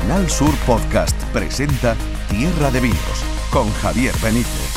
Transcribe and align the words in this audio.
Canal 0.00 0.28
Sur 0.28 0.54
Podcast 0.66 1.16
presenta 1.32 1.96
Tierra 2.28 2.70
de 2.70 2.80
Vinos 2.80 3.24
con 3.50 3.72
Javier 3.72 4.14
Benítez. 4.22 4.76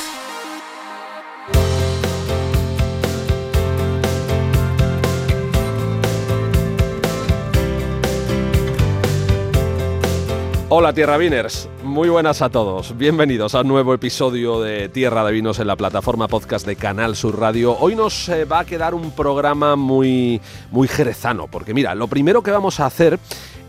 Hola 10.69 10.93
Tierra 10.93 11.17
Viners, 11.17 11.67
muy 11.83 12.07
buenas 12.07 12.41
a 12.41 12.47
todos. 12.47 12.97
Bienvenidos 12.97 13.55
a 13.55 13.61
un 13.61 13.67
nuevo 13.67 13.93
episodio 13.93 14.61
de 14.61 14.87
Tierra 14.87 15.25
de 15.25 15.33
Vinos 15.33 15.59
en 15.59 15.67
la 15.67 15.75
plataforma 15.75 16.29
podcast 16.29 16.65
de 16.65 16.77
Canal 16.77 17.17
Sur 17.17 17.37
Radio. 17.37 17.75
Hoy 17.77 17.93
nos 17.93 18.29
eh, 18.29 18.45
va 18.45 18.59
a 18.59 18.65
quedar 18.65 18.93
un 18.93 19.11
programa 19.11 19.75
muy 19.75 20.39
muy 20.71 20.87
jerezano, 20.87 21.47
porque 21.47 21.73
mira, 21.73 21.93
lo 21.93 22.07
primero 22.07 22.41
que 22.41 22.51
vamos 22.51 22.79
a 22.79 22.85
hacer 22.85 23.19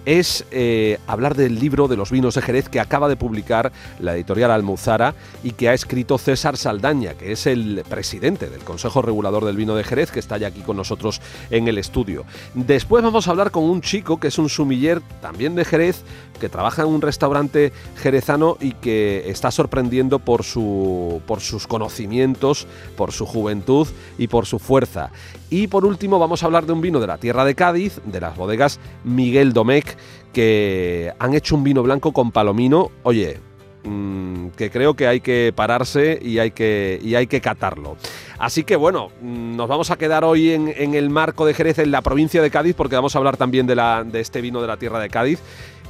es 0.05 0.45
eh, 0.51 0.99
hablar 1.07 1.35
del 1.35 1.59
libro 1.59 1.89
de 1.89 1.97
los 1.97 2.11
vinos 2.11 2.35
de 2.35 2.43
Jerez 2.43 2.69
que 2.69 2.81
acaba 2.81 3.09
de 3.09 3.17
publicar 3.17 3.73
la 3.99 4.15
editorial 4.15 4.51
Almuzara 4.51 5.15
y 5.43 5.53
que 5.53 5.69
ha 5.69 5.75
escrito 5.75 6.19
César 6.19 6.57
Saldaña, 6.57 7.15
que 7.15 7.33
es 7.33 7.47
el 7.47 7.85
presidente 7.89 8.49
del 8.49 8.61
Consejo 8.61 9.03
Regulador 9.03 9.45
del 9.45 9.57
Vino 9.57 9.75
de 9.75 9.85
Jerez, 9.85 10.11
que 10.11 10.21
está 10.21 10.39
ya 10.39 10.49
aquí 10.49 10.61
con 10.61 10.77
nosotros 10.77 11.21
en 11.51 11.69
el 11.69 11.79
estudio. 11.79 12.25
Después 12.55 13.03
vamos 13.03 13.29
a 13.29 13.31
hablar 13.31 13.51
con 13.51 13.65
un 13.65 13.81
chico 13.81 14.19
que 14.19 14.29
es 14.29 14.39
un 14.39 14.49
sumiller 14.49 15.01
también 15.21 15.55
de 15.55 15.65
Jerez, 15.65 16.03
que 16.41 16.49
trabaja 16.49 16.83
en 16.83 16.89
un 16.89 17.03
restaurante 17.03 17.73
jerezano 17.97 18.57
y 18.61 18.73
que 18.73 19.31
está 19.31 19.51
sorprendiendo 19.51 20.19
por, 20.19 20.43
su, 20.43 21.21
por 21.27 21.41
sus 21.41 21.67
conocimientos, 21.67 22.67
por 22.97 23.13
su 23.13 23.27
juventud 23.27 23.87
y 24.19 24.27
por 24.27 24.47
su 24.47 24.59
fuerza. 24.59 25.11
Y 25.51 25.67
por 25.67 25.85
último 25.85 26.19
vamos 26.19 26.43
a 26.43 26.47
hablar 26.47 26.65
de 26.65 26.73
un 26.73 26.81
vino 26.81 27.01
de 27.01 27.09
la 27.09 27.19
tierra 27.19 27.45
de 27.45 27.55
Cádiz, 27.55 28.01
de 28.05 28.21
las 28.21 28.37
bodegas 28.37 28.79
Miguel 29.05 29.53
Domecq, 29.53 29.90
que 30.33 31.13
han 31.19 31.35
hecho 31.35 31.57
un 31.57 31.65
vino 31.65 31.83
blanco 31.83 32.13
con 32.13 32.31
palomino. 32.33 32.91
Oye, 33.03 33.39
mm, 33.85 34.49
que 34.57 34.71
creo 34.71 34.95
que 34.95 35.07
hay 35.07 35.21
que 35.21 35.53
pararse 35.55 36.19
y 36.23 36.39
hay 36.39 36.51
que, 36.51 37.01
y 37.03 37.15
hay 37.15 37.27
que 37.27 37.41
catarlo. 37.41 37.97
Así 38.39 38.65
que 38.65 38.77
bueno, 38.77 39.11
mm, 39.21 39.57
nos 39.57 39.69
vamos 39.69 39.91
a 39.91 39.97
quedar 39.97 40.25
hoy 40.25 40.51
en, 40.51 40.95
el 40.95 41.11
marco 41.11 41.45
de 41.47 41.55
Jerez, 41.55 41.79
en 41.79 41.91
la 41.91 42.03
provincia 42.03 42.41
de 42.43 42.51
Cádiz, 42.51 42.75
porque 42.75 42.97
vamos 42.97 43.15
a 43.15 43.19
hablar 43.19 43.37
también 43.37 43.67
de, 43.67 43.75
la, 43.75 44.05
de 44.05 44.21
este 44.21 44.41
vino 44.41 44.61
de 44.61 44.69
la 44.69 44.77
tierra 44.77 44.99
de 44.99 45.09
Cádiz. 45.09 45.41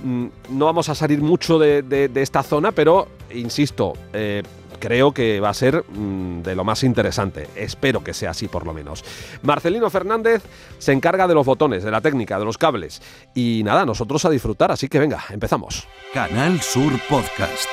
Mm, 0.02 0.26
no 0.50 0.64
vamos 0.64 0.88
a 0.88 0.94
salir 0.94 1.20
mucho 1.20 1.58
de, 1.58 2.10
esta 2.14 2.42
zona, 2.42 2.72
pero 2.72 3.08
insisto, 3.32 3.92
eh, 4.12 4.42
creo 4.80 5.12
que 5.12 5.38
va 5.38 5.50
a 5.50 5.54
ser 5.54 5.84
mm, 5.88 6.42
de 6.42 6.56
lo 6.56 6.64
más 6.64 6.82
interesante. 6.82 7.46
Espero 7.54 8.02
que 8.02 8.14
sea 8.14 8.30
así 8.30 8.48
por 8.48 8.66
lo 8.66 8.74
menos. 8.74 9.04
Marcelino 9.42 9.88
Fernández 9.90 10.42
se 10.78 10.92
encarga 10.92 11.28
de 11.28 11.34
los 11.34 11.46
botones, 11.46 11.84
de 11.84 11.90
la 11.92 12.00
técnica, 12.00 12.38
de 12.38 12.44
los 12.44 12.58
cables. 12.58 13.00
Y 13.34 13.62
nada, 13.64 13.86
nosotros 13.86 14.24
a 14.24 14.30
disfrutar, 14.30 14.72
así 14.72 14.88
que 14.88 14.98
venga, 14.98 15.22
empezamos. 15.30 15.86
Canal 16.12 16.60
Sur 16.60 16.92
Podcast. 17.08 17.68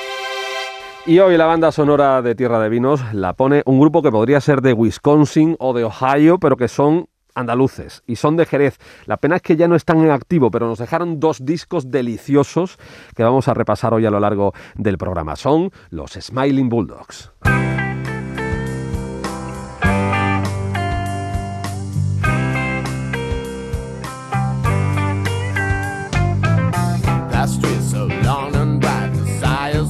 Y 1.08 1.20
hoy 1.20 1.38
la 1.38 1.46
banda 1.46 1.72
sonora 1.72 2.20
de 2.20 2.34
Tierra 2.34 2.60
de 2.60 2.68
Vinos 2.68 3.00
la 3.14 3.32
pone 3.32 3.62
un 3.64 3.80
grupo 3.80 4.02
que 4.02 4.10
podría 4.10 4.42
ser 4.42 4.60
de 4.60 4.74
Wisconsin 4.74 5.56
o 5.58 5.72
de 5.72 5.84
Ohio, 5.84 6.38
pero 6.38 6.58
que 6.58 6.68
son 6.68 7.07
andaluces 7.38 8.02
y 8.06 8.16
son 8.16 8.36
de 8.36 8.46
Jerez. 8.46 8.78
La 9.06 9.16
pena 9.16 9.36
es 9.36 9.42
que 9.42 9.56
ya 9.56 9.68
no 9.68 9.76
están 9.76 10.00
en 10.00 10.10
activo, 10.10 10.50
pero 10.50 10.66
nos 10.66 10.78
dejaron 10.78 11.20
dos 11.20 11.44
discos 11.44 11.90
deliciosos 11.90 12.78
que 13.14 13.22
vamos 13.22 13.48
a 13.48 13.54
repasar 13.54 13.94
hoy 13.94 14.06
a 14.06 14.10
lo 14.10 14.20
largo 14.20 14.52
del 14.74 14.98
programa. 14.98 15.36
Son 15.36 15.70
los 15.90 16.12
Smiling 16.12 16.68
Bulldogs. 16.68 17.32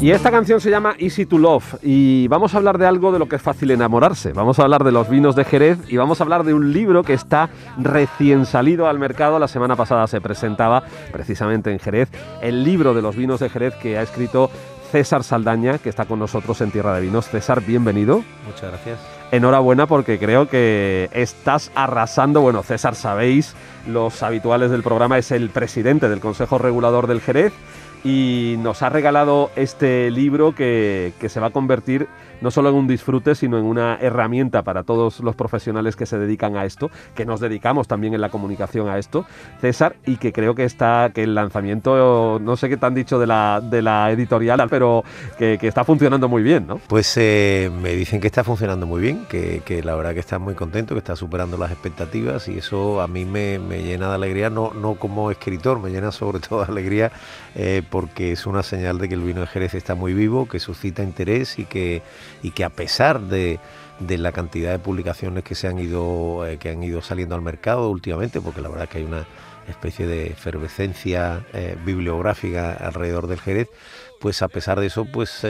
Y 0.01 0.13
esta 0.13 0.31
canción 0.31 0.61
se 0.61 0.71
llama 0.71 0.95
Easy 1.01 1.27
to 1.27 1.39
Love 1.39 1.75
y 1.83 2.29
vamos 2.29 2.55
a 2.55 2.59
hablar 2.59 2.79
de 2.79 2.87
algo 2.87 3.11
de 3.11 3.19
lo 3.19 3.29
que 3.29 3.35
es 3.35 3.43
fácil 3.43 3.73
enamorarse. 3.73 4.33
Vamos 4.33 4.61
a 4.61 4.63
hablar 4.63 4.85
de 4.85 4.93
los 4.93 5.09
vinos 5.11 5.35
de 5.35 5.45
Jerez 5.45 5.79
y 5.89 5.97
vamos 5.97 6.21
a 6.21 6.25
hablar 6.25 6.45
de 6.45 6.55
un 6.55 6.73
libro 6.73 7.03
que 7.03 7.15
está 7.15 7.51
recién 7.79 8.47
salido 8.47 8.87
al 8.87 9.01
mercado. 9.01 9.41
La 9.41 9.49
semana 9.49 9.75
pasada 9.75 10.07
se 10.07 10.21
presentaba 10.21 10.85
precisamente 11.11 11.73
en 11.73 11.81
Jerez 11.81 12.11
el 12.43 12.63
libro 12.63 12.95
de 12.95 13.03
los 13.03 13.17
vinos 13.17 13.41
de 13.41 13.49
Jerez 13.49 13.75
que 13.75 13.99
ha 13.99 14.03
escrito 14.03 14.51
César 14.93 15.25
Saldaña, 15.25 15.79
que 15.79 15.89
está 15.89 16.05
con 16.05 16.21
nosotros 16.21 16.61
en 16.61 16.71
Tierra 16.71 16.95
de 16.95 17.01
Vinos. 17.01 17.29
César, 17.29 17.61
bienvenido. 17.61 18.23
Muchas 18.47 18.71
gracias. 18.71 19.01
Enhorabuena 19.33 19.87
porque 19.87 20.21
creo 20.21 20.49
que 20.49 21.11
estás 21.13 21.73
arrasando. 21.75 22.41
Bueno, 22.41 22.63
César, 22.63 22.95
sabéis, 22.95 23.55
los 23.89 24.23
habituales 24.23 24.71
del 24.71 24.85
programa 24.85 25.19
es 25.19 25.33
el 25.33 25.51
presidente 25.51 26.09
del 26.09 26.21
Consejo 26.21 26.57
Regulador 26.57 27.09
del 27.09 27.21
Jerez 27.21 27.53
y 28.05 28.57
nos 28.59 28.83
ha 28.83 28.89
regalado 28.89 29.51
este 29.57 30.11
libro 30.11 30.55
que, 30.55 31.13
que, 31.19 31.29
se 31.29 31.41
va 31.41 31.49
a 31.49 31.51
convertir 31.51 32.07
no 32.41 32.51
solo 32.51 32.71
en 32.71 32.75
un 32.75 32.87
disfrute, 32.87 33.35
sino 33.35 33.59
en 33.59 33.65
una 33.65 33.99
herramienta 34.01 34.63
para 34.63 34.83
todos 34.83 35.21
los 35.21 35.35
profesionales 35.37 35.97
que 35.97 36.07
se 36.07 36.19
dedican 36.19 36.57
a 36.57 36.65
esto, 36.65 36.91
que 37.15 37.25
nos 37.25 37.41
dedicamos 37.41 37.89
también 37.89 38.15
en 38.15 38.21
la 38.21 38.29
comunicación 38.29 38.89
a 38.89 38.99
esto, 38.99 39.25
César, 39.61 39.97
y 40.07 40.17
que 40.17 40.33
creo 40.33 40.55
que 40.55 40.65
está, 40.65 41.11
que 41.15 41.23
el 41.23 41.35
lanzamiento, 41.35 42.39
no 42.41 42.57
sé 42.57 42.69
qué 42.69 42.77
te 42.77 42.87
han 42.87 42.95
dicho 42.95 43.19
de 43.19 43.27
la, 43.27 44.11
editorial, 44.11 44.67
pero 44.71 45.05
que, 45.39 45.59
está 45.63 45.85
funcionando 45.85 46.29
muy 46.29 46.43
bien, 46.43 46.67
¿no? 46.67 46.81
Pues 46.89 47.15
eh, 47.17 47.71
me 47.83 47.95
dicen 47.95 48.21
que 48.21 48.27
está 48.27 48.45
funcionando 48.45 48.87
muy 48.87 49.01
bien, 49.01 49.27
que, 49.29 49.83
la 49.85 49.95
verdad 49.95 50.15
que 50.15 50.21
está 50.21 50.39
muy 50.39 50.55
contento, 50.55 50.95
que 50.95 50.99
está 50.99 51.17
superando 51.17 51.57
las 51.57 51.71
expectativas 51.71 52.49
y 52.49 52.59
eso 52.59 53.01
a 53.01 53.09
mí 53.09 53.25
me, 53.25 53.59
me 53.59 53.83
llena 53.83 54.09
de 54.09 54.15
alegría, 54.15 54.51
no, 54.51 54.73
no 54.73 54.95
como 54.95 55.31
escritor, 55.31 55.81
me 55.81 55.91
llena 55.91 56.11
sobre 56.13 56.41
todo 56.41 56.65
de 56.65 56.73
alegría 56.73 57.13
eh, 57.55 57.83
porque 57.89 58.33
es 58.33 58.47
una 58.47 58.63
señal 58.63 58.99
de 58.99 59.09
que 59.09 59.15
el 59.15 59.23
vino 59.23 59.41
de 59.41 59.47
Jerez 59.47 59.75
está 59.75 59.95
muy 59.95 60.15
vivo, 60.15 60.49
que 60.49 60.61
suscita 60.61 61.03
interés 61.03 61.59
y 61.59 61.65
que, 61.65 62.03
y 62.43 62.51
que 62.51 62.65
a 62.65 62.71
pesar 62.71 63.21
de, 63.21 63.61
la 64.01 64.33
cantidad 64.33 64.73
de 64.73 64.79
publicaciones 64.79 65.45
que 65.45 65.55
se 65.55 65.69
han 65.69 65.79
ido 65.79 66.47
eh, 66.47 66.59
que 66.59 66.71
han 66.71 66.83
ido 66.83 67.03
saliendo 67.03 67.35
al 67.35 67.43
mercado 67.43 67.91
últimamente, 67.91 68.41
porque 68.41 68.61
la 68.61 68.69
verdad 68.69 68.85
es 68.85 68.91
que 68.91 68.99
hay 68.99 69.05
una 69.05 69.27
especie 69.69 70.07
de 70.07 70.29
efervescencia 70.29 71.45
eh, 71.53 71.77
bibliográfica 71.85 72.73
alrededor 72.73 73.27
del 73.27 73.41
Jerez, 73.41 73.69
pues 74.21 74.43
a 74.43 74.49
pesar 74.49 74.81
de 74.81 74.87
eso, 74.87 75.05
pues 75.05 75.41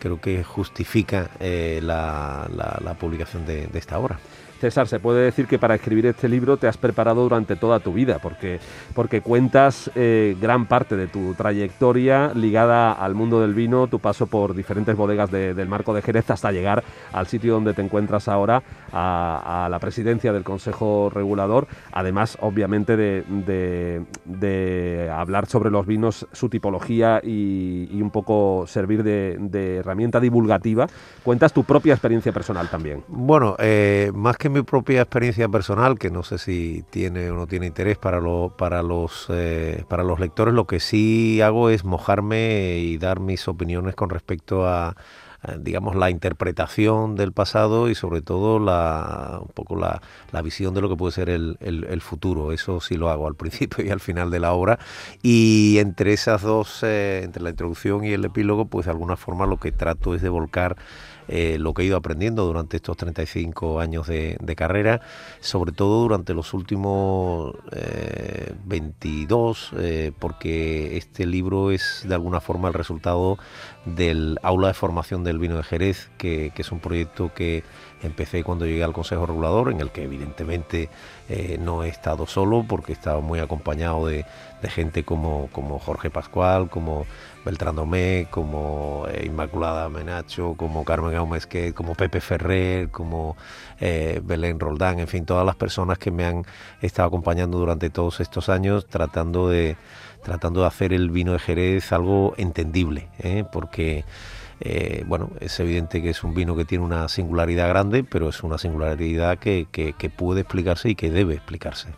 creo 0.00 0.20
que 0.20 0.44
justifica 0.44 1.30
la, 1.40 2.48
la, 2.50 2.94
publicación 2.94 3.46
de 3.46 3.68
esta 3.74 3.98
obra. 3.98 4.18
César, 4.58 4.88
se 4.88 5.00
puede 5.00 5.24
decir 5.24 5.46
que 5.46 5.58
para 5.58 5.74
escribir 5.74 6.06
este 6.06 6.28
libro 6.28 6.56
te 6.56 6.66
has 6.66 6.76
preparado 6.76 7.22
durante 7.22 7.56
toda 7.56 7.80
tu 7.80 7.92
vida, 7.92 8.18
porque, 8.20 8.60
porque 8.94 9.20
cuentas 9.20 9.90
eh, 9.94 10.36
gran 10.40 10.66
parte 10.66 10.96
de 10.96 11.06
tu 11.06 11.34
trayectoria 11.34 12.32
ligada 12.34 12.92
al 12.92 13.14
mundo 13.14 13.40
del 13.40 13.54
vino, 13.54 13.86
tu 13.86 13.98
paso 13.98 14.26
por 14.26 14.54
diferentes 14.54 14.96
bodegas 14.96 15.30
del 15.30 15.68
Marco 15.68 15.94
de 15.94 16.02
Jerez 16.02 16.30
hasta 16.30 16.52
llegar 16.52 16.82
al 17.12 17.26
sitio 17.26 17.54
donde 17.54 17.74
te 17.74 17.82
encuentras 17.82 18.28
ahora, 18.28 18.62
a, 18.92 19.68
la 19.70 19.78
presidencia 19.78 20.32
del 20.32 20.44
Consejo 20.44 21.10
Regulador, 21.12 21.66
además 21.92 22.36
obviamente 22.40 22.96
de, 22.96 24.04
hablar 25.12 25.46
sobre 25.46 25.70
los 25.70 25.86
vinos, 25.86 26.26
su 26.32 26.48
tipología 26.48 27.20
y, 27.22 28.00
un 28.00 28.10
poco 28.10 28.64
servir 28.66 29.02
de, 29.02 29.76
herramienta 29.78 30.20
divulgativa. 30.20 30.86
Cuentas 31.22 31.52
tu 31.52 31.64
propia 31.64 31.94
experiencia 31.94 32.32
personal 32.32 32.68
también. 32.68 33.04
Bueno, 33.08 33.56
eh, 33.58 34.10
más 34.14 34.36
que 34.36 34.47
mi 34.50 34.62
propia 34.62 35.02
experiencia 35.02 35.48
personal, 35.48 35.98
que 35.98 36.10
no 36.10 36.22
sé 36.22 36.38
si 36.38 36.84
tiene 36.90 37.30
o 37.30 37.34
no 37.34 37.46
tiene 37.46 37.66
interés 37.66 37.98
para, 37.98 38.20
para, 38.56 38.82
los, 38.82 39.26
eh, 39.30 39.84
para 39.88 40.02
los 40.02 40.20
lectores, 40.20 40.54
lo 40.54 40.66
que 40.66 40.80
sí 40.80 41.40
hago 41.40 41.70
es 41.70 41.84
mojarme 41.84 42.78
y 42.78 42.98
dar 42.98 43.20
mis 43.20 43.48
opiniones 43.48 43.94
con 43.94 44.10
respecto 44.10 44.66
a, 44.66 44.96
digamos, 45.60 45.94
la 45.94 46.10
interpretación 46.10 47.14
del 47.14 47.32
pasado 47.32 47.88
y 47.88 47.94
sobre 47.94 48.22
todo 48.22 48.58
la, 48.58 49.38
un 49.40 49.48
poco 49.48 49.76
la, 49.76 50.00
visión 50.42 50.74
de 50.74 50.80
lo 50.80 50.88
que 50.88 50.96
puede 50.96 51.12
ser 51.12 51.30
el, 51.30 52.00
futuro. 52.02 52.52
Eso 52.52 52.80
sí 52.80 52.96
lo 52.96 53.08
hago 53.10 53.26
al 53.26 53.34
principio 53.36 53.84
y 53.84 53.90
al 53.90 54.00
final 54.00 54.30
de 54.30 54.40
la 54.40 54.52
obra. 54.52 54.78
Y 55.22 55.78
entre 55.78 56.12
esas 56.12 56.42
dos, 56.42 56.82
eh, 56.82 57.22
entre 57.24 57.42
la 57.42 57.50
introducción 57.50 58.04
y 58.04 58.12
el 58.12 58.24
epílogo, 58.24 58.66
pues 58.66 58.86
de 58.86 58.92
alguna 58.92 59.16
forma 59.16 59.46
lo 59.46 59.58
que 59.58 59.72
trato 59.72 60.14
es 60.14 60.22
de 60.22 60.28
volcar 60.28 60.76
eh, 61.28 61.58
lo 61.58 61.74
que 61.74 61.82
he 61.82 61.84
ido 61.84 61.96
aprendiendo 61.96 62.46
durante 62.46 62.78
estos 62.78 62.96
35 62.96 63.80
años 63.80 64.06
de, 64.06 64.38
carrera, 64.56 65.02
sobre 65.40 65.72
todo 65.72 66.00
durante 66.00 66.32
los 66.34 66.54
últimos 66.54 67.54
22, 68.64 69.72
eh, 69.72 69.76
eh, 69.78 70.12
porque 70.18 70.96
este 70.96 71.26
libro 71.26 71.70
es 71.70 72.04
de 72.08 72.14
alguna 72.14 72.40
forma 72.40 72.68
el 72.68 72.74
resultado 72.74 73.38
del 73.84 74.38
aula 74.42 74.68
de 74.68 74.74
formación 74.74 75.22
del 75.22 75.38
vino 75.38 75.56
de 75.56 75.62
Jerez, 75.62 76.10
que, 76.16 76.52
es 76.56 76.72
un 76.72 76.80
proyecto 76.80 77.32
que 77.34 77.62
empecé 78.02 78.42
cuando 78.42 78.66
llegué 78.66 78.82
al 78.82 78.92
Consejo 78.92 79.26
Regulador, 79.26 79.70
en 79.70 79.80
el 79.80 79.90
que 79.90 80.04
evidentemente 80.04 80.88
no 81.60 81.84
he 81.84 81.88
estado 81.88 82.26
solo, 82.26 82.64
porque 82.66 82.94
he 82.94 83.20
muy 83.20 83.38
acompañado 83.38 84.06
de, 84.06 84.24
gente 84.64 85.04
como, 85.04 85.48
como 85.52 85.78
Jorge 85.78 86.10
Pascual, 86.10 86.68
como 86.68 87.06
Beltrán 87.48 87.76
Domé, 87.76 88.26
como 88.30 89.06
eh, 89.08 89.24
Inmaculada 89.24 89.88
Menacho, 89.88 90.52
como 90.54 90.84
Carmen 90.84 91.16
Gómez, 91.16 91.48
como 91.74 91.94
Pepe 91.94 92.20
Ferrer, 92.20 92.90
como 92.90 93.38
eh, 93.80 94.20
Belén 94.22 94.60
Roldán, 94.60 94.98
en 94.98 95.08
fin, 95.08 95.24
todas 95.24 95.46
las 95.46 95.56
personas 95.56 95.96
que 95.96 96.10
me 96.10 96.26
han 96.26 96.44
estado 96.82 97.08
acompañando 97.08 97.56
durante 97.56 97.88
todos 97.88 98.20
estos 98.20 98.50
años 98.50 98.86
tratando 98.86 99.48
de 99.48 99.78
tratando 100.22 100.60
de 100.60 100.66
hacer 100.66 100.92
el 100.92 101.08
vino 101.08 101.32
de 101.32 101.38
Jerez 101.38 101.90
algo 101.90 102.34
entendible, 102.36 103.08
¿eh? 103.18 103.44
porque 103.50 104.04
bueno, 105.06 105.30
es 105.40 105.58
evidente 105.60 106.02
que 106.02 106.10
es 106.10 106.22
un 106.24 106.34
vino 106.34 106.54
que 106.54 106.66
tiene 106.66 106.84
una 106.84 107.08
singularidad 107.08 107.68
grande, 107.68 108.04
pero 108.04 108.28
es 108.28 108.42
una 108.42 108.58
singularidad 108.58 109.38
que 109.38 110.12
puede 110.14 110.42
explicarse 110.42 110.90
y 110.90 110.94
que 110.96 111.10
debe 111.10 111.32
explicarse 111.32 111.88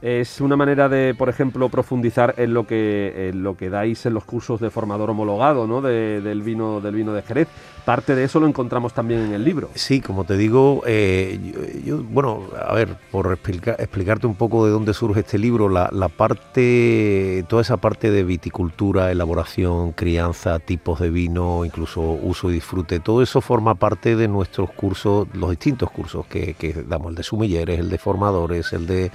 es 0.00 0.40
una 0.40 0.56
manera 0.56 0.88
de, 0.88 1.14
por 1.14 1.28
ejemplo, 1.28 1.68
profundizar 1.68 2.34
en 2.36 2.54
lo 2.54 2.66
que, 2.66 3.32
lo 3.34 3.56
que 3.56 3.68
dais 3.68 4.06
en 4.06 4.14
los 4.14 4.24
cursos 4.24 4.60
de 4.60 4.70
formador 4.70 5.10
homologado 5.10 5.66
¿no? 5.66 5.80
del, 5.80 6.42
vino, 6.42 6.80
del 6.80 6.94
vino 6.94 7.12
de 7.12 7.22
Jerez. 7.22 7.48
Parte 7.88 8.14
de 8.14 8.24
eso 8.24 8.38
lo 8.38 8.46
encontramos 8.46 8.92
también 8.92 9.20
en 9.22 9.32
el 9.32 9.42
libro. 9.42 9.70
Sí, 9.74 10.02
como 10.02 10.24
te 10.24 10.36
digo, 10.36 10.82
eh, 10.86 11.80
yo, 11.86 12.02
bueno, 12.02 12.42
a 12.62 12.74
ver, 12.74 12.98
por 13.10 13.32
explicarte 13.32 14.26
un 14.26 14.34
poco 14.34 14.66
de 14.66 14.70
dónde 14.70 14.92
surge 14.92 15.20
este 15.20 15.38
libro, 15.38 15.70
la, 15.70 15.88
parte, 16.10 17.46
toda 17.48 17.62
esa 17.62 17.78
parte 17.78 18.10
de 18.10 18.24
viticultura, 18.24 19.10
elaboración, 19.10 19.92
crianza, 19.92 20.58
tipos 20.58 21.00
de 21.00 21.08
vino, 21.08 21.64
incluso 21.64 22.02
uso 22.02 22.50
y 22.50 22.52
disfrute, 22.52 23.00
todo 23.00 23.22
eso 23.22 23.40
forma 23.40 23.74
parte 23.74 24.16
de 24.16 24.28
nuestros 24.28 24.70
cursos, 24.70 25.26
los 25.32 25.48
distintos 25.48 25.90
cursos 25.90 26.26
que, 26.26 26.84
damos, 26.86 27.08
el 27.08 27.14
de 27.14 27.22
sumilleres, 27.22 27.78
el 27.78 27.88
de 27.88 27.96
formadores, 27.96 28.70
el 28.74 28.86
de... 28.86 29.10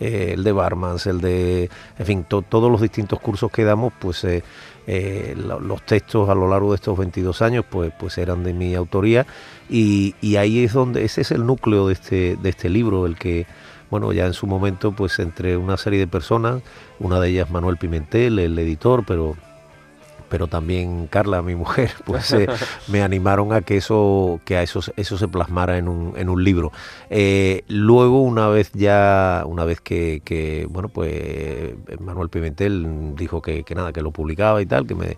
Eh, 0.00 0.34
el 0.34 0.44
de 0.44 0.52
Barmans, 0.52 1.06
el 1.06 1.20
de, 1.20 1.68
en 1.98 2.06
fin, 2.06 2.24
todos 2.24 2.70
los 2.70 2.80
distintos 2.80 3.18
cursos 3.18 3.50
que 3.50 3.64
damos, 3.64 3.92
pues 3.98 4.22
eh, 4.22 4.44
eh, 4.90 5.34
los 5.36 5.82
textos 5.84 6.30
a 6.30 6.34
lo 6.34 6.48
largo 6.48 6.70
de 6.70 6.76
estos 6.76 6.96
22 6.96 7.42
años, 7.42 7.62
pues, 7.68 7.92
pues 7.98 8.16
eran 8.16 8.42
de 8.42 8.54
mi 8.54 8.74
autoría. 8.74 9.26
Y, 9.68 10.14
ahí 10.36 10.64
es 10.64 10.72
donde, 10.72 11.04
ese 11.04 11.20
es 11.20 11.30
el 11.30 11.44
núcleo 11.44 11.88
de 11.88 11.92
este, 11.92 12.36
de 12.36 12.48
este 12.48 12.70
libro, 12.70 13.04
el 13.04 13.16
que, 13.16 13.46
bueno, 13.90 14.14
ya 14.14 14.24
en 14.24 14.32
su 14.32 14.46
momento, 14.46 14.92
pues 14.92 15.18
entre 15.18 15.58
una 15.58 15.76
serie 15.76 15.98
de 15.98 16.06
personas, 16.06 16.62
una 17.00 17.20
de 17.20 17.28
ellas 17.28 17.50
Manuel 17.50 17.76
Pimentel, 17.76 18.38
el 18.38 18.58
editor, 18.58 19.04
pero 19.06 19.36
pero 20.28 20.46
también 20.46 21.06
Carla, 21.06 21.42
mi 21.42 21.54
mujer, 21.54 21.90
pues 22.04 22.32
eh, 22.32 22.46
me 22.88 23.02
animaron 23.02 23.52
a 23.52 23.62
que 23.62 23.76
eso, 23.76 24.40
que 24.44 24.56
a 24.56 24.62
eso, 24.62 24.80
eso 24.96 25.18
se 25.18 25.28
plasmara 25.28 25.78
en 25.78 25.88
un, 25.88 26.14
en 26.16 26.28
un 26.28 26.42
libro. 26.42 26.72
Eh, 27.10 27.64
luego, 27.68 28.22
una 28.22 28.48
vez 28.48 28.70
ya, 28.72 29.44
una 29.46 29.64
vez 29.64 29.80
que, 29.80 30.66
bueno, 30.70 30.88
pues 30.88 31.74
Manuel 32.00 32.28
Pimentel 32.28 33.14
dijo 33.16 33.42
que, 33.42 33.64
que 33.64 33.74
nada, 33.74 33.92
que 33.92 34.02
lo 34.02 34.10
publicaba 34.10 34.60
y 34.62 34.66
tal, 34.66 34.86
que 34.86 34.94
me 34.94 35.16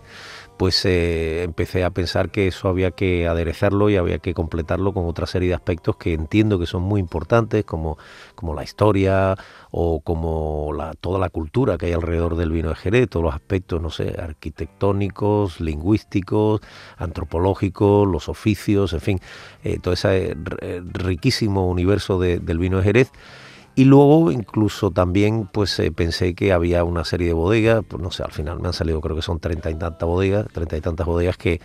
pues 0.61 0.85
eh, 0.85 1.41
empecé 1.41 1.83
a 1.83 1.89
pensar 1.89 2.29
que 2.29 2.45
eso 2.45 2.69
había 2.69 2.91
que 2.91 3.25
aderezarlo 3.25 3.89
y 3.89 3.95
había 3.95 4.19
que 4.19 4.35
completarlo 4.35 4.93
con 4.93 5.07
otra 5.07 5.25
serie 5.25 5.49
de 5.49 5.55
aspectos 5.55 5.95
que 5.95 6.13
entiendo 6.13 6.59
que 6.59 6.67
son 6.67 6.83
muy 6.83 6.99
importantes, 6.99 7.65
como, 7.65 7.97
como 8.35 8.53
la 8.53 8.63
historia 8.63 9.35
o 9.71 10.01
como 10.01 10.71
la, 10.71 10.93
toda 10.93 11.17
la 11.17 11.31
cultura 11.31 11.79
que 11.79 11.87
hay 11.87 11.93
alrededor 11.93 12.35
del 12.35 12.51
vino 12.51 12.69
de 12.69 12.75
Jerez, 12.75 13.09
todos 13.09 13.23
los 13.23 13.33
aspectos, 13.33 13.81
no 13.81 13.89
sé, 13.89 14.15
arquitectónicos, 14.21 15.59
lingüísticos, 15.61 16.61
antropológicos, 16.95 18.07
los 18.07 18.29
oficios, 18.29 18.93
en 18.93 19.01
fin, 19.01 19.19
eh, 19.63 19.79
todo 19.81 19.95
ese 19.95 20.37
eh, 20.61 20.81
riquísimo 20.93 21.67
universo 21.67 22.19
del 22.19 22.59
vino 22.59 22.77
de 22.77 22.83
Jerez 22.83 23.11
y 23.81 23.83
luego 23.83 24.31
incluso 24.31 24.91
también 24.91 25.49
pues 25.51 25.79
eh, 25.79 25.91
pensé 25.91 26.35
que 26.35 26.53
había 26.53 26.83
una 26.83 27.03
serie 27.03 27.25
de 27.25 27.33
bodegas, 27.33 27.83
pues 27.87 27.99
no 27.99 28.11
sé, 28.11 28.21
al 28.21 28.31
final 28.31 28.59
me 28.59 28.67
han 28.67 28.75
salido 28.75 29.01
creo 29.01 29.15
que 29.15 29.23
son 29.23 29.39
treinta 29.39 29.71
y 29.71 29.73
tantas 29.73 30.07
bodegas, 30.07 30.45
treinta 30.53 30.77
y 30.77 30.81
tantas 30.81 31.07
bodegas 31.07 31.35
que, 31.35 31.59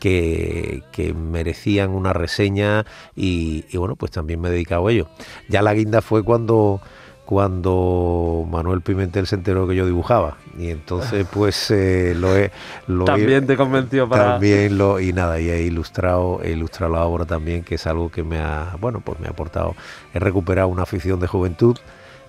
que, 0.00 1.14
merecían 1.14 1.90
una 1.90 2.12
reseña 2.12 2.86
y, 3.14 3.66
y, 3.70 3.76
bueno, 3.76 3.94
pues 3.94 4.10
también 4.10 4.40
me 4.40 4.48
he 4.48 4.50
dedicado 4.50 4.88
a 4.88 4.90
ello. 4.90 5.06
Ya 5.48 5.62
la 5.62 5.72
guinda 5.72 6.02
fue 6.02 6.24
cuando 6.24 6.80
cuando 7.30 8.44
Manuel 8.50 8.80
Pimentel 8.80 9.28
se 9.28 9.36
enteró 9.36 9.68
que 9.68 9.76
yo 9.76 9.86
dibujaba. 9.86 10.36
Y 10.58 10.70
entonces 10.70 11.24
pues 11.32 11.70
eh, 11.70 12.12
lo 12.16 12.36
he 12.36 12.50
lo 12.88 13.04
también 13.04 13.46
te 13.46 13.56
convenció 13.56 14.08
para 14.08 14.32
también 14.32 14.76
lo 14.76 14.98
y 14.98 15.12
nada 15.12 15.38
y 15.38 15.48
he 15.48 15.62
ilustrado 15.62 16.40
he 16.42 16.50
ilustrado 16.50 16.92
la 16.92 17.04
obra 17.04 17.26
también 17.26 17.62
que 17.62 17.76
es 17.76 17.86
algo 17.86 18.10
que 18.10 18.24
me 18.24 18.40
ha 18.40 18.76
bueno 18.80 19.00
pues 19.00 19.20
me 19.20 19.28
ha 19.28 19.30
aportado. 19.30 19.76
He 20.12 20.18
recuperado 20.18 20.66
una 20.66 20.82
afición 20.82 21.20
de 21.20 21.28
juventud 21.28 21.76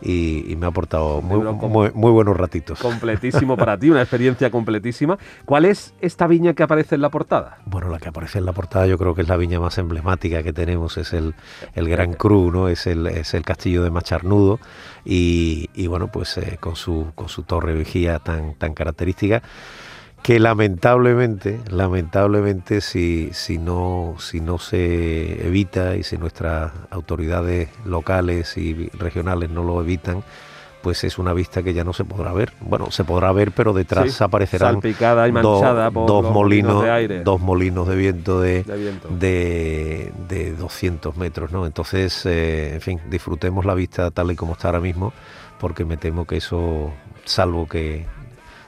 y, 0.01 0.55
me 0.57 0.65
ha 0.65 0.69
aportado 0.69 1.21
muy, 1.21 1.39
muy, 1.93 2.11
buenos 2.11 2.37
ratitos. 2.37 2.79
Completísimo 2.79 3.57
para 3.57 3.77
ti, 3.77 3.89
una 3.89 4.01
experiencia 4.01 4.49
completísima. 4.51 5.17
¿Cuál 5.45 5.65
es 5.65 5.93
esta 6.01 6.27
viña 6.27 6.53
que 6.53 6.63
aparece 6.63 6.95
en 6.95 7.01
la 7.01 7.09
portada? 7.09 7.57
Bueno, 7.65 7.89
la 7.89 7.99
que 7.99 8.09
aparece 8.09 8.39
en 8.39 8.45
la 8.45 8.53
portada 8.53 8.87
yo 8.87 8.97
creo 8.97 9.15
que 9.15 9.21
es 9.21 9.27
la 9.27 9.37
viña 9.37 9.59
más 9.59 9.77
emblemática 9.77 10.43
que 10.43 10.53
tenemos, 10.53 10.97
es 10.97 11.13
el, 11.13 11.35
el 11.73 11.89
Gran 11.89 12.13
Cru, 12.13 12.51
¿no? 12.51 12.67
es, 12.67 12.87
el, 12.87 13.07
es 13.07 13.33
el 13.33 13.43
castillo 13.43 13.83
de 13.83 13.91
Macharnudo 13.91 14.59
y, 15.05 15.69
y 15.73 15.87
bueno, 15.87 16.11
pues 16.11 16.37
eh, 16.37 16.57
con, 16.59 16.75
su, 16.75 17.11
con 17.15 17.29
su 17.29 17.43
torre 17.43 17.73
vigía 17.73 18.19
tan, 18.19 18.55
tan 18.55 18.73
característica 18.73 19.41
que 20.23 20.39
lamentablemente, 20.39 21.59
lamentablemente 21.69 22.81
si, 22.81 23.29
si, 23.33 23.57
no, 23.57 24.15
si 24.19 24.39
no 24.39 24.59
se 24.59 25.47
evita 25.47 25.95
y 25.95 26.03
si 26.03 26.17
nuestras 26.17 26.71
autoridades 26.91 27.69
locales 27.85 28.55
y 28.57 28.89
regionales 28.89 29.49
no 29.49 29.63
lo 29.63 29.81
evitan, 29.81 30.23
pues 30.81 31.03
es 31.03 31.17
una 31.17 31.33
vista 31.33 31.63
que 31.63 31.73
ya 31.73 31.83
no 31.83 31.93
se 31.93 32.03
podrá 32.05 32.33
ver. 32.33 32.53
Bueno, 32.59 32.91
se 32.91 33.03
podrá 33.03 33.31
ver, 33.31 33.51
pero 33.51 33.73
detrás 33.73 34.21
aparecerán 34.21 34.79
dos, 34.81 36.23
molinos, 36.31 36.83
de 36.83 36.91
aire. 36.91 37.23
dos 37.23 37.39
molinos 37.39 37.87
de 37.87 37.95
viento 37.95 38.41
de, 38.41 38.63
de, 39.09 40.11
de, 40.27 40.51
200 40.53 41.17
metros, 41.17 41.51
¿no? 41.51 41.65
Entonces, 41.65 42.25
eh, 42.25 42.75
en 42.75 42.81
fin, 42.81 42.99
disfrutemos 43.09 43.65
la 43.65 43.73
vista 43.75 44.09
tal 44.11 44.31
y 44.31 44.35
como 44.35 44.53
está 44.53 44.69
ahora 44.69 44.81
mismo, 44.81 45.13
porque 45.59 45.85
me 45.85 45.97
temo 45.97 46.25
que 46.25 46.37
eso, 46.37 46.91
salvo 47.25 47.67
que 47.67 48.05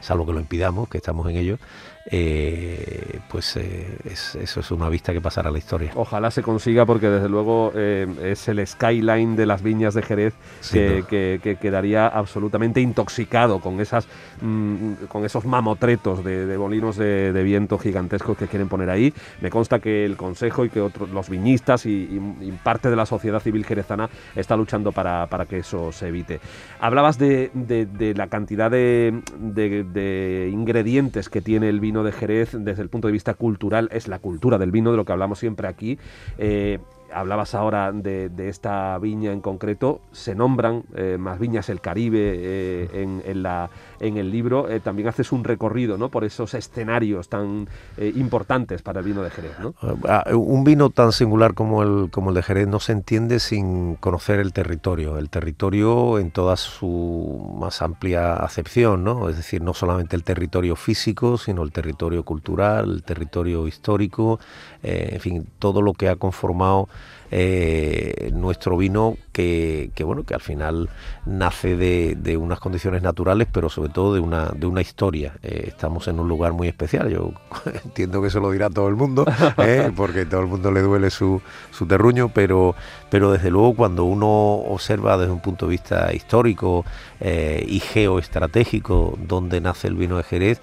salvo 0.03 0.25
que 0.25 0.33
lo 0.33 0.39
impidamos, 0.39 0.89
que 0.89 0.97
estamos 0.97 1.27
en 1.29 1.37
ello, 1.37 1.57
eh, 2.05 3.19
pues 3.29 3.55
eh, 3.55 3.97
eso 4.03 4.59
es 4.59 4.71
una 4.71 4.89
vista 4.89 5.13
que 5.13 5.21
pasará 5.21 5.49
a 5.49 5.51
la 5.51 5.57
historia. 5.57 5.91
Ojalá 5.95 6.31
se 6.31 6.43
consiga 6.43 6.85
porque 6.85 7.09
desde 7.09 7.29
luego 7.29 7.71
eh, 7.75 8.07
es 8.23 8.47
el 8.49 8.65
skyline 8.65 9.37
de 9.37 9.45
las 9.45 9.63
viñas 9.63 9.93
de 9.93 10.01
Jerez 10.01 10.33
que, 10.71 11.57
quedaría 11.61 12.07
absolutamente 12.07 12.81
intoxicado 12.81 13.59
con 13.59 13.79
esas 13.79 14.07
mm, 14.41 15.05
con 15.07 15.23
esos 15.23 15.45
mamotretos 15.45 16.23
de, 16.23 16.57
bolinos 16.57 16.97
de, 16.97 17.43
viento 17.43 17.77
gigantescos 17.77 18.37
que 18.37 18.47
quieren 18.47 18.67
poner 18.67 18.89
ahí. 18.89 19.13
Me 19.41 19.49
consta 19.49 19.79
que 19.79 20.05
el 20.05 20.17
Consejo 20.17 20.65
y 20.65 20.69
que 20.69 20.81
otros 20.81 21.09
los 21.09 21.29
viñistas 21.29 21.85
y, 21.85 22.21
parte 22.63 22.89
de 22.89 22.95
la 22.95 23.05
sociedad 23.05 23.39
civil 23.39 23.65
jerezana 23.65 24.09
está 24.35 24.55
luchando 24.55 24.91
para, 24.91 25.27
que 25.49 25.59
eso 25.59 25.91
se 25.91 26.07
evite. 26.07 26.39
Hablabas 26.79 27.17
de, 27.17 27.51
la 28.15 28.27
cantidad 28.27 28.71
de 28.71 30.49
ingredientes 30.51 31.29
que 31.29 31.41
tiene 31.41 31.69
el 31.69 31.79
vino 31.79 31.92
de 32.01 32.11
Jerez 32.11 32.55
desde 32.57 32.81
el 32.81 32.89
punto 32.89 33.07
de 33.07 33.11
vista 33.11 33.35
cultural 33.35 33.89
es 33.91 34.07
la 34.07 34.17
cultura 34.17 34.57
del 34.57 34.71
vino, 34.71 34.89
de 34.89 34.97
lo 34.97 35.05
que 35.05 35.11
hablamos 35.11 35.37
siempre 35.37 35.67
aquí. 35.67 35.99
Eh, 36.39 36.79
hablabas 37.13 37.55
ahora 37.55 37.91
de, 37.91 38.31
esta 38.49 38.97
viña 38.97 39.31
en 39.31 39.41
concreto, 39.41 40.01
se 40.11 40.35
nombran 40.35 40.83
eh, 40.95 41.17
más 41.19 41.39
viñas 41.39 41.69
el 41.69 41.81
Caribe 41.81 42.33
eh, 42.35 43.19
en, 43.99 44.17
el 44.17 44.31
libro, 44.31 44.69
eh, 44.69 44.79
también 44.79 45.07
haces 45.07 45.31
un 45.31 45.43
recorrido 45.43 45.97
¿no? 45.97 46.09
por 46.09 46.23
esos 46.23 46.53
escenarios 46.53 47.29
tan 47.29 47.67
importantes 47.97 48.81
para 48.81 48.99
el 48.99 49.05
vino 49.05 49.21
de 49.21 49.29
Jerez. 49.29 49.59
¿no? 49.59 49.73
Ah, 50.07 50.25
un 50.33 50.63
vino 50.63 50.89
tan 50.89 51.11
singular 51.11 51.53
como 51.53 51.83
el, 51.83 52.09
como 52.11 52.29
el 52.29 52.35
de 52.35 52.43
Jerez 52.43 52.67
no 52.67 52.79
se 52.79 52.91
entiende 52.91 53.39
sin 53.39 53.95
conocer 53.95 54.39
el 54.39 54.51
territorio, 54.51 55.17
el 55.17 55.29
territorio 55.29 56.19
en 56.19 56.31
toda 56.31 56.57
su 56.57 57.55
más 57.59 57.81
amplia 57.81 58.33
acepción, 58.35 59.03
¿no? 59.03 59.29
es 59.29 59.37
decir, 59.37 59.61
no 59.61 59.73
solamente 59.73 60.15
el 60.15 60.23
territorio 60.23 60.75
físico, 60.75 61.37
sino 61.37 61.63
el 61.63 61.71
territorio 61.71 62.23
cultural, 62.23 62.91
el 62.91 63.03
territorio 63.03 63.67
histórico, 63.67 64.39
en 64.81 65.19
fin, 65.19 65.47
todo 65.59 65.81
lo 65.81 65.93
que 65.93 66.09
ha 66.09 66.15
conformado 66.17 66.89
eh, 67.35 68.29
nuestro 68.31 68.77
vino 68.77 69.17
que, 69.31 69.89
bueno 70.05 70.21
que 70.21 70.35
al 70.35 70.41
final 70.41 70.91
nace 71.25 71.75
de, 71.75 72.37
unas 72.37 72.59
condiciones 72.59 73.01
naturales 73.01 73.47
pero 73.51 73.69
sobre 73.69 73.89
todo 73.89 74.13
de 74.13 74.19
una 74.19 74.49
de 74.49 74.67
una 74.67 74.81
historia 74.81 75.33
eh, 75.41 75.63
estamos 75.69 76.07
en 76.07 76.19
un 76.19 76.27
lugar 76.27 76.53
muy 76.53 76.67
especial 76.67 77.09
yo 77.09 77.31
entiendo 77.85 78.21
que 78.21 78.27
eso 78.27 78.39
lo 78.39 78.51
dirá 78.51 78.69
todo 78.69 78.87
el 78.87 78.95
mundo 78.95 79.25
¿eh? 79.57 79.91
porque 79.95 80.27
todo 80.27 80.41
el 80.41 80.47
mundo 80.47 80.71
le 80.71 80.81
duele 80.81 81.09
su, 81.09 81.41
su 81.71 81.87
terruño 81.87 82.29
pero 82.31 82.75
pero 83.09 83.31
desde 83.31 83.49
luego 83.49 83.73
cuando 83.73 84.03
uno 84.03 84.27
observa 84.27 85.17
desde 85.17 85.33
un 85.33 85.41
punto 85.41 85.65
de 85.65 85.71
vista 85.71 86.13
histórico 86.13 86.85
y 87.19 87.79
geoestratégico 87.79 89.17
dónde 89.17 89.61
nace 89.61 89.87
el 89.87 89.95
vino 89.95 90.17
de 90.17 90.23
Jerez 90.23 90.61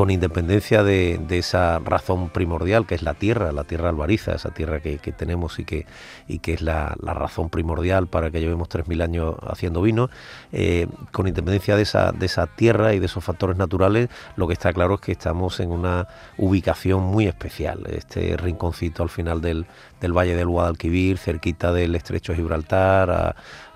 con 0.00 0.10
independencia 0.10 0.82
de, 0.82 1.20
esa 1.28 1.78
razón 1.78 2.30
primordial 2.30 2.86
que 2.86 2.94
es 2.94 3.02
la 3.02 3.12
tierra, 3.12 3.52
la 3.52 3.64
tierra 3.64 3.90
albariza, 3.90 4.32
esa 4.32 4.48
tierra 4.48 4.80
que, 4.80 4.96
tenemos 4.96 5.58
y 5.58 5.66
que, 5.66 5.84
y 6.26 6.38
que 6.38 6.54
es 6.54 6.62
la, 6.62 6.96
razón 7.02 7.50
primordial 7.50 8.06
para 8.06 8.30
que 8.30 8.40
llevemos 8.40 8.70
3.000 8.70 9.02
años 9.02 9.34
haciendo 9.46 9.82
vino, 9.82 10.08
eh, 10.52 10.86
con 11.12 11.28
independencia 11.28 11.76
de 11.76 11.82
esa, 11.82 12.12
de 12.12 12.24
esa 12.24 12.46
tierra 12.46 12.94
y 12.94 12.98
de 12.98 13.04
esos 13.04 13.22
factores 13.22 13.58
naturales, 13.58 14.08
lo 14.36 14.46
que 14.46 14.54
está 14.54 14.72
claro 14.72 14.94
es 14.94 15.00
que 15.02 15.12
estamos 15.12 15.60
en 15.60 15.70
una 15.70 16.08
ubicación 16.38 17.02
muy 17.02 17.26
especial, 17.26 17.84
este 17.90 18.38
rinconcito 18.38 19.02
al 19.02 19.10
final 19.10 19.42
del, 19.42 19.66
Valle 20.00 20.34
del 20.34 20.48
Guadalquivir, 20.48 21.18
cerquita 21.18 21.74
del 21.74 21.94
Estrecho 21.94 22.32
de 22.32 22.36
Gibraltar, 22.36 23.10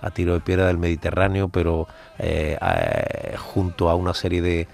a, 0.01 0.11
tiro 0.15 0.33
de 0.33 0.41
piedra 0.41 0.69
del 0.69 0.79
Mediterráneo, 0.79 1.49
pero 1.49 1.87
eh, 2.19 2.59
junto 3.39 3.91
a 3.91 3.95
una 3.95 4.15
serie 4.15 4.41
de 4.41 4.69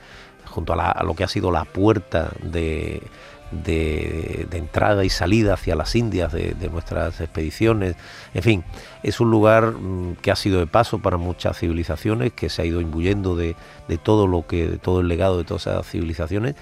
junto 0.51 0.75
a, 0.75 1.03
lo 1.05 1.15
que 1.15 1.25
ha 1.25 1.29
sido 1.29 1.51
la 1.51 1.65
puerta 1.65 2.31
de, 2.43 3.03
de, 3.51 4.47
entrada 4.53 5.05
y 5.05 5.11
salida 5.11 5.55
hacia 5.55 5.75
las 5.75 5.95
Indias 5.95 6.33
de, 6.33 6.69
nuestras 6.71 7.21
expediciones. 7.21 7.97
En 8.35 8.43
fin, 8.43 8.65
es 9.03 9.21
un 9.21 9.31
lugar 9.31 9.73
mm, 9.73 10.17
que 10.17 10.31
ha 10.31 10.37
sido 10.37 10.61
de 10.61 10.67
paso 10.67 10.99
para 11.01 11.17
muchas 11.17 11.59
civilizaciones, 11.59 12.33
que 12.33 12.49
se 12.49 12.63
ha 12.63 12.65
ido 12.65 12.81
imbuyendo 12.81 13.37
de, 13.37 13.57
todo 14.03 14.27
lo 14.27 14.47
que, 14.47 14.69
de 14.69 14.79
todo 14.79 15.01
el 15.01 15.09
legado 15.09 15.39
de 15.39 15.45
todas 15.45 15.67
esas 15.67 15.87
civilizaciones. 15.87 16.55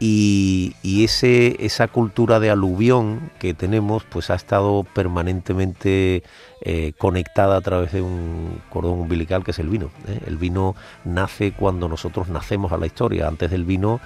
Y, 0.00 0.74
ese, 1.04 1.56
esa 1.64 1.88
cultura 1.88 2.40
de 2.40 2.50
aluvión 2.50 3.30
que 3.38 3.54
tenemos, 3.54 4.04
pues 4.04 4.30
ha 4.30 4.34
estado 4.34 4.84
permanentemente 4.94 6.22
eh, 6.62 6.92
conectada 6.98 7.56
a 7.56 7.60
través 7.60 7.92
de 7.92 8.02
un 8.02 8.60
cordón 8.70 9.00
umbilical 9.00 9.44
que 9.44 9.52
es 9.52 9.58
el 9.58 9.68
vino. 9.68 9.90
¿eh? 10.08 10.20
El 10.26 10.36
vino 10.36 10.74
nace 11.04 11.52
cuando 11.52 11.88
nosotros 11.88 12.28
nacemos 12.28 12.72
a 12.72 12.78
la 12.78 12.86
historia. 12.86 13.28
Antes 13.28 13.50
del 13.50 13.64
vino 13.64 14.00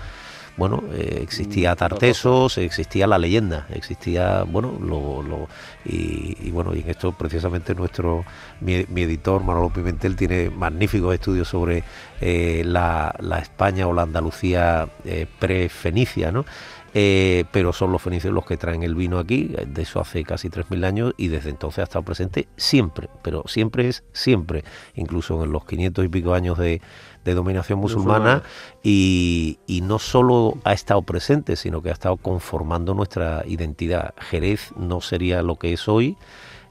bueno, 0.58 0.82
eh, 0.92 1.20
existía 1.22 1.72
mm, 1.72 1.76
Tartesos, 1.76 2.58
existía 2.58 3.06
la 3.06 3.16
leyenda, 3.16 3.66
existía, 3.70 4.42
bueno, 4.42 4.76
lo, 4.80 5.22
lo 5.22 5.48
y, 5.84 6.50
bueno, 6.50 6.74
y 6.74 6.80
en 6.80 6.90
esto 6.90 7.12
precisamente 7.12 7.74
nuestro, 7.74 8.24
mi, 8.60 8.74
editor 8.74 9.42
Manolo 9.42 9.70
Pimentel 9.70 10.16
tiene 10.16 10.50
magníficos 10.50 11.14
estudios 11.14 11.48
sobre 11.48 11.84
eh, 12.20 12.62
la, 12.66 13.14
España 13.40 13.86
o 13.86 13.94
la 13.94 14.02
Andalucía 14.02 14.88
eh, 15.04 15.26
pre-fenicia, 15.38 16.32
¿no? 16.32 16.44
pero 16.92 17.72
son 17.72 17.92
los 17.92 18.02
fenicios 18.02 18.34
los 18.34 18.44
que 18.44 18.56
traen 18.56 18.82
el 18.82 18.96
vino 18.96 19.20
aquí, 19.20 19.54
de 19.64 19.82
eso 19.82 20.00
hace 20.00 20.24
casi 20.24 20.48
3.000 20.48 20.84
años 20.84 21.14
y 21.16 21.28
desde 21.28 21.50
entonces 21.50 21.78
ha 21.78 21.82
estado 21.84 22.04
presente 22.04 22.48
siempre, 22.56 23.08
pero 23.22 23.44
siempre 23.46 23.86
es 23.86 24.02
siempre, 24.12 24.64
incluso 24.96 25.44
en 25.44 25.52
los 25.52 25.64
500 25.64 26.06
y 26.06 26.08
pico 26.08 26.34
años 26.34 26.58
de, 26.58 26.80
de 27.28 27.34
dominación 27.34 27.78
musulmana 27.78 28.42
y, 28.82 29.58
no 29.82 29.98
solo 29.98 30.54
ha 30.64 30.72
estado 30.72 31.02
presente, 31.02 31.56
sino 31.56 31.82
que 31.82 31.90
ha 31.90 31.92
estado 31.92 32.16
conformando 32.16 32.94
nuestra 32.94 33.42
identidad. 33.46 34.14
Jerez 34.18 34.72
no 34.76 35.00
sería 35.00 35.42
lo 35.42 35.56
que 35.56 35.72
es 35.72 35.88
hoy 35.88 36.16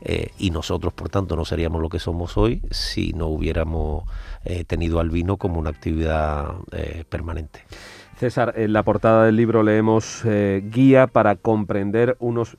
eh, 0.02 0.30
y 0.38 0.50
nosotros, 0.52 0.94
por 0.94 1.10
tanto, 1.10 1.36
no 1.36 1.46
seríamos 1.46 1.82
lo 1.82 1.90
que 1.90 2.00
somos 2.00 2.38
hoy 2.38 2.62
si 2.72 3.14
no 3.14 3.28
hubiéramos 3.28 4.04
eh, 4.46 4.64
tenido 4.66 5.00
al 5.00 5.10
vino 5.10 5.38
como 5.38 5.60
una 5.60 5.70
actividad 5.70 6.56
eh, 6.72 7.04
permanente. 7.08 7.64
César, 8.18 8.54
en 8.58 8.74
la 8.74 8.82
portada 8.82 9.26
del 9.26 9.36
libro 9.36 9.62
leemos 9.62 10.24
Guía 10.24 11.06
para 11.06 11.36
comprender 11.36 12.18
unos, 12.20 12.58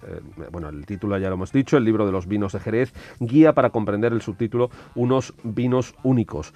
bueno, 0.52 0.68
el 0.68 0.86
título 0.86 1.18
ya 1.18 1.30
lo 1.30 1.34
hemos 1.34 1.50
dicho, 1.50 1.76
el 1.76 1.84
libro 1.84 2.06
de 2.06 2.12
los 2.12 2.28
vinos 2.28 2.52
de 2.52 2.60
Jerez, 2.60 2.92
Guía 3.18 3.54
para 3.54 3.70
comprender 3.70 4.12
el 4.12 4.22
subtítulo 4.22 4.70
Unos 4.94 5.34
vinos 5.42 5.96
únicos. 6.04 6.54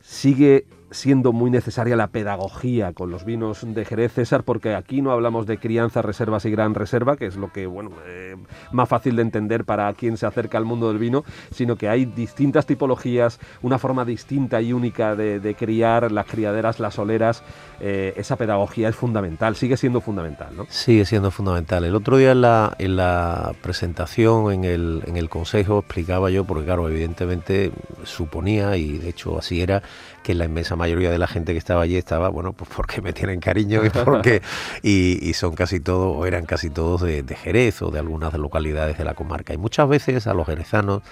Sigue 0.00 0.66
siendo 0.90 1.32
muy 1.32 1.50
necesaria 1.50 1.96
la 1.96 2.08
pedagogía 2.08 2.92
con 2.92 3.10
los 3.10 3.24
vinos 3.24 3.60
de 3.62 3.84
Jerez, 3.84 4.12
César, 4.12 4.42
porque 4.42 4.74
aquí 4.74 5.02
no 5.02 5.12
hablamos 5.12 5.46
de 5.46 5.58
crianza, 5.58 6.02
reservas 6.02 6.44
y 6.44 6.50
gran 6.50 6.74
reserva, 6.74 7.16
que 7.16 7.26
es 7.26 7.36
lo 7.36 7.52
que, 7.52 7.66
bueno, 7.66 7.90
eh, 8.06 8.36
más 8.72 8.88
fácil 8.88 9.16
de 9.16 9.22
entender 9.22 9.64
para 9.64 9.92
quien 9.94 10.16
se 10.16 10.26
acerca 10.26 10.58
al 10.58 10.64
mundo 10.64 10.88
del 10.88 10.98
vino, 10.98 11.24
sino 11.52 11.76
que 11.76 11.88
hay 11.88 12.06
distintas 12.06 12.66
tipologías, 12.66 13.38
una 13.62 13.78
forma 13.78 14.04
distinta 14.04 14.60
y 14.60 14.72
única 14.72 15.14
de, 15.14 15.56
criar, 15.58 16.10
las 16.10 16.26
criaderas, 16.26 16.80
las 16.80 16.98
oleras, 16.98 17.42
eh, 17.80 18.12
esa 18.16 18.36
pedagogía 18.36 18.88
es 18.88 18.96
fundamental, 18.96 19.56
sigue 19.56 19.76
siendo 19.76 20.00
fundamental. 20.00 20.50
Sigue 20.68 21.04
siendo 21.04 21.30
fundamental. 21.30 21.84
El 21.84 21.94
otro 21.94 22.16
día 22.16 22.32
en 22.32 22.40
la, 22.40 22.74
en 22.78 22.96
la 22.96 23.52
presentación, 23.62 24.52
en 24.52 24.64
el, 24.64 25.02
en 25.06 25.16
el 25.16 25.28
consejo, 25.28 25.78
explicaba 25.78 26.30
yo, 26.30 26.44
porque 26.44 26.64
claro, 26.64 26.88
evidentemente 26.88 27.72
suponía, 28.04 28.76
y 28.76 28.98
de 28.98 29.10
hecho 29.10 29.38
así 29.38 29.60
era, 29.60 29.82
que 30.22 30.34
la 30.34 30.44
inmensa 30.44 30.76
mayoría 30.76 31.10
de 31.10 31.18
la 31.18 31.26
gente 31.26 31.52
que 31.52 31.58
estaba 31.58 31.82
allí 31.82 31.96
estaba, 31.96 32.28
bueno, 32.28 32.52
pues 32.52 32.70
porque 32.74 33.00
me 33.00 33.12
tienen 33.12 33.40
cariño 33.40 33.84
y 33.84 33.90
porque 33.90 34.42
y, 34.82 35.32
son 35.34 35.54
casi 35.54 35.80
todos, 35.80 36.16
o 36.16 36.26
eran 36.26 36.46
casi 36.46 36.70
todos 36.70 37.02
de, 37.02 37.24
Jerez 37.36 37.82
o 37.82 37.90
de 37.90 37.98
algunas 37.98 38.34
localidades 38.34 38.98
de 38.98 39.04
la 39.04 39.14
comarca. 39.14 39.54
Y 39.54 39.56
muchas 39.56 39.88
veces 39.88 40.26
a 40.26 40.34
los 40.34 40.46
jerezanos 40.46 41.02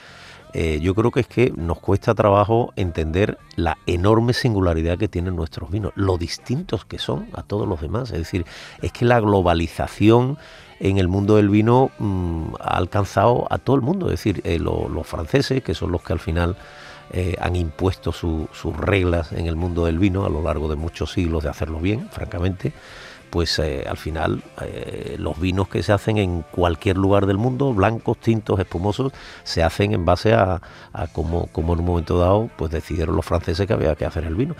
eh, 0.55 0.81
yo 0.81 0.95
creo 0.95 1.11
que 1.11 1.21
es 1.21 1.27
que 1.27 1.53
nos 1.57 1.79
cuesta 1.79 2.15
trabajo 2.15 2.73
entender 2.77 3.39
la 3.57 3.77
enorme 3.87 4.33
singularidad 4.33 4.97
que 4.97 5.09
tienen 5.09 5.37
nuestros 5.37 5.71
vinos, 5.71 5.93
lo 5.95 6.17
distintos 6.17 6.87
que 6.87 6.99
son 6.99 7.29
a 7.35 7.43
todos 7.43 7.69
los 7.69 7.81
demás. 7.81 8.11
Es 8.11 8.19
decir, 8.19 8.47
es 8.81 8.93
que 8.93 9.05
la 9.05 9.21
globalización 9.21 10.39
en 10.81 10.99
el 10.99 11.09
mundo 11.09 11.37
del 11.37 11.49
vino 11.49 11.91
mm, 11.99 12.55
ha 12.61 12.77
alcanzado 12.77 13.47
a 13.51 13.59
todo 13.59 13.77
el 13.77 13.83
mundo. 13.83 14.07
Es 14.07 14.13
decir, 14.13 14.41
eh, 14.45 14.59
los 14.59 15.07
franceses, 15.07 15.63
que 15.63 15.75
son 15.75 15.93
los 15.93 16.03
que 16.03 16.13
al 16.13 16.21
final 16.21 16.57
eh, 17.13 17.37
han 17.41 17.57
impuesto 17.57 18.13
sus 18.13 18.77
reglas 18.77 19.33
en 19.33 19.47
el 19.47 19.57
mundo 19.57 19.87
del 19.87 19.99
vino 19.99 20.25
a 20.25 20.29
lo 20.29 20.43
largo 20.43 20.69
de 20.69 20.77
muchos 20.77 21.13
siglos 21.13 21.45
de 21.45 21.51
hacerlo 21.51 21.81
bien, 21.81 22.09
francamente, 22.11 22.73
pues 23.31 23.59
eh, 23.59 23.85
al 23.89 23.97
final 23.97 24.43
eh, 24.63 25.17
los 25.19 25.39
vinos 25.41 25.69
que 25.69 25.83
se 25.83 25.93
hacen 25.93 26.19
en 26.19 26.43
cualquier 26.43 26.97
lugar 26.97 27.27
del 27.27 27.39
mundo, 27.39 27.73
blancos, 27.73 28.19
tintos, 28.19 28.59
espumosos, 28.59 29.13
se 29.45 29.63
hacen 29.63 29.93
en 29.93 30.05
base 30.05 30.33
a, 30.35 30.61
cómo 31.13 31.47
como, 31.53 31.75
en 31.75 31.81
un 31.81 31.87
momento 31.87 32.19
dado 32.19 32.51
pues 32.57 32.71
decidieron 32.71 33.17
los 33.17 33.25
franceses 33.25 33.67
que 33.67 33.73
había 33.73 33.95
que 33.95 34.05
hacer 34.05 34.25
el 34.25 34.35
vino. 34.35 34.57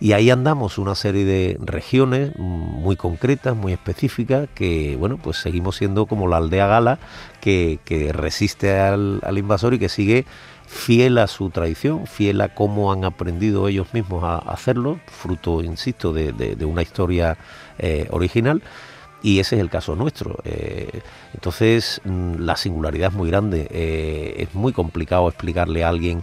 Y 0.00 0.12
ahí 0.12 0.30
andamos 0.30 0.78
una 0.78 0.94
serie 0.94 1.26
de 1.26 1.58
regiones 1.60 2.32
muy 2.38 2.96
concretas, 2.96 3.54
muy 3.54 3.72
específicas, 3.72 4.48
que 4.54 4.96
bueno, 4.98 5.18
pues 5.18 5.36
seguimos 5.36 5.76
siendo 5.76 6.06
como 6.06 6.26
la 6.26 6.38
aldea 6.38 6.66
gala 6.66 6.98
que, 7.40 7.78
resiste 8.14 8.78
al 8.78 9.36
invasor 9.36 9.74
y 9.74 9.78
que 9.78 9.90
sigue 9.90 10.24
fiel 10.70 11.18
a 11.18 11.26
su 11.26 11.50
tradición, 11.50 12.06
fiel 12.06 12.40
a 12.40 12.54
cómo 12.54 12.92
han 12.92 13.04
aprendido 13.04 13.66
ellos 13.66 13.92
mismos 13.92 14.22
a 14.22 14.38
hacerlo, 14.38 15.00
fruto, 15.06 15.62
insisto, 15.62 16.12
de, 16.12 16.64
una 16.64 16.82
historia 16.82 17.36
eh, 17.78 18.06
original. 18.10 18.62
Y 19.22 19.40
ese 19.40 19.56
es 19.56 19.60
el 19.60 19.68
caso 19.68 19.96
nuestro. 19.96 20.38
Eh, 20.44 21.02
entonces, 21.34 22.00
mm, 22.04 22.36
la 22.36 22.56
singularidad 22.56 23.10
es 23.10 23.16
muy 23.16 23.28
grande. 23.28 23.66
Eh, 23.70 24.36
es 24.38 24.54
muy 24.54 24.72
complicado 24.72 25.28
explicarle 25.28 25.82
a 25.84 25.88
alguien, 25.88 26.22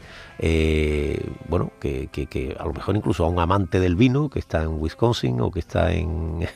bueno, 1.49 1.71
que, 1.79 2.07
que, 2.07 2.55
a 2.57 2.65
lo 2.65 2.73
mejor 2.73 2.95
incluso 2.95 3.25
a 3.25 3.27
un 3.27 3.39
amante 3.39 3.79
del 3.81 3.95
vino 3.97 4.29
que 4.29 4.39
está 4.39 4.63
en 4.63 4.81
Wisconsin 4.81 5.41
o 5.41 5.51
que 5.51 5.59
está 5.59 5.91
en 5.91 6.47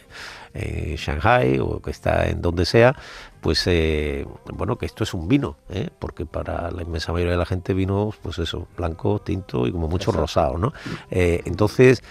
eh, 0.54 0.96
Shanghai 0.98 1.60
o 1.60 1.82
que 1.82 1.92
está 1.92 2.28
en 2.28 2.42
donde 2.42 2.66
sea, 2.66 2.94
pues 3.40 3.64
eh, 3.68 4.26
bueno, 4.54 4.78
que 4.78 4.86
esto 4.86 5.04
es 5.06 5.14
un 5.14 5.30
vino, 5.30 5.56
¿eh? 5.70 5.90
porque 5.98 6.26
para 6.26 6.72
la 6.72 6.82
inmensa 6.82 7.14
mayoría 7.14 7.32
de 7.32 7.38
la 7.38 7.46
gente 7.46 7.74
vino, 7.74 8.14
pues 8.22 8.38
eso, 8.40 8.68
blanco, 8.76 9.20
tinto 9.20 9.66
y 9.66 9.72
como 9.72 9.88
mucho 9.88 10.12
rosado, 10.12 10.58
¿no? 10.58 10.74
entonces, 11.10 12.04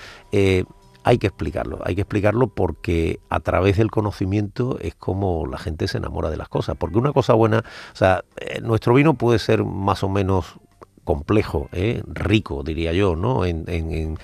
hay 1.02 1.18
que 1.18 1.26
explicarlo, 1.26 1.80
hay 1.84 1.94
que 1.94 2.02
explicarlo 2.02 2.48
porque 2.48 3.20
a 3.28 3.40
través 3.40 3.76
del 3.76 3.90
conocimiento 3.90 4.78
es 4.80 4.94
como 4.94 5.46
la 5.46 5.58
gente 5.58 5.86
se 5.86 5.98
enamora 5.98 6.30
de 6.30 6.36
las 6.36 6.48
cosas, 6.48 6.76
porque 6.78 6.98
una 6.98 7.12
cosa 7.12 7.34
buena, 7.34 7.58
o 7.58 7.96
sea, 7.96 8.24
nuestro 8.62 8.94
vino 8.94 9.14
puede 9.14 9.38
ser 9.38 9.64
más 9.64 10.02
o 10.02 10.08
menos 10.08 10.56
complejo, 11.04 11.68
rico, 12.06 12.62
diría 12.62 12.92
yo, 12.92 13.16
¿no? 13.16 13.44
En, 13.44 14.16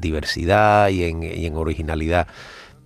diversidad 0.00 0.88
y 0.90 1.04
en 1.04 1.56
originalidad. 1.56 2.28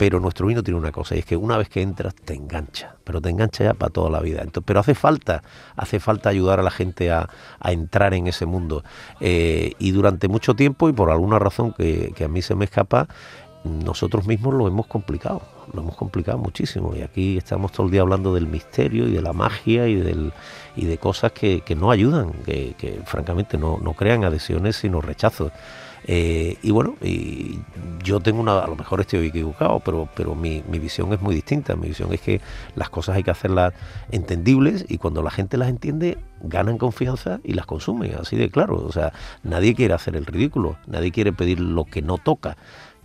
Pero 0.02 0.18
nuestro 0.18 0.48
vino 0.48 0.64
tiene 0.64 0.80
una 0.80 0.90
cosa, 0.90 1.14
y 1.14 1.20
es 1.20 1.24
que 1.24 1.36
una 1.36 1.56
vez 1.56 1.68
que 1.68 1.80
entras 1.80 2.12
te 2.12 2.34
engancha, 2.34 2.96
pero 3.04 3.20
te 3.20 3.30
engancha 3.30 3.62
ya 3.62 3.74
para 3.74 3.92
toda 3.92 4.10
la 4.10 4.18
vida. 4.18 4.40
Entonces, 4.42 4.64
pero 4.66 4.80
hace 4.80 4.96
falta, 4.96 5.44
hace 5.76 6.00
falta 6.00 6.28
ayudar 6.28 6.58
a 6.58 6.64
la 6.64 6.72
gente 6.72 7.12
a, 7.12 7.30
entrar 7.62 8.12
en 8.12 8.26
ese 8.26 8.44
mundo. 8.44 8.82
Eh, 9.20 9.74
y 9.78 9.92
durante 9.92 10.26
mucho 10.26 10.54
tiempo, 10.54 10.88
y 10.88 10.92
por 10.92 11.12
alguna 11.12 11.38
razón 11.38 11.72
que, 11.72 12.12
a 12.20 12.26
mí 12.26 12.42
se 12.42 12.56
me 12.56 12.64
escapa, 12.64 13.06
nosotros 13.62 14.26
mismos 14.26 14.54
lo 14.54 14.66
hemos 14.66 14.88
complicado, 14.88 15.42
lo 15.72 15.82
hemos 15.82 15.94
complicado 15.94 16.36
muchísimo. 16.36 16.96
Y 16.96 17.02
aquí 17.02 17.38
estamos 17.38 17.70
todo 17.70 17.86
el 17.86 17.92
día 17.92 18.00
hablando 18.00 18.34
del 18.34 18.48
misterio 18.48 19.06
y 19.06 19.12
de 19.12 19.22
la 19.22 19.32
magia 19.32 19.86
y, 19.86 19.94
de 19.94 20.98
cosas 20.98 21.30
que, 21.30 21.62
no 21.76 21.92
ayudan, 21.92 22.32
que, 22.44 22.74
que 22.76 23.02
francamente 23.04 23.56
no, 23.56 23.78
no 23.80 23.92
crean 23.92 24.24
adhesiones 24.24 24.74
sino 24.74 25.00
rechazos. 25.00 25.52
Eh, 26.04 26.56
y 26.62 26.70
bueno, 26.70 26.96
y 27.00 27.60
yo 28.02 28.20
tengo 28.20 28.40
una, 28.40 28.58
a 28.58 28.66
lo 28.66 28.76
mejor 28.76 29.00
estoy 29.00 29.26
equivocado, 29.26 29.80
pero, 29.80 30.08
pero 30.14 30.34
mi, 30.34 30.62
mi, 30.68 30.78
visión 30.78 31.12
es 31.12 31.20
muy 31.20 31.34
distinta. 31.34 31.76
Mi 31.76 31.88
visión 31.88 32.12
es 32.12 32.20
que 32.20 32.40
las 32.74 32.90
cosas 32.90 33.16
hay 33.16 33.22
que 33.22 33.30
hacerlas 33.30 33.72
entendibles 34.10 34.84
y 34.88 34.98
cuando 34.98 35.22
la 35.22 35.30
gente 35.30 35.56
las 35.56 35.68
entiende, 35.68 36.18
ganan 36.42 36.78
confianza 36.78 37.40
y 37.44 37.52
las 37.54 37.66
consumen, 37.66 38.14
así 38.20 38.36
de 38.36 38.50
claro. 38.50 38.76
O 38.76 38.92
sea, 38.92 39.12
nadie 39.42 39.74
quiere 39.74 39.94
hacer 39.94 40.16
el 40.16 40.26
ridículo, 40.26 40.76
nadie 40.86 41.12
quiere 41.12 41.32
pedir 41.32 41.60
lo 41.60 41.84
que 41.84 42.02
no 42.02 42.18
toca. 42.18 42.56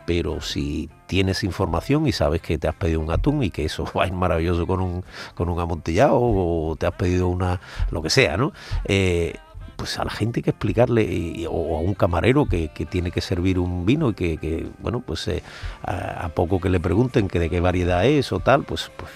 Pero 0.06 0.40
si 0.40 0.90
tienes 1.06 1.44
información 1.44 2.08
y 2.08 2.14
sabes 2.14 2.42
que 2.42 2.58
te 2.58 2.70
has 2.70 2.76
pedido 2.76 3.02
un 3.02 3.12
atún 3.12 3.44
y 3.44 3.50
que 3.50 3.66
eso 3.66 3.86
va 3.96 4.06
a 4.06 4.08
ir 4.08 4.14
maravilloso 4.14 4.66
con 4.66 4.82
un, 4.82 5.04
con 5.36 5.50
un 5.50 5.60
amontillado 5.60 6.18
o 6.20 6.76
te 6.78 6.88
has 6.88 6.94
pedido 6.94 7.28
una, 7.28 7.60
lo 7.92 8.02
que 8.02 8.10
sea, 8.10 8.38
¿no? 8.38 8.54
Eh, 8.86 9.36
pues 9.78 9.98
a 10.00 10.04
la 10.04 10.10
gente 10.10 10.40
hay 10.40 10.44
que 10.44 10.50
explicarle, 10.50 11.46
o 11.50 11.78
a 11.78 11.80
un 11.80 11.94
camarero 11.94 12.48
que, 12.48 12.70
tiene 12.90 13.12
que 13.12 13.22
servir 13.22 13.60
un 13.60 13.86
vino 13.86 14.10
y 14.10 14.14
que, 14.14 14.68
bueno, 14.80 15.02
pues 15.06 15.28
eh, 15.30 15.44
a, 15.84 16.30
poco 16.30 16.60
que 16.60 16.70
le 16.70 16.80
pregunten 16.80 17.28
que 17.28 17.40
de 17.40 17.50
qué 17.50 17.62
variedad 17.62 18.06
es 18.06 18.34
o 18.34 18.40
tal, 18.40 18.64
pues, 18.64 18.92
pues 18.98 19.12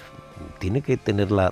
tiene 0.59 0.81
que 0.81 0.95
tener 0.95 1.31
la 1.31 1.51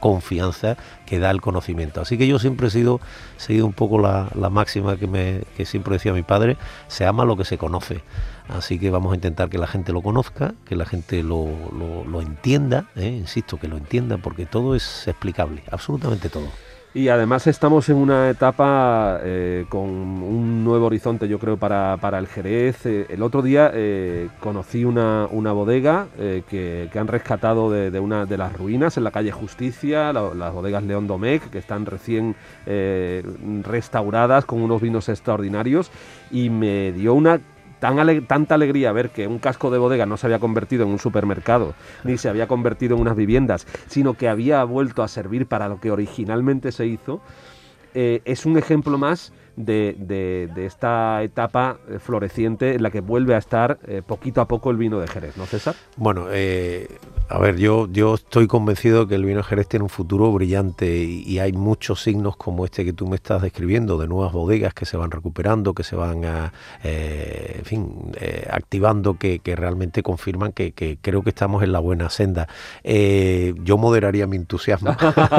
confianza 0.00 0.76
que 1.04 1.18
da 1.18 1.30
el 1.30 1.40
conocimiento. 1.40 2.00
Así 2.00 2.16
que 2.18 2.26
yo 2.26 2.38
siempre 2.38 2.68
he 2.68 2.70
sido, 2.70 3.00
seguido 3.36 3.66
un 3.66 3.72
poco 3.72 3.98
la, 3.98 4.30
máxima 4.50 4.96
que, 4.96 5.06
me, 5.06 5.42
que 5.56 5.66
siempre 5.66 5.94
decía 5.94 6.12
mi 6.12 6.22
padre, 6.22 6.56
se 6.88 7.04
ama 7.04 7.24
lo 7.24 7.36
que 7.36 7.44
se 7.44 7.58
conoce. 7.58 8.02
Así 8.48 8.78
que 8.78 8.90
vamos 8.90 9.12
a 9.12 9.16
intentar 9.16 9.48
que 9.50 9.58
la 9.58 9.66
gente 9.66 9.92
lo 9.92 10.02
conozca, 10.02 10.54
que 10.64 10.76
la 10.76 10.86
gente 10.86 11.22
lo, 11.22 11.48
lo, 12.06 12.20
entienda, 12.22 12.86
¿eh? 12.96 13.08
insisto, 13.08 13.58
que 13.58 13.68
lo 13.68 13.76
entienda, 13.76 14.18
porque 14.18 14.46
todo 14.46 14.74
es 14.74 15.08
explicable, 15.08 15.62
absolutamente 15.70 16.28
todo. 16.28 16.48
Y 16.96 17.10
además 17.10 17.46
estamos 17.46 17.90
en 17.90 17.96
una 17.96 18.30
etapa 18.30 19.20
eh, 19.22 19.66
con 19.68 19.82
un 19.82 20.64
nuevo 20.64 20.86
horizonte, 20.86 21.28
yo 21.28 21.38
creo, 21.38 21.58
para, 21.58 22.18
el 22.18 22.26
Jerez. 22.26 22.86
Eh, 22.86 23.04
el 23.10 23.22
otro 23.22 23.42
día 23.42 23.70
eh, 23.74 24.30
conocí 24.40 24.82
una, 24.86 25.26
bodega 25.26 26.06
que, 26.16 26.88
han 26.94 27.06
rescatado 27.06 27.70
de, 27.70 28.00
una 28.00 28.24
de 28.24 28.38
las 28.38 28.54
ruinas 28.54 28.96
en 28.96 29.04
la 29.04 29.10
calle 29.10 29.30
Justicia, 29.30 30.10
las 30.14 30.54
bodegas 30.54 30.84
León 30.84 31.06
Domecq, 31.06 31.50
que 31.50 31.58
están 31.58 31.84
recién 31.84 32.34
restauradas 32.64 34.46
con 34.46 34.62
unos 34.62 34.80
vinos 34.80 35.10
extraordinarios. 35.10 35.90
Y 36.30 36.48
me 36.48 36.92
dio 36.92 37.12
una 37.12 37.42
tanta 37.80 38.54
alegría 38.54 38.92
ver 38.92 39.10
que 39.10 39.26
un 39.26 39.38
casco 39.38 39.70
de 39.70 39.78
bodega 39.78 40.06
no 40.06 40.16
se 40.16 40.26
había 40.26 40.38
convertido 40.38 40.84
en 40.84 40.90
un 40.90 40.98
supermercado, 40.98 41.74
ni 42.04 42.18
se 42.18 42.28
había 42.28 42.48
convertido 42.48 42.96
en 42.96 43.02
unas 43.02 43.16
viviendas, 43.16 43.66
sino 43.88 44.14
que 44.14 44.28
había 44.28 44.62
vuelto 44.64 45.02
a 45.02 45.08
servir 45.08 45.46
para 45.46 45.68
lo 45.68 45.80
que 45.80 45.90
originalmente 45.90 46.72
se 46.72 46.86
hizo, 46.86 47.20
eh, 47.94 48.20
es 48.24 48.44
un 48.44 48.58
ejemplo 48.58 48.98
más 48.98 49.32
de, 49.56 50.50
esta 50.56 51.22
etapa 51.22 51.78
eh, 51.88 51.98
floreciente 51.98 52.74
en 52.74 52.82
la 52.82 52.90
que 52.90 53.00
vuelve 53.00 53.34
a 53.34 53.38
estar 53.38 53.78
eh, 53.86 54.02
poquito 54.06 54.40
a 54.40 54.48
poco 54.48 54.70
el 54.70 54.76
vino 54.76 55.00
de 55.00 55.08
Jerez, 55.08 55.36
¿no, 55.36 55.46
César? 55.46 55.74
Bueno, 55.96 56.26
eh, 56.30 56.88
a 57.28 57.38
ver, 57.38 57.56
yo, 57.56 57.88
yo 57.90 58.14
estoy 58.14 58.46
convencido 58.46 59.00
de 59.00 59.08
que 59.08 59.14
el 59.16 59.24
vino 59.24 59.38
de 59.38 59.44
Jerez 59.44 59.68
tiene 59.68 59.82
un 59.82 59.88
futuro 59.88 60.32
brillante 60.32 60.96
y, 61.04 61.36
hay 61.38 61.52
muchos 61.52 62.02
signos 62.02 62.36
como 62.36 62.64
este 62.64 62.84
que 62.84 62.92
tú 62.92 63.06
me 63.06 63.16
estás 63.16 63.42
describiendo, 63.42 63.98
de 63.98 64.06
nuevas 64.06 64.32
bodegas 64.32 64.72
que 64.72 64.86
se 64.86 64.96
van 64.96 65.10
recuperando, 65.10 65.74
que 65.74 65.82
se 65.82 65.96
van 65.96 66.24
a, 66.24 66.52
en 66.82 67.64
fin, 67.64 68.12
activando, 68.50 69.18
que, 69.18 69.40
realmente 69.44 70.02
confirman 70.02 70.52
que, 70.52 70.98
creo 71.00 71.22
que 71.22 71.30
estamos 71.30 71.62
en 71.62 71.72
la 71.72 71.78
buena 71.78 72.10
senda. 72.10 72.48
yo 72.84 73.76
moderaría 73.76 74.26
mi 74.26 74.36
entusiasmo 74.36 74.96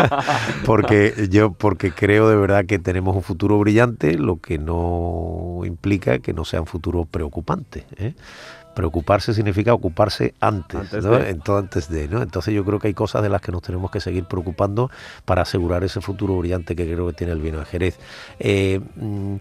porque 0.66 1.28
yo 1.30 1.54
porque 1.54 1.92
creo 1.92 2.30
de 2.30 2.36
verdad 2.36 2.66
que 2.66 2.80
tenemos 2.80 3.16
un 3.16 3.24
futuro 3.24 3.58
brillante 3.60 4.18
lo 4.18 4.38
que 4.38 4.58
no 4.58 5.62
implica 5.66 6.20
que 6.20 6.34
no 6.34 6.46
sea 6.46 6.62
un 6.62 6.68
futuro 6.68 7.06
preocupante. 7.06 7.86
¿Eh? 8.78 8.82
Preocuparse 8.88 9.34
significa 9.34 9.74
ocuparse 9.74 10.34
antes, 10.40 10.94
Entonces, 10.94 11.90
de, 11.90 12.08
¿no? 12.08 12.22
Entonces 12.22 12.54
yo 12.54 12.64
creo 12.64 12.80
que 12.80 12.88
hay 12.88 12.94
cosas 12.94 13.22
de 13.24 13.30
las 13.30 13.42
que 13.42 13.52
nos 13.52 13.62
tenemos 13.62 13.92
que 13.92 14.00
seguir 14.00 14.26
preocupando 14.26 14.90
para 15.26 15.42
asegurar 15.42 15.84
ese 15.84 16.02
futuro 16.02 16.38
brillante 16.38 16.76
que 16.76 16.86
creo 16.86 17.08
que 17.08 17.14
tiene 17.14 17.34
el 17.34 17.42
vino 17.42 17.60
de 17.60 17.66
Jerez. 17.66 18.00
Eh, 18.40 18.80
mm, 18.96 19.36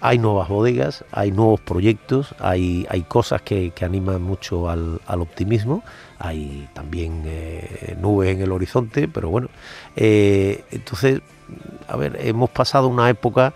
hay 0.00 0.18
nuevas 0.18 0.48
bodegas, 0.48 1.04
hay 1.10 1.32
nuevos 1.32 1.60
proyectos, 1.60 2.34
hay, 2.38 2.86
hay 2.88 3.02
cosas 3.02 3.42
que, 3.42 3.72
animan 3.80 4.22
mucho 4.22 4.70
al, 4.70 5.00
optimismo, 5.08 5.82
hay 6.20 6.68
también 6.72 7.22
eh, 7.26 7.96
nubes 8.00 8.34
en 8.34 8.42
el 8.42 8.52
horizonte, 8.52 9.08
pero 9.08 9.28
bueno, 9.28 9.48
entonces, 9.96 11.20
a 11.88 11.96
ver, 11.96 12.16
hemos 12.20 12.50
pasado 12.50 12.86
una 12.86 13.10
época 13.10 13.52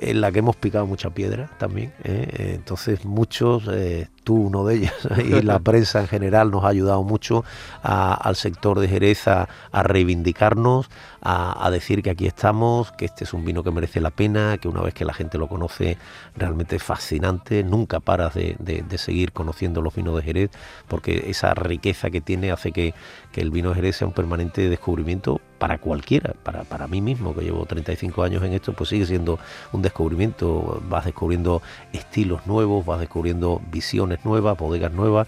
en 0.00 0.20
la 0.20 0.32
que 0.32 0.38
hemos 0.40 0.56
picado 0.56 0.86
mucha 0.86 1.10
piedra 1.10 1.50
también. 1.58 1.92
¿eh? 2.04 2.54
Entonces 2.54 3.04
muchos, 3.04 3.68
eh, 3.70 4.08
tú 4.24 4.34
uno 4.34 4.64
de 4.64 4.76
ellos, 4.76 4.92
y 5.24 5.42
la 5.42 5.58
prensa 5.60 6.00
en 6.00 6.08
general 6.08 6.50
nos 6.50 6.64
ha 6.64 6.68
ayudado 6.68 7.02
mucho 7.02 7.44
al 7.82 8.34
sector 8.36 8.80
de 8.80 8.88
Jerez 8.88 9.28
a, 9.28 9.48
reivindicarnos, 9.72 10.90
a, 11.22 11.70
decir 11.70 12.02
que 12.02 12.10
aquí 12.10 12.26
estamos, 12.26 12.92
que 12.92 13.04
este 13.04 13.24
es 13.24 13.32
un 13.32 13.44
vino 13.44 13.62
que 13.62 13.70
merece 13.70 14.00
la 14.00 14.10
pena, 14.10 14.58
que 14.58 14.68
una 14.68 14.80
vez 14.80 14.94
que 14.94 15.04
la 15.04 15.14
gente 15.14 15.38
lo 15.38 15.48
conoce 15.48 15.98
realmente 16.36 16.76
es 16.76 16.82
fascinante, 16.82 17.62
nunca 17.62 18.00
paras 18.00 18.34
de, 18.34 18.84
seguir 18.96 19.32
conociendo 19.32 19.82
los 19.82 19.94
vinos 19.94 20.16
de 20.16 20.22
Jerez, 20.22 20.50
porque 20.88 21.24
esa 21.28 21.52
riqueza 21.54 22.10
que 22.10 22.20
tiene 22.20 22.50
hace 22.50 22.72
que, 22.72 22.94
que 23.32 23.40
el 23.40 23.50
vino 23.50 23.70
de 23.70 23.76
Jerez 23.76 23.96
sea 23.96 24.06
un 24.06 24.14
permanente 24.14 24.68
descubrimiento 24.68 25.40
para 25.58 25.78
cualquiera, 25.78 26.34
para, 26.42 26.64
para 26.64 26.86
mí 26.86 27.00
mismo, 27.00 27.34
que 27.34 27.42
llevo 27.42 27.64
35 27.64 28.22
años 28.22 28.42
en 28.42 28.52
esto, 28.52 28.72
pues 28.72 28.90
sigue 28.90 29.06
siendo 29.06 29.38
un 29.72 29.82
descubrimiento, 29.82 30.82
vas 30.88 31.04
descubriendo 31.04 31.62
estilos 31.92 32.46
nuevos, 32.46 32.84
vas 32.84 33.00
descubriendo 33.00 33.60
visiones 33.70 34.13
nuevas, 34.24 34.56
bodegas 34.56 34.92
nuevas. 34.92 35.26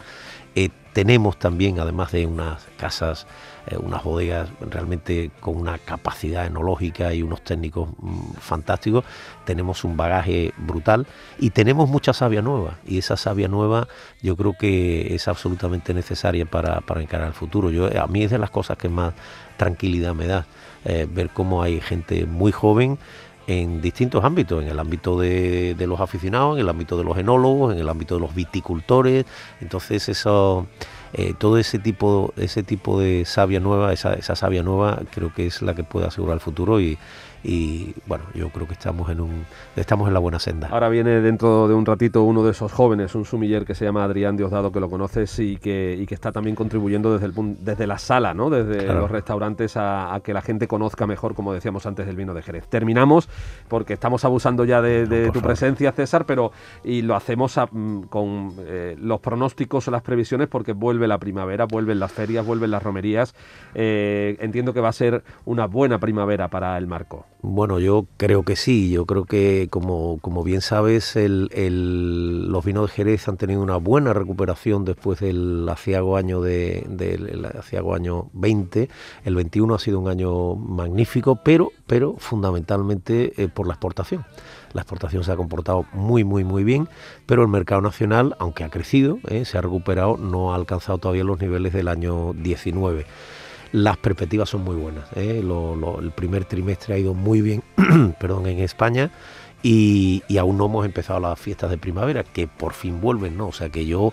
Eh, 0.55 0.70
tenemos 0.92 1.38
también, 1.38 1.79
además 1.79 2.12
de 2.12 2.25
unas 2.25 2.64
casas, 2.79 3.27
eh, 3.66 3.77
unas 3.77 4.03
bodegas 4.03 4.49
realmente 4.61 5.31
con 5.40 5.57
una 5.57 5.77
capacidad 5.77 6.46
enológica 6.46 7.12
y 7.12 7.22
unos 7.22 7.42
técnicos 7.42 7.90
mm, 7.99 8.33
fantásticos, 8.40 9.05
tenemos 9.44 9.85
un 9.85 9.99
bagaje 9.99 10.55
brutal 10.57 11.07
y 11.38 11.51
tenemos 11.51 11.90
mucha 11.90 12.14
savia 12.14 12.40
nueva. 12.40 12.79
Y 12.87 12.96
esa 12.96 13.18
savia 13.18 13.49
nueva 13.49 13.88
yo 14.22 14.37
creo 14.37 14.55
que 14.55 15.14
es 15.14 15.29
absolutamente 15.29 15.92
necesaria 15.92 16.46
para, 16.46 16.81
para 16.81 17.03
encarar 17.03 17.29
el 17.29 17.35
futuro. 17.35 17.70
Yo, 17.70 17.90
a 18.01 18.07
mí 18.07 18.22
es 18.22 18.31
de 18.31 18.38
las 18.38 18.51
cosas 18.51 18.79
que 18.79 18.88
más 18.88 19.12
tranquilidad 19.59 20.14
me 20.14 20.27
da 20.27 20.46
eh, 20.87 21.07
ver 21.11 21.31
cómo 21.31 21.62
hay 21.62 21.81
gente 21.81 22.27
muy 22.27 22.53
joven 22.53 22.99
en 23.47 23.81
distintos 23.81 24.25
ámbitos, 24.25 24.63
en 24.63 24.69
el 24.69 24.79
ámbito 24.79 25.19
de, 25.19 25.77
los 25.79 26.01
aficionados, 26.01 26.57
en 26.57 26.63
el 26.63 26.69
ámbito 26.69 26.99
de 26.99 27.05
los 27.05 27.17
enólogos, 27.17 27.75
en 27.75 27.81
el 27.81 27.89
ámbito 27.89 28.17
de 28.17 28.21
los 28.21 28.35
viticultores. 28.35 29.25
Entonces 29.61 30.09
eso, 30.09 30.67
eh, 31.18 31.33
todo 31.38 31.57
ese 31.57 31.79
tipo, 31.79 32.35
ese 32.37 32.62
tipo 32.62 33.00
de 33.00 33.24
savia 33.24 33.59
nueva, 33.59 33.94
esa, 33.94 34.12
esa 34.12 34.37
savia 34.37 34.62
nueva, 34.62 35.00
creo 35.14 35.33
que 35.33 35.46
es 35.46 35.62
la 35.62 35.74
que 35.74 35.83
puede 35.83 36.07
asegurar 36.07 36.35
el 36.35 36.40
futuro 36.40 36.79
y, 36.79 36.98
y 37.46 37.94
bueno, 38.07 38.24
yo 38.35 38.48
creo 38.50 38.66
que 38.66 38.72
estamos 38.72 39.09
en 39.09 39.20
un 39.20 39.46
estamos 39.76 40.09
en 40.09 40.14
la 40.14 40.20
buena 40.20 40.40
senda. 40.40 40.68
Ahora 40.68 40.88
viene 40.88 41.20
dentro 41.20 41.68
de 41.68 41.74
un 41.74 41.87
ratito 41.87 42.24
uno 42.24 42.42
de 42.42 42.50
esos 42.50 42.72
jóvenes, 42.72 43.14
un 43.14 43.24
sumiller 43.24 43.64
que 43.64 43.76
se 43.76 43.85
llama 43.85 44.02
Adrián 44.02 44.37
Diosdado, 44.37 44.72
que 44.72 44.81
lo 44.81 44.90
conoces 44.90 45.38
y 45.38 45.57
que, 45.57 45.96
y 45.98 46.07
que 46.07 46.14
está 46.14 46.33
también 46.33 46.57
contribuyendo 46.57 47.16
desde, 47.16 47.26
el, 47.26 47.57
desde 47.61 47.87
la 47.87 47.98
sala, 47.98 48.35
¿no? 48.35 48.50
desde 48.50 48.92
los 48.92 49.11
restaurantes 49.11 49.76
a, 49.76 50.20
que 50.24 50.35
la 50.35 50.42
gente 50.42 50.66
conozca 50.66 51.07
mejor, 51.07 51.35
como 51.37 51.52
decíamos 51.52 51.87
antes, 51.87 52.09
el 52.09 52.16
vino 52.16 52.35
de 52.35 52.42
Jerez. 52.42 52.66
Terminamos 52.66 53.29
porque 53.68 53.92
estamos 53.92 54.24
abusando 54.24 54.64
ya 54.64 54.83
de, 54.83 55.31
tu 55.31 55.40
presencia, 55.40 55.92
César, 55.92 56.26
pero 56.26 56.50
y 56.83 57.02
lo 57.02 57.14
hacemos 57.14 57.57
mm, 57.70 58.02
con 58.02 58.55
eh, 58.59 58.96
los 58.98 59.20
pronósticos 59.20 59.87
o 59.87 59.90
las 59.92 60.02
previsiones 60.02 60.48
porque 60.48 60.72
vuelve 60.72 61.06
la 61.07 61.19
primavera, 61.19 61.64
vuelven 61.64 61.99
las 61.99 62.12
ferias, 62.12 62.45
vuelven 62.45 62.71
las 62.71 62.83
romerías. 62.83 63.35
Eh, 63.75 64.37
entiendo 64.40 64.73
que 64.73 64.81
va 64.81 64.88
a 64.88 64.92
ser 64.92 65.23
una 65.45 65.66
buena 65.66 65.99
primavera 65.99 66.49
para 66.49 66.77
el 66.79 66.87
marco. 66.87 67.27
Bueno, 67.42 67.79
yo 67.79 68.07
creo 68.16 68.42
que 68.42 68.57
sí. 68.57 68.90
Yo 68.90 69.07
creo 69.07 69.25
que, 69.25 69.69
como, 69.71 70.19
como 70.21 70.42
bien 70.42 70.61
sabes, 70.61 71.14
el, 71.16 72.51
los 72.51 72.64
vinos 72.64 72.90
de 72.90 72.97
Jerez 72.97 73.29
han 73.29 73.37
tenido 73.37 73.62
una 73.62 73.77
buena 73.77 74.12
recuperación 74.12 74.85
después 74.85 75.21
del 75.21 75.69
aciago 75.69 76.16
año, 76.16 76.40
de, 76.40 76.85
del 76.88 77.47
año 77.95 78.31
20. 78.33 78.88
El 79.25 79.35
21 79.37 79.75
ha 79.75 79.79
sido 79.79 80.01
un 80.01 80.09
año 80.09 80.57
magnífico, 80.57 81.37
pero, 81.45 81.71
pero 81.87 82.16
fundamentalmente 82.19 83.33
eh, 83.40 83.49
por 83.49 83.66
la 83.66 83.75
exportación. 83.75 84.25
La 84.77 84.83
exportación 84.83 85.25
se 85.25 85.33
ha 85.33 85.37
comportado 85.37 85.87
muy, 85.95 86.23
muy, 86.23 86.45
muy 86.45 86.62
bien, 86.62 86.87
pero 87.25 87.41
el 87.41 87.49
mercado 87.49 87.81
nacional, 87.81 88.37
aunque 88.39 88.62
ha 88.62 88.69
crecido, 88.69 89.19
eh, 89.29 89.47
se 89.47 89.57
ha 89.57 89.62
recuperado, 89.62 90.19
no 90.19 90.53
ha 90.53 90.57
alcanzado 90.57 90.99
todavía 90.99 91.25
los 91.25 91.41
niveles 91.41 91.73
del 91.73 91.89
año 91.89 92.35
19 92.35 93.07
las 93.73 93.97
perspectivas 93.97 94.49
son 94.49 94.62
muy 94.62 94.77
buenas. 94.77 95.05
¿eh? 95.17 95.43
el 95.43 96.11
primer 96.12 96.45
trimestre 96.45 96.95
ha 96.95 96.99
ido 96.99 97.15
muy 97.15 97.41
bien 97.41 97.62
perdón, 98.21 98.47
en 98.47 98.61
España 98.61 99.11
y, 99.62 100.23
aún 100.39 100.59
no 100.59 100.67
hemos 100.67 100.85
empezado 100.87 101.19
las 101.19 101.41
fiestas 101.41 101.71
de 101.71 101.79
primavera, 101.79 102.23
que 102.23 102.47
por 102.47 102.73
fin 102.73 103.01
vuelven, 103.01 103.37
¿no? 103.37 103.49
O 103.49 103.53
sea 103.53 103.69
que 103.71 103.87
yo 103.87 104.12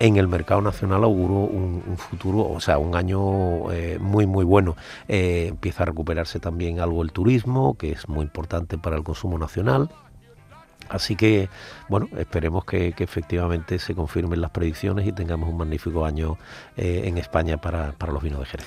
en 0.00 0.16
el 0.16 0.28
mercado 0.28 0.60
nacional 0.60 1.04
auguro 1.04 1.34
un, 1.34 1.96
futuro, 1.96 2.48
o 2.50 2.60
sea, 2.60 2.78
un 2.78 2.94
año 2.94 3.72
eh, 3.72 3.98
muy, 4.00 4.26
muy 4.26 4.44
bueno. 4.44 4.76
Eh, 5.08 5.46
empieza 5.48 5.82
a 5.82 5.86
recuperarse 5.86 6.40
también 6.40 6.80
algo 6.80 7.02
el 7.02 7.12
turismo, 7.12 7.76
que 7.76 7.92
es 7.92 8.08
muy 8.08 8.22
importante 8.22 8.78
para 8.78 8.96
el 8.96 9.02
consumo 9.02 9.38
nacional. 9.38 9.90
Así 10.88 11.16
que, 11.16 11.50
bueno, 11.88 12.08
esperemos 12.16 12.64
que, 12.64 12.94
efectivamente 12.98 13.78
se 13.78 13.94
confirmen 13.94 14.40
las 14.40 14.50
predicciones 14.50 15.06
y 15.06 15.12
tengamos 15.12 15.50
un 15.50 15.58
magnífico 15.58 16.06
año 16.06 16.38
en 16.76 17.18
España 17.18 17.58
para, 17.58 17.92
para 17.92 18.12
los 18.12 18.22
vinos 18.22 18.40
de 18.40 18.46
Jerez. 18.46 18.66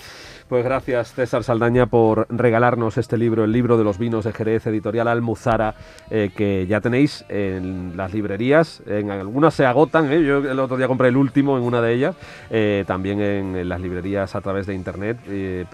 Pues 0.52 0.66
gracias 0.66 1.14
César 1.14 1.46
Saldaña 1.46 1.86
por 1.86 2.28
regalarnos 2.30 2.98
este 2.98 3.18
libro, 3.18 3.46
el 3.46 3.54
libro 3.54 3.78
de 3.78 3.86
los 3.86 3.98
vinos 3.98 4.26
de 4.26 4.34
Jerez, 4.34 4.68
editorial 4.68 5.08
Almuzara, 5.08 5.76
eh, 6.10 6.30
que 6.36 6.68
ya 6.68 6.82
tenéis 6.82 7.24
en 7.30 7.94
las 7.96 8.14
librerías. 8.14 8.84
En 8.86 9.12
algunas 9.12 9.54
se 9.54 9.66
agotan, 9.66 10.12
¿eh? 10.12 10.22
yo 10.22 10.40
el 10.40 10.60
otro 10.60 10.76
día 10.76 10.90
compré 10.90 11.08
el 11.08 11.16
último 11.16 11.58
en 11.58 11.64
una 11.64 11.82
de 11.82 11.94
ellas, 11.94 12.18
eh, 12.50 12.84
también 12.86 13.22
en, 13.22 13.70
las 13.70 13.80
librerías 13.80 14.36
a 14.36 14.42
través 14.42 14.66
de 14.68 14.74
internet 14.74 15.20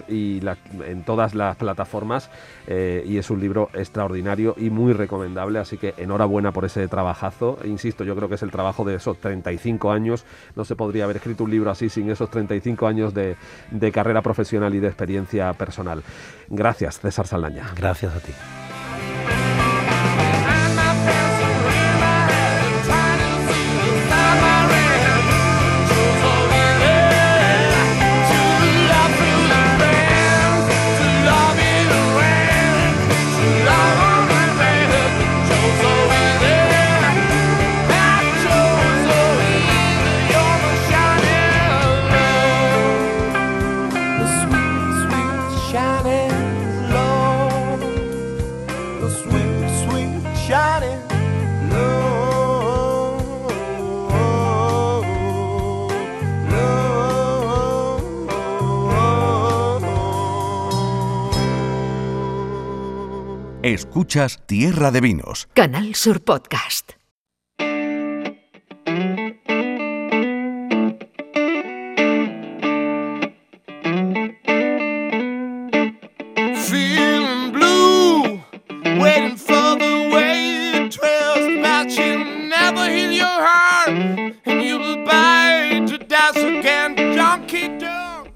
y 0.08 0.40
en 0.86 1.02
todas 1.04 1.34
las 1.34 1.56
plataformas. 1.56 2.30
y 2.68 3.18
es 3.18 3.30
un 3.30 3.40
libro 3.40 3.70
extraordinario 3.74 4.54
y 4.56 4.70
muy 4.70 4.92
recomendable, 4.92 5.58
así 5.58 5.76
que 5.76 5.94
enhorabuena 5.96 6.52
por 6.52 6.64
ese 6.64 6.86
trabajazo. 6.86 7.58
Insisto, 7.64 8.04
yo 8.04 8.14
creo 8.14 8.28
que 8.28 8.36
es 8.36 8.42
el 8.44 8.52
trabajo 8.52 8.84
de 8.84 8.94
esos 8.94 9.18
35 9.18 9.90
años. 9.90 10.24
No 10.54 10.64
se 10.64 10.76
podría 10.76 11.02
haber 11.02 11.16
escrito 11.16 11.42
un 11.42 11.50
libro 11.50 11.72
así 11.72 11.88
sin 11.88 12.10
esos 12.10 12.30
35 12.30 12.86
años 12.86 13.12
de 13.12 13.36
carrera 13.92 14.22
profesional 14.22 14.67
y 14.74 14.80
de 14.80 14.88
experiencia 14.88 15.52
personal. 15.54 16.02
Gracias, 16.48 17.00
César 17.00 17.26
Saldaña. 17.26 17.70
Gracias 17.76 18.14
a 18.14 18.20
ti. 18.20 18.32
Escuchas 63.72 64.40
Tierra 64.46 64.90
de 64.90 65.00
Vinos. 65.00 65.48
Canal 65.54 65.94
Sur 65.94 66.22
Podcast. 66.22 66.97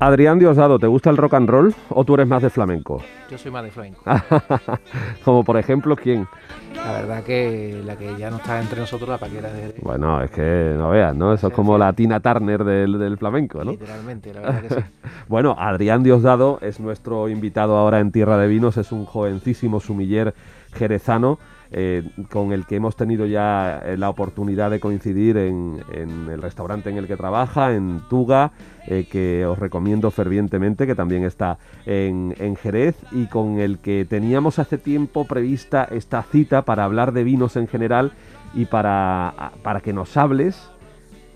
Adrián 0.05 0.41
Diosdado, 0.41 0.81
¿te 0.81 0.88
gusta 0.88 1.11
el 1.11 1.17
rock 1.17 1.35
and 1.35 1.49
roll 1.49 1.75
o 1.91 2.05
tú 2.05 2.15
eres 2.15 2.27
más 2.27 2.43
de 2.43 2.51
flamenco? 2.51 3.01
Yo 3.31 3.38
soy 3.38 3.53
más 3.53 3.62
de 3.62 3.71
flamenco. 3.71 4.03
Como 5.25 5.45
por 5.45 5.57
ejemplo, 5.57 5.95
¿quién? 5.95 6.27
La 6.75 6.93
verdad 6.95 7.23
que 7.23 7.81
la 7.85 7.95
que 7.95 8.17
ya 8.17 8.29
no 8.29 8.38
está 8.38 8.61
entre 8.61 8.81
nosotros, 8.81 9.09
la 9.09 9.19
paquera 9.19 9.53
de 9.53 9.77
Bueno, 9.81 10.21
es 10.21 10.33
que 10.33 10.75
no 10.77 10.91
veas, 10.91 11.15
¿no? 11.15 11.33
Eso 11.33 11.47
es 11.47 11.55
como 11.55 11.75
sí. 11.75 11.79
la 11.79 11.93
Tina 11.93 12.19
Turner 12.19 12.65
del, 12.65 12.99
del 12.99 13.17
flamenco, 13.17 13.62
¿no? 13.62 13.71
literalmente, 13.71 14.35
la 14.35 14.41
verdad 14.41 14.62
que 14.62 14.69
sí. 14.71 14.81
Bueno, 15.29 15.55
Adrián 15.57 16.03
Diosdado 16.03 16.59
es 16.62 16.81
nuestro 16.81 17.29
invitado 17.29 17.77
ahora 17.77 18.01
en 18.01 18.11
Tierra 18.11 18.37
de 18.38 18.49
Vinos, 18.49 18.79
es 18.79 18.91
un 18.91 19.05
jovencísimo 19.07 19.79
sumiller 19.79 20.35
jerezano 20.73 21.38
eh, 21.72 22.02
con 22.30 22.52
el 22.52 22.66
que 22.66 22.76
hemos 22.76 22.96
tenido 22.96 23.24
ya 23.24 23.80
eh, 23.85 23.96
la 23.96 24.11
oportunidad 24.11 24.70
de 24.70 24.78
coincidir 24.78 25.38
en, 25.38 25.82
en 25.92 26.28
el 26.28 26.42
restaurante 26.42 26.90
en 26.90 26.98
el 26.98 27.06
que 27.06 27.16
trabaja, 27.16 27.74
en 27.74 28.02
Tuga, 28.11 28.52
eh, 28.87 29.06
que 29.11 29.46
os 29.46 29.58
recomiendo 29.58 30.11
fervientemente, 30.11 30.87
que 30.87 30.94
también 30.94 31.24
está 31.24 31.58
en, 31.87 32.35
en 32.38 32.56
Jerez, 32.56 32.96
y 33.11 33.26
con 33.26 33.58
el 33.58 33.78
que 33.78 34.04
teníamos 34.04 34.58
hace 34.58 34.76
tiempo 34.76 35.26
prevista 35.26 35.85
esta 35.85 36.22
cita 36.22 36.62
para 36.62 36.85
hablar 36.85 37.12
de 37.12 37.24
vinos 37.24 37.56
en 37.56 37.68
general 37.68 38.12
y 38.54 38.66
para, 38.66 39.52
para 39.62 39.80
que 39.80 39.92
nos 39.92 40.16
hables 40.16 40.70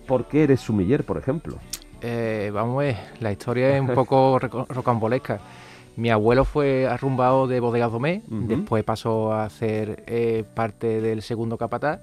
por 0.07 0.27
qué 0.27 0.45
eres 0.45 0.61
sumiller, 0.61 1.05
por 1.05 1.17
ejemplo. 1.17 1.57
Eh, 2.03 2.51
vamos 2.53 2.77
a 2.77 2.87
ver, 2.87 2.97
la 3.21 3.33
historia 3.33 3.75
es 3.75 3.81
un 3.81 3.89
poco 3.95 4.39
rocambolesca. 4.39 5.41
Mi 5.97 6.11
abuelo 6.11 6.45
fue 6.45 6.87
arrumbado 6.87 7.47
de 7.47 7.59
Bodegas 7.61 7.91
Domé, 7.91 8.23
después 8.29 8.85
pasó 8.85 9.33
a 9.33 9.45
hacer 9.45 10.05
eh, 10.07 10.45
parte 10.55 11.01
del 11.01 11.23
segundo 11.23 11.57
capataz. 11.57 12.01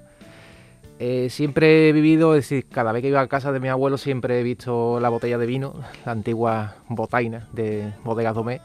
Eh, 1.00 1.28
siempre 1.30 1.90
he 1.90 1.92
vivido, 1.92 2.34
es 2.36 2.44
decir, 2.48 2.66
cada 2.70 2.92
vez 2.92 3.02
que 3.02 3.10
iba 3.10 3.20
a 3.22 3.28
casa 3.28 3.52
de 3.52 3.60
mi 3.60 3.68
abuelo 3.68 3.98
siempre 3.98 4.40
he 4.40 4.44
visto 4.44 5.00
la 5.00 5.10
botella 5.10 5.38
de 5.38 5.46
vino, 5.46 5.74
la 6.06 6.12
antigua 6.14 6.76
botaina 6.90 7.48
de 7.54 7.92
Bodegas 8.04 8.36
Domé. 8.36 8.62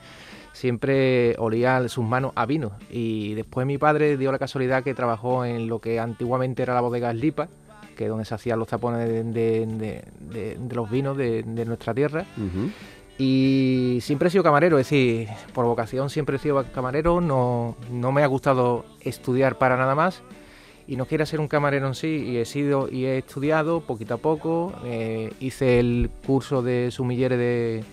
Siempre 0.52 1.36
olía 1.38 1.88
sus 1.88 2.04
manos 2.04 2.32
a 2.34 2.44
vino. 2.46 2.72
Y 2.90 3.34
después 3.34 3.66
mi 3.66 3.78
padre 3.78 4.16
dio 4.16 4.32
la 4.32 4.38
casualidad 4.38 4.82
que 4.82 4.94
trabajó 4.94 5.44
en 5.44 5.68
lo 5.68 5.80
que 5.80 6.00
antiguamente 6.00 6.62
era 6.62 6.74
la 6.74 6.80
bodega 6.80 7.12
Lipa, 7.12 7.48
que 7.96 8.04
es 8.04 8.10
donde 8.10 8.24
se 8.24 8.34
hacían 8.34 8.58
los 8.58 8.66
tapones 8.68 9.06
de, 9.08 9.22
de- 9.24 9.66
de- 9.66 10.04
de- 10.20 10.56
de 10.58 10.74
los 10.74 10.90
vinos 10.90 11.16
de, 11.16 11.42
nuestra 11.66 11.94
tierra. 11.94 12.24
Y 13.18 13.98
siempre 14.00 14.28
he 14.28 14.30
sido 14.30 14.44
camarero, 14.44 14.78
es 14.78 14.86
decir, 14.88 15.28
por 15.52 15.64
vocación 15.64 16.08
siempre 16.08 16.36
he 16.36 16.38
sido 16.38 16.64
camarero, 16.72 17.20
no, 17.20 17.76
no 17.90 18.12
me 18.12 18.22
ha 18.22 18.26
gustado 18.28 18.84
estudiar 19.00 19.58
para 19.58 19.76
nada 19.76 19.96
más. 19.96 20.22
Y 20.86 20.96
no 20.96 21.04
quiero 21.04 21.26
ser 21.26 21.40
un 21.40 21.48
camarero 21.48 21.88
en 21.88 21.94
sí 21.94 22.24
y 22.26 22.38
he 22.38 22.44
sido 22.46 22.88
y 22.90 23.04
he 23.04 23.18
estudiado 23.18 23.80
poquito 23.80 24.14
a 24.14 24.16
poco, 24.18 24.72
eh, 24.84 25.32
hice 25.40 25.80
el 25.80 26.10
curso 26.26 26.62
de 26.62 26.90
sumillere 26.90 27.36
de, 27.36 27.84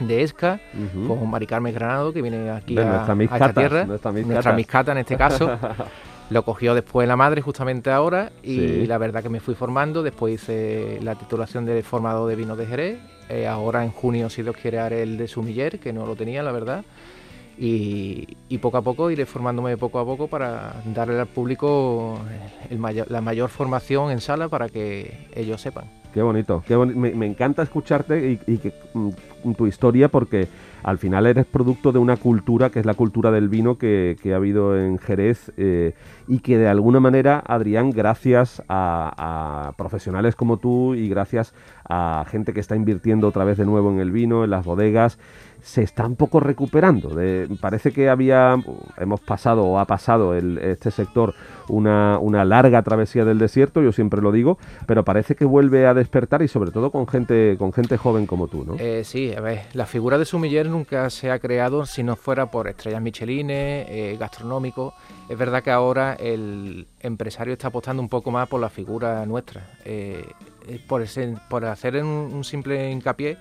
de 0.00 0.22
ESCA 0.22 0.58
con 1.06 1.28
Mari 1.28 1.46
Carmen 1.46 1.74
Granado 1.74 2.14
que 2.14 2.22
viene 2.22 2.48
aquí 2.48 2.76
De 2.76 2.82
a, 2.82 2.86
nuestra 2.86 3.12
a 3.12 3.14
Miss 3.14 3.30
esta 3.30 3.52
tierra, 3.52 3.84
nuestra 3.84 4.52
miscata 4.54 4.92
en 4.92 4.98
este 4.98 5.16
caso. 5.16 5.58
Lo 6.30 6.42
cogió 6.44 6.74
después 6.74 7.06
la 7.06 7.16
madre 7.16 7.42
justamente 7.42 7.90
ahora 7.90 8.32
y 8.42 8.54
Sí. 8.56 8.86
la 8.86 8.98
verdad 8.98 9.22
que 9.22 9.28
me 9.28 9.40
fui 9.40 9.54
formando, 9.54 10.02
después 10.02 10.34
hice 10.34 10.98
la 11.02 11.14
titulación 11.16 11.66
de 11.66 11.82
formado 11.82 12.26
de 12.26 12.34
vino 12.36 12.56
de 12.56 12.66
Jerez, 12.66 12.98
eh, 13.28 13.46
ahora 13.46 13.84
en 13.84 13.90
junio 13.90 14.30
si 14.30 14.42
Dios 14.42 14.56
quiere 14.56 14.78
haré 14.80 15.02
el 15.02 15.16
de 15.18 15.28
Sumiller, 15.28 15.78
que 15.78 15.92
no 15.92 16.06
lo 16.06 16.16
tenía 16.16 16.42
la 16.42 16.50
verdad, 16.52 16.84
y, 17.56 18.36
y 18.48 18.58
poco 18.58 18.78
a 18.78 18.82
poco 18.82 19.10
iré 19.10 19.26
formándome 19.26 19.76
poco 19.76 19.98
a 20.00 20.04
poco 20.04 20.26
para 20.26 20.74
darle 20.94 21.20
al 21.20 21.26
público 21.28 22.18
el 22.70 22.78
mayor- 22.78 23.10
la 23.10 23.20
mayor 23.20 23.48
formación 23.50 24.10
en 24.10 24.20
sala 24.20 24.48
para 24.48 24.68
que 24.68 25.28
ellos 25.34 25.60
sepan. 25.60 25.84
Qué 26.12 26.22
bonito, 26.22 26.62
qué 26.66 26.74
boni- 26.76 26.94
me, 26.94 27.10
me 27.12 27.26
encanta 27.26 27.62
escucharte 27.62 28.40
y, 28.46 28.52
y 28.52 28.58
que 28.58 28.72
mm, 28.94 29.52
tu 29.56 29.66
historia 29.66 30.08
porque 30.08 30.48
al 30.84 30.98
final 30.98 31.26
eres 31.26 31.46
producto 31.46 31.92
de 31.92 31.98
una 31.98 32.18
cultura 32.18 32.68
que 32.68 32.78
es 32.78 32.86
la 32.86 32.92
cultura 32.92 33.30
del 33.30 33.48
vino 33.48 33.78
que, 33.78 34.16
ha 34.32 34.36
habido 34.36 34.78
en 34.78 34.98
Jerez 34.98 35.50
eh, 35.56 35.94
y 36.28 36.40
que 36.40 36.58
de 36.58 36.68
alguna 36.68 37.00
manera, 37.00 37.42
Adrián, 37.46 37.90
gracias 37.90 38.62
a, 38.68 39.72
profesionales 39.78 40.36
como 40.36 40.58
tú 40.58 40.94
y 40.94 41.08
gracias 41.08 41.54
a 41.88 42.26
gente 42.28 42.52
que 42.52 42.60
está 42.60 42.76
invirtiendo 42.76 43.28
otra 43.28 43.44
vez 43.44 43.56
de 43.56 43.64
nuevo 43.64 43.90
en 43.90 43.98
el 43.98 44.10
vino, 44.10 44.44
en 44.44 44.50
las 44.50 44.64
bodegas, 44.64 45.18
se 45.62 45.82
está 45.82 46.06
un 46.06 46.16
poco 46.16 46.38
recuperando. 46.38 47.16
Parece 47.62 47.90
que 47.90 48.10
había, 48.10 48.54
hemos 48.98 49.20
pasado 49.20 49.64
o 49.64 49.78
ha 49.78 49.86
pasado 49.86 50.34
el- 50.34 50.58
este 50.58 50.90
sector 50.90 51.34
una, 51.68 52.18
una 52.18 52.44
larga 52.44 52.82
travesía 52.82 53.24
del 53.24 53.38
desierto, 53.38 53.82
yo 53.82 53.92
siempre 53.92 54.20
lo 54.20 54.32
digo, 54.32 54.58
pero 54.86 55.04
parece 55.04 55.34
que 55.34 55.44
vuelve 55.44 55.86
a 55.86 55.94
despertar 55.94 56.42
y 56.42 56.48
sobre 56.48 56.70
todo 56.70 56.90
con 56.90 57.06
gente, 57.06 57.56
con 57.58 57.72
gente 57.72 57.96
joven 57.96 58.26
como 58.26 58.48
tú, 58.48 58.64
¿no? 58.64 58.76
Eh, 58.78 59.02
sí, 59.04 59.32
a 59.34 59.40
ver, 59.40 59.62
la 59.72 59.86
figura 59.86 60.18
de 60.18 60.24
sumiller 60.24 60.68
nunca 60.68 61.08
se 61.10 61.30
ha 61.30 61.38
creado 61.38 61.86
si 61.86 62.02
no 62.02 62.16
fuera 62.16 62.50
por 62.50 62.68
estrellas 62.68 63.02
michelines, 63.02 63.86
eh, 63.88 64.16
gastronómicos. 64.18 64.94
Es 65.28 65.38
verdad 65.38 65.62
que 65.62 65.70
ahora 65.70 66.14
el 66.14 66.86
empresario 67.00 67.52
está 67.52 67.68
apostando 67.68 68.02
un 68.02 68.08
poco 68.08 68.30
más 68.30 68.48
por 68.48 68.60
la 68.60 68.68
figura 68.68 69.24
nuestra. 69.26 69.70
Eh, 69.84 70.24
eh, 70.68 70.80
por, 70.86 71.04
por 71.48 71.64
hacer 71.66 71.96
un, 71.96 72.08
un 72.08 72.44
simple 72.44 72.90
hincapié, 72.90 73.36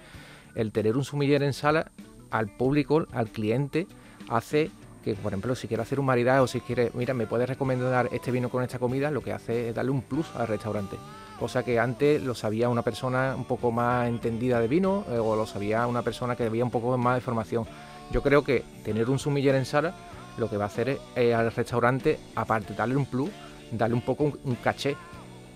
el 0.56 0.72
tener 0.72 0.98
un 0.98 1.04
sumiller 1.04 1.44
en 1.44 1.54
sala 1.54 1.92
al 2.32 2.48
público, 2.48 3.06
al 3.12 3.30
cliente, 3.30 3.88
hace 4.30 4.72
que, 5.04 5.14
por 5.16 5.32
ejemplo, 5.32 5.54
si 5.56 5.68
quiere 5.68 5.84
hacer 5.84 6.00
un 6.00 6.06
maridaje 6.06 6.40
o 6.40 6.48
si 6.48 6.62
quiere, 6.62 6.92
mira, 6.94 7.14
me 7.14 7.28
puedes 7.28 7.48
recomendar 7.48 8.10
este 8.12 8.32
vino 8.32 8.50
con 8.50 8.64
esta 8.64 8.80
comida, 8.80 9.12
lo 9.12 9.22
que 9.22 9.34
hace 9.34 9.70
es 9.70 9.76
darle 9.76 9.92
un 9.92 10.02
plus 10.02 10.26
al 10.36 10.48
restaurante. 10.48 10.98
Cosa 11.40 11.64
que 11.64 11.80
antes 11.80 12.22
lo 12.24 12.36
sabía 12.36 12.70
una 12.70 12.82
persona 12.82 13.36
un 13.36 13.46
poco 13.46 13.72
más 13.72 14.08
entendida 14.08 14.60
de 14.60 14.68
vino 14.68 15.04
eh, 15.10 15.18
o 15.18 15.36
lo 15.36 15.46
sabía 15.46 15.86
una 15.88 16.02
persona 16.02 16.36
que 16.36 16.44
había 16.44 16.64
un 16.64 16.72
poco 16.72 16.98
más 16.98 17.16
de 17.16 17.22
formación. 17.22 17.66
Yo 18.12 18.22
creo 18.22 18.44
que 18.44 18.64
tener 18.84 19.10
un 19.10 19.20
sumiller 19.20 19.56
en 19.56 19.66
sala 19.66 19.94
lo 20.38 20.50
que 20.50 20.58
va 20.58 20.64
a 20.66 20.68
hacer 20.68 20.90
es 20.90 21.00
eh, 21.16 21.34
al 21.34 21.52
restaurante, 21.52 22.20
aparte 22.36 22.74
darle 22.74 22.96
un 22.96 23.06
plus, 23.06 23.30
darle 23.72 23.96
un 23.96 24.02
poco 24.02 24.24
un, 24.24 24.40
un 24.46 24.56
caché. 24.56 24.96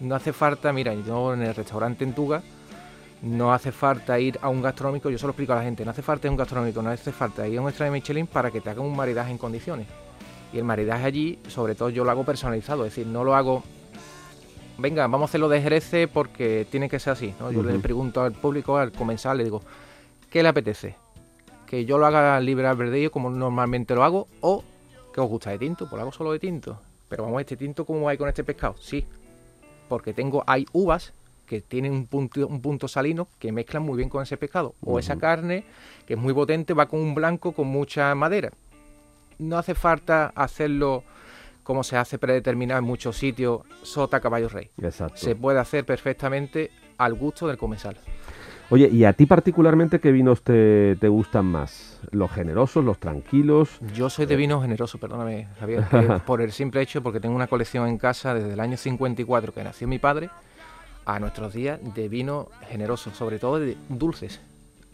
No 0.01 0.15
hace 0.15 0.33
falta, 0.33 0.71
mira, 0.73 0.93
yo 0.93 1.33
en 1.33 1.41
el 1.41 1.55
restaurante 1.55 2.03
en 2.03 2.13
Tuga 2.13 2.43
no 3.21 3.53
hace 3.53 3.71
falta 3.71 4.19
ir 4.19 4.37
a 4.41 4.49
un 4.49 4.61
gastronómico, 4.61 5.09
yo 5.09 5.17
se 5.17 5.25
lo 5.25 5.31
explico 5.31 5.53
a 5.53 5.57
la 5.57 5.63
gente, 5.63 5.83
no 5.83 5.91
hace 5.91 6.01
falta 6.01 6.27
ir 6.27 6.29
a 6.29 6.31
un 6.31 6.37
gastronómico, 6.37 6.81
no 6.81 6.89
hace 6.89 7.11
falta 7.11 7.47
ir 7.47 7.57
a 7.57 7.61
un 7.61 7.67
extra 7.67 7.85
de 7.85 7.91
Michelin 7.91 8.27
para 8.27 8.51
que 8.51 8.61
te 8.61 8.69
hagan 8.69 8.85
un 8.85 8.95
maridaje 8.95 9.31
en 9.31 9.37
condiciones. 9.37 9.87
Y 10.53 10.59
el 10.59 10.63
maridaje 10.63 11.05
allí, 11.05 11.39
sobre 11.47 11.75
todo 11.75 11.89
yo 11.89 12.03
lo 12.03 12.11
hago 12.11 12.23
personalizado, 12.23 12.85
es 12.85 12.95
decir, 12.95 13.07
no 13.07 13.23
lo 13.23 13.35
hago, 13.35 13.63
venga, 14.77 15.03
vamos 15.07 15.23
a 15.23 15.25
hacerlo 15.25 15.49
de 15.49 15.61
Jerez 15.61 15.91
porque 16.13 16.67
tiene 16.69 16.89
que 16.89 16.99
ser 16.99 17.13
así. 17.13 17.33
¿no? 17.39 17.51
Yo 17.51 17.63
le 17.63 17.79
pregunto 17.79 18.21
al 18.21 18.33
público, 18.33 18.77
al 18.77 18.91
comensal, 18.91 19.37
le 19.37 19.43
digo, 19.43 19.61
¿qué 20.29 20.43
le 20.43 20.49
apetece? 20.49 20.95
¿Que 21.65 21.85
yo 21.85 21.97
lo 21.97 22.05
haga 22.05 22.39
libre 22.39 22.67
albedrío 22.67 23.11
como 23.11 23.29
normalmente 23.29 23.93
lo 23.93 24.03
hago 24.03 24.27
o 24.41 24.63
que 25.13 25.19
os 25.19 25.27
gusta 25.27 25.49
de 25.49 25.57
tinto? 25.57 25.89
Pues 25.89 25.97
lo 25.97 26.01
hago 26.03 26.11
solo 26.11 26.31
de 26.31 26.39
tinto. 26.39 26.79
pero 27.09 27.23
vamos, 27.23 27.41
este 27.41 27.57
tinto, 27.57 27.85
¿cómo 27.85 28.09
ir 28.11 28.17
con 28.17 28.29
este 28.29 28.43
pescado? 28.43 28.75
Sí, 28.79 29.05
porque 29.89 30.13
tengo, 30.13 30.43
hay 30.45 30.65
uvas 30.71 31.13
que 31.47 31.61
tienen 31.61 31.93
un 31.93 32.05
punto, 32.05 32.45
un 32.45 32.61
punto 32.61 32.87
salino 32.87 33.27
que 33.39 33.51
mezclan 33.51 33.81
muy 33.81 33.97
bien 33.97 34.09
con 34.09 34.21
ese 34.21 34.37
pescado. 34.37 34.75
O 34.81 34.99
esa 34.99 35.17
carne, 35.17 35.63
que 36.05 36.13
es 36.13 36.19
muy 36.19 36.33
potente, 36.33 36.73
va 36.73 36.87
con 36.87 36.99
un 36.99 37.15
blanco 37.15 37.53
con 37.53 37.67
mucha 37.67 38.13
madera. 38.13 38.51
No 39.39 39.57
hace 39.57 39.73
falta 39.73 40.31
hacerlo 40.35 41.03
como 41.63 41.83
se 41.83 41.97
hace 41.97 42.17
predeterminado 42.17 42.79
en 42.79 42.85
muchos 42.85 43.17
sitios, 43.17 43.61
sota, 43.81 44.19
caballo, 44.19 44.49
rey. 44.49 44.69
Exacto. 44.81 45.17
Se 45.17 45.35
puede 45.35 45.59
hacer 45.59 45.85
perfectamente 45.85 46.71
al 46.97 47.13
gusto 47.13 47.47
del 47.47 47.57
comensal. 47.57 47.97
Oye, 48.69 48.89
¿y 48.89 49.05
a 49.05 49.13
ti 49.13 49.25
particularmente 49.25 50.01
qué 50.01 50.11
vinos 50.11 50.41
te, 50.41 50.97
te 50.97 51.07
gustan 51.07 51.45
más? 51.45 52.01
¿Los 52.11 52.31
generosos, 52.31 52.83
los 52.83 52.97
tranquilos? 52.97 53.79
Yo 53.93 54.09
soy 54.09 54.25
de 54.25 54.35
vino 54.35 54.61
generoso, 54.61 54.97
perdóname, 54.97 55.47
Javier, 55.57 55.85
por 56.25 56.41
el 56.41 56.51
simple 56.51 56.81
hecho, 56.81 57.01
porque 57.01 57.21
tengo 57.21 57.33
una 57.35 57.47
colección 57.47 57.87
en 57.87 57.97
casa 57.97 58.33
desde 58.33 58.53
el 58.53 58.59
año 58.59 58.75
54 58.75 59.53
que 59.53 59.63
nació 59.63 59.87
mi 59.87 59.99
padre, 59.99 60.29
a 61.07 61.19
nuestros 61.19 61.53
días 61.53 61.79
de 61.95 62.09
vino 62.09 62.49
generoso, 62.69 63.11
sobre 63.11 63.39
todo 63.39 63.59
de 63.59 63.77
dulces. 63.87 64.41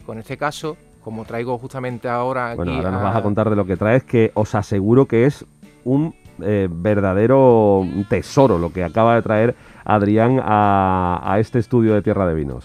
Con 0.06 0.18
este 0.18 0.38
caso, 0.38 0.76
como 1.02 1.24
traigo 1.24 1.58
justamente 1.58 2.08
ahora 2.08 2.50
aquí... 2.50 2.56
Bueno, 2.58 2.76
ahora 2.76 2.90
nos 2.92 3.02
vas 3.02 3.16
a 3.16 3.22
contar 3.22 3.50
de 3.50 3.56
lo 3.56 3.66
que 3.66 3.76
traes, 3.76 4.04
que 4.04 4.30
os 4.34 4.54
aseguro 4.54 5.06
que 5.06 5.26
es 5.26 5.44
un 5.82 6.14
eh, 6.40 6.68
verdadero 6.70 7.84
tesoro 8.08 8.58
lo 8.58 8.72
que 8.72 8.84
acaba 8.84 9.16
de 9.16 9.22
traer 9.22 9.54
Adrián 9.84 10.40
a, 10.42 11.20
a 11.24 11.40
este 11.40 11.58
estudio 11.58 11.94
de 11.94 12.02
Tierra 12.02 12.26
de 12.28 12.34
Vinos. 12.34 12.64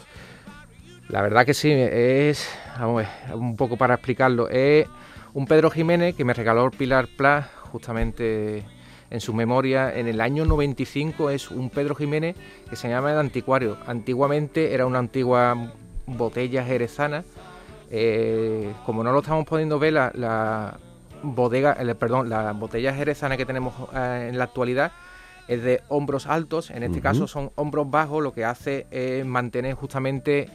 La 1.10 1.24
verdad 1.24 1.44
que 1.44 1.56
sí, 1.56 1.72
es, 1.72 2.48
vamos 2.80 3.04
a 3.04 3.28
ver, 3.28 3.36
un 3.36 3.56
poco 3.56 3.78
para 3.78 3.96
explicarlo, 3.96 4.48
es 4.48 4.88
un 5.34 5.48
Pedro 5.48 5.72
Jiménez 5.72 6.16
que 6.16 6.24
me 6.24 6.36
regaló 6.36 6.70
Pilar 6.70 7.08
Plas 7.18 7.48
justamente 7.72 8.64
en 9.12 9.20
su 9.22 9.34
memoria 9.34 9.94
en 9.96 10.08
el 10.08 10.22
año 10.22 10.46
95, 10.46 11.30
es 11.32 11.50
un 11.52 11.70
Pedro 11.70 11.96
Jiménez 11.96 12.36
que 12.70 12.76
se 12.76 12.90
llama 12.90 13.12
el 13.12 13.18
anticuario. 13.18 13.78
Antiguamente 13.88 14.74
era 14.74 14.86
una 14.86 15.00
antigua 15.00 15.72
botella 16.06 16.64
jerezana, 16.64 17.24
eh, 17.92 18.72
como 18.86 19.04
no 19.04 19.12
lo 19.12 19.20
estamos 19.20 19.46
pudiendo 19.46 19.80
ver, 19.80 19.94
la, 19.94 20.12
la 20.14 20.78
bodega, 21.24 21.74
el- 21.74 21.96
perdón, 21.96 22.30
la 22.30 22.52
botella 22.54 22.94
jerezana 22.94 23.36
que 23.38 23.46
tenemos 23.46 23.74
eh, 23.94 24.28
en 24.30 24.38
la 24.38 24.44
actualidad 24.46 24.92
es 25.48 25.64
de 25.64 25.82
hombros 25.90 26.28
altos, 26.28 26.70
en 26.70 26.84
este 26.84 27.02
caso 27.02 27.28
son 27.28 27.52
hombros 27.56 27.90
bajos, 27.90 28.22
lo 28.22 28.32
que 28.34 28.46
hace 28.46 28.86
es 28.92 29.26
mantener 29.26 29.74
justamente 29.74 30.48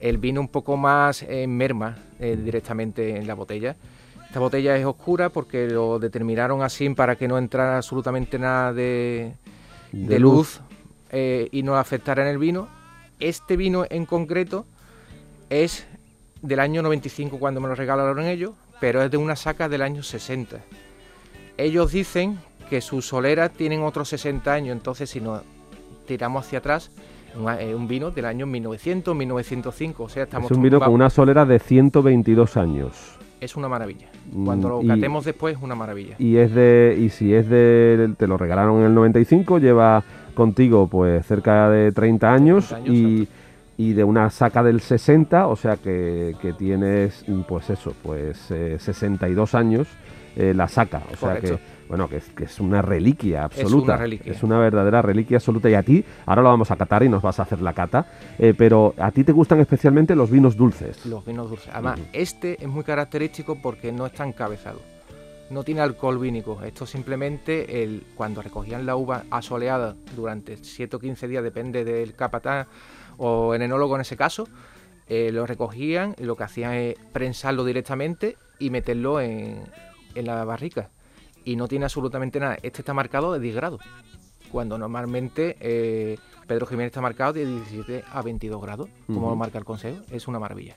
el 0.00 0.16
vino 0.16 0.40
un 0.40 0.48
poco 0.48 0.78
más 0.78 1.22
en 1.22 1.54
merma 1.54 1.98
eh, 2.18 2.38
directamente 2.42 3.16
en 3.16 3.26
la 3.26 3.34
botella. 3.34 3.76
Esta 4.28 4.40
botella 4.40 4.76
es 4.76 4.84
oscura 4.84 5.30
porque 5.30 5.68
lo 5.68 5.98
determinaron 5.98 6.62
así 6.62 6.88
para 6.90 7.16
que 7.16 7.26
no 7.26 7.38
entrara 7.38 7.78
absolutamente 7.78 8.38
nada 8.38 8.74
de, 8.74 9.32
De 9.90 10.06
de 10.06 10.18
luz. 10.18 10.32
luz 10.32 10.60
eh, 11.10 11.48
y 11.50 11.62
no 11.62 11.76
afectara 11.76 12.22
en 12.22 12.28
el 12.28 12.36
vino. 12.36 12.68
Este 13.20 13.56
vino 13.56 13.86
en 13.88 14.04
concreto 14.04 14.66
es 15.48 15.86
del 16.42 16.60
año 16.60 16.82
95 16.82 17.38
cuando 17.38 17.62
me 17.62 17.68
lo 17.68 17.74
regalaron 17.74 18.22
ellos, 18.26 18.52
pero 18.80 19.02
es 19.02 19.10
de 19.10 19.16
una 19.16 19.34
saca 19.34 19.66
del 19.66 19.80
año 19.80 20.02
60. 20.02 20.58
Ellos 21.56 21.90
dicen 21.90 22.38
que 22.68 22.82
sus 22.82 23.06
soleras 23.06 23.50
tienen 23.52 23.82
otros 23.82 24.10
60 24.10 24.52
años, 24.52 24.76
entonces 24.76 25.08
si 25.08 25.22
nos 25.22 25.42
tiramos 26.06 26.46
hacia 26.46 26.58
atrás, 26.58 26.90
un, 27.34 27.48
eh, 27.48 27.74
un 27.74 27.88
vino 27.88 28.10
del 28.10 28.26
año 28.26 28.46
1900, 28.46 29.16
1905, 29.16 30.02
o 30.02 30.08
sea, 30.10 30.24
estamos 30.24 30.50
es 30.50 30.56
un 30.56 30.62
vino 30.62 30.78
con 30.78 30.92
una 30.92 31.08
solera 31.08 31.46
de 31.46 31.58
122 31.58 32.58
años. 32.58 33.17
Es 33.40 33.56
una 33.56 33.68
maravilla. 33.68 34.06
Mm, 34.32 34.44
Cuando 34.44 34.68
lo 34.68 34.82
y- 34.82 34.88
catemos 34.88 35.24
después 35.24 35.56
es 35.56 35.62
una 35.62 35.74
maravilla. 35.74 36.16
Y 36.18 36.36
es 36.36 36.52
de 36.54 36.96
y 37.00 37.08
si 37.10 37.34
es 37.34 37.48
de 37.48 38.12
te 38.16 38.26
lo 38.26 38.36
regalaron 38.36 38.80
en 38.80 38.86
el 38.86 38.94
95, 38.94 39.58
lleva 39.58 40.02
contigo 40.34 40.86
pues 40.88 41.26
cerca 41.26 41.68
de 41.70 41.92
30 41.92 42.32
años, 42.32 42.68
30 42.68 42.76
años, 42.90 42.96
y, 42.96 43.28
y 43.76 43.92
de 43.92 44.04
una 44.04 44.30
saca 44.30 44.62
del 44.62 44.80
60, 44.80 45.46
o 45.48 45.56
sea 45.56 45.76
que, 45.76 46.34
que 46.40 46.52
tienes 46.52 47.24
pues 47.46 47.70
eso, 47.70 47.94
pues 48.02 48.50
eh, 48.50 48.76
62 48.78 49.54
años 49.54 49.88
eh, 50.36 50.52
la 50.54 50.68
saca, 50.68 51.02
o 51.12 51.16
sea 51.16 51.40
que 51.40 51.58
bueno, 51.88 52.08
que 52.08 52.18
es, 52.18 52.24
que 52.30 52.44
es 52.44 52.60
una 52.60 52.82
reliquia 52.82 53.44
absoluta. 53.44 53.96
reliquia. 53.96 54.32
Es 54.32 54.42
una 54.42 54.58
verdadera 54.58 55.02
reliquia 55.02 55.38
absoluta. 55.38 55.70
Y 55.70 55.74
a 55.74 55.82
ti, 55.82 56.04
ahora 56.26 56.42
lo 56.42 56.48
vamos 56.48 56.70
a 56.70 56.76
catar 56.76 57.02
y 57.02 57.08
nos 57.08 57.22
vas 57.22 57.38
a 57.40 57.42
hacer 57.42 57.60
la 57.60 57.72
cata, 57.72 58.06
eh, 58.38 58.54
pero 58.56 58.94
a 58.98 59.10
ti 59.10 59.24
te 59.24 59.32
gustan 59.32 59.60
especialmente 59.60 60.14
los 60.14 60.30
vinos 60.30 60.56
dulces. 60.56 61.06
Los 61.06 61.24
vinos 61.24 61.48
dulces. 61.48 61.70
Además, 61.72 62.00
este 62.12 62.62
es 62.62 62.68
muy 62.68 62.84
característico 62.84 63.60
porque 63.60 63.90
no 63.90 64.06
está 64.06 64.24
encabezado. 64.24 64.80
No 65.50 65.64
tiene 65.64 65.80
alcohol 65.80 66.18
vínico. 66.18 66.62
Esto 66.62 66.84
simplemente, 66.84 67.82
el, 67.82 68.04
cuando 68.14 68.42
recogían 68.42 68.84
la 68.84 68.96
uva 68.96 69.24
asoleada 69.30 69.96
durante 70.14 70.58
7 70.58 70.96
o 70.96 70.98
15 70.98 71.26
días, 71.26 71.42
depende 71.42 71.84
del 71.84 72.14
capataz 72.14 72.66
o 73.16 73.54
el 73.54 73.62
enólogo 73.62 73.94
en 73.94 74.02
ese 74.02 74.16
caso, 74.16 74.46
eh, 75.08 75.32
lo 75.32 75.46
recogían 75.46 76.14
y 76.18 76.24
lo 76.24 76.36
que 76.36 76.44
hacían 76.44 76.74
es 76.74 76.96
prensarlo 77.12 77.64
directamente 77.64 78.36
y 78.58 78.68
meterlo 78.68 79.20
en, 79.20 79.62
en 80.14 80.26
la 80.26 80.44
barrica. 80.44 80.90
Y 81.48 81.56
no 81.56 81.66
tiene 81.66 81.86
absolutamente 81.86 82.38
nada. 82.38 82.58
Este 82.62 82.82
está 82.82 82.92
marcado 82.92 83.32
de 83.32 83.40
10 83.40 83.56
grados. 83.56 83.80
Cuando 84.52 84.76
normalmente 84.76 85.56
eh, 85.60 86.18
Pedro 86.46 86.66
Jiménez 86.66 86.90
está 86.90 87.00
marcado 87.00 87.32
de 87.32 87.46
17 87.46 88.04
a 88.06 88.20
22 88.20 88.60
grados, 88.60 88.90
como 89.06 89.30
lo 89.30 89.34
marca 89.34 89.56
el 89.56 89.64
consejo. 89.64 90.02
Es 90.10 90.28
una 90.28 90.38
maravilla. 90.38 90.76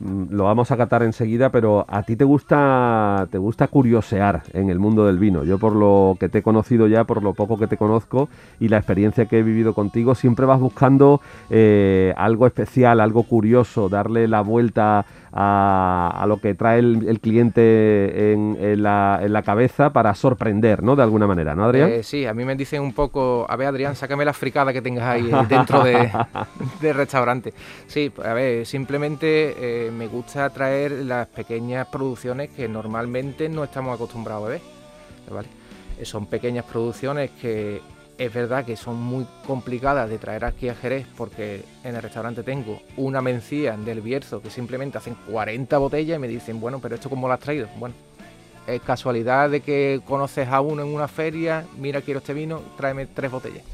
Mm, 0.00 0.34
Lo 0.34 0.44
vamos 0.44 0.70
a 0.70 0.76
catar 0.76 1.02
enseguida, 1.02 1.50
pero 1.50 1.84
a 1.88 2.02
ti 2.02 2.16
te 2.16 2.24
gusta 2.24 3.26
te 3.30 3.38
gusta 3.38 3.68
curiosear 3.68 4.42
en 4.52 4.70
el 4.70 4.78
mundo 4.78 5.06
del 5.06 5.18
vino. 5.18 5.44
Yo 5.44 5.58
por 5.58 5.74
lo 5.74 6.16
que 6.18 6.28
te 6.28 6.38
he 6.38 6.42
conocido 6.42 6.86
ya, 6.88 7.04
por 7.04 7.22
lo 7.22 7.34
poco 7.34 7.58
que 7.58 7.66
te 7.66 7.76
conozco 7.76 8.28
y 8.60 8.68
la 8.68 8.78
experiencia 8.78 9.26
que 9.26 9.38
he 9.38 9.42
vivido 9.42 9.74
contigo, 9.74 10.14
siempre 10.14 10.46
vas 10.46 10.60
buscando 10.60 11.20
eh, 11.50 12.12
algo 12.16 12.46
especial, 12.46 13.00
algo 13.00 13.22
curioso, 13.24 13.88
darle 13.88 14.26
la 14.28 14.40
vuelta 14.40 15.04
a, 15.34 16.12
a 16.20 16.26
lo 16.26 16.38
que 16.40 16.54
trae 16.54 16.78
el, 16.80 17.08
el 17.08 17.18
cliente 17.20 18.32
en, 18.32 18.56
en 18.60 18.82
la, 18.82 19.18
en 19.22 19.32
la 19.32 19.42
cabeza 19.42 19.90
para 19.90 20.14
sorprender, 20.14 20.82
¿no? 20.82 20.94
De 20.96 21.02
alguna 21.02 21.26
manera, 21.26 21.54
¿no, 21.54 21.64
Adrián? 21.64 21.88
Eh, 21.90 22.02
sí, 22.02 22.26
a 22.26 22.34
mí 22.34 22.44
me 22.44 22.54
dicen 22.54 22.82
un 22.82 22.92
poco, 22.92 23.46
a 23.48 23.56
ver 23.56 23.68
Adrián, 23.68 23.96
sácame 23.96 24.24
la 24.24 24.32
fricada 24.34 24.72
que 24.72 24.82
tengas 24.82 25.04
ahí 25.04 25.30
eh, 25.32 25.46
dentro 25.48 25.82
de, 25.84 26.10
del 26.82 26.94
restaurante. 26.94 27.54
Sí, 27.86 28.12
a 28.24 28.34
ver, 28.34 28.66
simplemente 28.66 29.54
eh, 29.58 29.90
me 29.92 30.08
gusta 30.08 30.48
traer 30.50 30.92
las 30.92 31.28
pequeñas 31.28 31.86
producciones 31.88 32.50
que 32.50 32.68
normalmente 32.68 33.48
no 33.48 33.64
estamos 33.64 33.94
acostumbrados 33.94 34.46
a 34.46 34.48
ver. 34.48 34.60
Eh, 35.98 36.04
Son 36.04 36.26
pequeñas 36.26 36.64
producciones 36.64 37.30
que 37.40 37.80
es 38.18 38.32
verdad 38.32 38.64
que 38.64 38.76
son 38.76 39.00
muy 39.00 39.26
complicadas 39.46 40.08
de 40.08 40.18
traer 40.18 40.44
aquí 40.44 40.68
a 40.68 40.74
Jerez 40.74 41.06
porque 41.16 41.64
en 41.82 41.96
el 41.96 42.02
restaurante 42.02 42.42
tengo 42.42 42.80
una 42.96 43.20
mencía 43.20 43.76
del 43.76 44.00
Bierzo 44.00 44.42
que 44.42 44.50
simplemente 44.50 44.98
hacen 44.98 45.16
40 45.30 45.78
botellas 45.78 46.16
y 46.16 46.20
me 46.20 46.28
dicen, 46.28 46.60
bueno, 46.60 46.78
pero 46.80 46.94
esto 46.94 47.08
cómo 47.08 47.26
lo 47.26 47.34
has 47.34 47.40
traído. 47.40 47.68
Bueno, 47.78 47.94
es 48.66 48.80
casualidad 48.82 49.50
de 49.50 49.60
que 49.60 50.00
conoces 50.06 50.48
a 50.48 50.60
uno 50.60 50.82
en 50.82 50.88
una 50.88 51.08
feria, 51.08 51.64
mira, 51.78 52.00
quiero 52.00 52.18
este 52.18 52.34
vino, 52.34 52.62
tráeme 52.76 53.06
tres 53.06 53.30
botellas. 53.30 53.64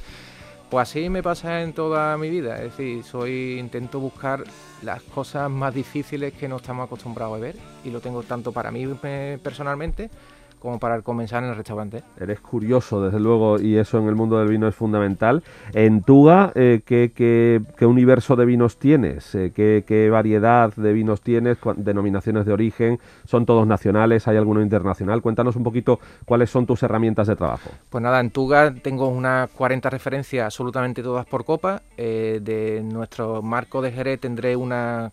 Pues 0.70 0.90
así 0.90 1.08
me 1.08 1.22
pasa 1.22 1.62
en 1.62 1.72
toda 1.72 2.18
mi 2.18 2.28
vida, 2.28 2.56
es 2.56 2.76
decir, 2.76 3.02
soy 3.02 3.58
intento 3.58 4.00
buscar 4.00 4.44
las 4.82 5.02
cosas 5.02 5.50
más 5.50 5.72
difíciles 5.72 6.34
que 6.34 6.46
no 6.46 6.56
estamos 6.56 6.84
acostumbrados 6.84 7.36
a 7.36 7.40
ver 7.40 7.56
y 7.84 7.90
lo 7.90 8.00
tengo 8.00 8.22
tanto 8.22 8.52
para 8.52 8.70
mí 8.70 8.86
eh, 9.02 9.38
personalmente 9.42 10.10
como 10.58 10.78
para 10.78 10.94
el 10.96 11.02
comensal 11.02 11.44
en 11.44 11.50
el 11.50 11.56
restaurante. 11.56 12.02
Eres 12.20 12.40
curioso, 12.40 13.02
desde 13.02 13.20
luego, 13.20 13.60
y 13.60 13.76
eso 13.76 13.98
en 13.98 14.08
el 14.08 14.14
mundo 14.14 14.38
del 14.38 14.48
vino 14.48 14.66
es 14.68 14.74
fundamental. 14.74 15.42
En 15.72 16.02
Tuga, 16.02 16.52
eh, 16.54 16.80
¿qué, 16.84 17.12
qué, 17.14 17.60
qué 17.76 17.86
universo 17.86 18.36
de 18.36 18.44
vinos 18.44 18.78
tienes? 18.78 19.34
Eh, 19.34 19.52
¿qué, 19.54 19.84
qué 19.86 20.10
variedad 20.10 20.72
de 20.74 20.92
vinos 20.92 21.20
tienes? 21.20 21.58
¿Cuán- 21.58 21.84
¿Denominaciones 21.84 22.44
de 22.46 22.52
origen? 22.52 22.98
¿Son 23.24 23.46
todos 23.46 23.66
nacionales? 23.66 24.26
¿Hay 24.28 24.36
alguno 24.36 24.62
internacional? 24.62 25.22
Cuéntanos 25.22 25.56
un 25.56 25.62
poquito 25.62 26.00
cuáles 26.24 26.50
son 26.50 26.66
tus 26.66 26.82
herramientas 26.82 27.26
de 27.28 27.36
trabajo. 27.36 27.70
Pues 27.90 28.02
nada, 28.02 28.20
en 28.20 28.30
Tuga 28.30 28.74
tengo 28.74 29.08
unas 29.08 29.50
40 29.50 29.90
referencias, 29.90 30.44
absolutamente 30.44 31.02
todas 31.02 31.26
por 31.26 31.44
copa. 31.44 31.82
Eh, 31.96 32.40
de 32.42 32.82
nuestro 32.82 33.42
marco 33.42 33.80
de 33.82 33.92
Jerez 33.92 34.20
tendré 34.20 34.56
unas 34.56 35.12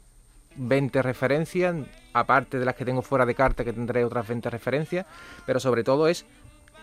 20 0.57 1.01
referencias, 1.01 1.75
aparte 2.15 2.57
de 2.57 2.65
las 2.65 2.75
que 2.75 2.85
tengo 2.85 3.01
fuera 3.01 3.25
de 3.25 3.35
carta, 3.35 3.63
que 3.65 3.73
tendré 3.73 4.05
otras 4.05 4.27
20 4.27 4.49
referencias, 4.49 5.05
pero 5.45 5.59
sobre 5.59 5.83
todo 5.83 6.07
es 6.07 6.25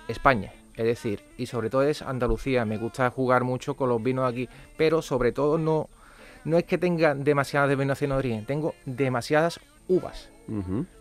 España. 0.06 0.52
Es 0.76 0.84
decir, 0.84 1.22
y 1.38 1.46
sobre 1.46 1.70
todo 1.70 1.82
es 1.82 2.02
Andalucía. 2.02 2.64
Me 2.66 2.76
gusta 2.76 3.10
jugar 3.10 3.42
mucho 3.42 3.74
con 3.74 3.88
los 3.88 4.02
vinos 4.02 4.30
aquí, 4.30 4.48
pero 4.76 5.00
sobre 5.00 5.32
todo 5.32 5.56
no, 5.56 5.88
no 6.44 6.58
es 6.58 6.64
que 6.64 6.76
tenga 6.76 7.14
demasiadas 7.14 7.70
denominaciones 7.70 8.14
de 8.14 8.18
origen, 8.18 8.46
tengo 8.46 8.74
demasiadas 8.84 9.58
uvas. 9.88 10.28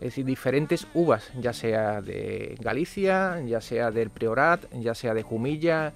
decir, 0.00 0.24
diferentes 0.24 0.86
uvas, 0.94 1.30
ya 1.38 1.52
sea 1.52 2.00
de 2.00 2.56
Galicia, 2.60 3.38
ya 3.44 3.60
sea 3.60 3.90
del 3.90 4.08
Priorat, 4.08 4.64
ya 4.72 4.94
sea 4.94 5.12
de 5.12 5.22
Jumilla, 5.22 5.92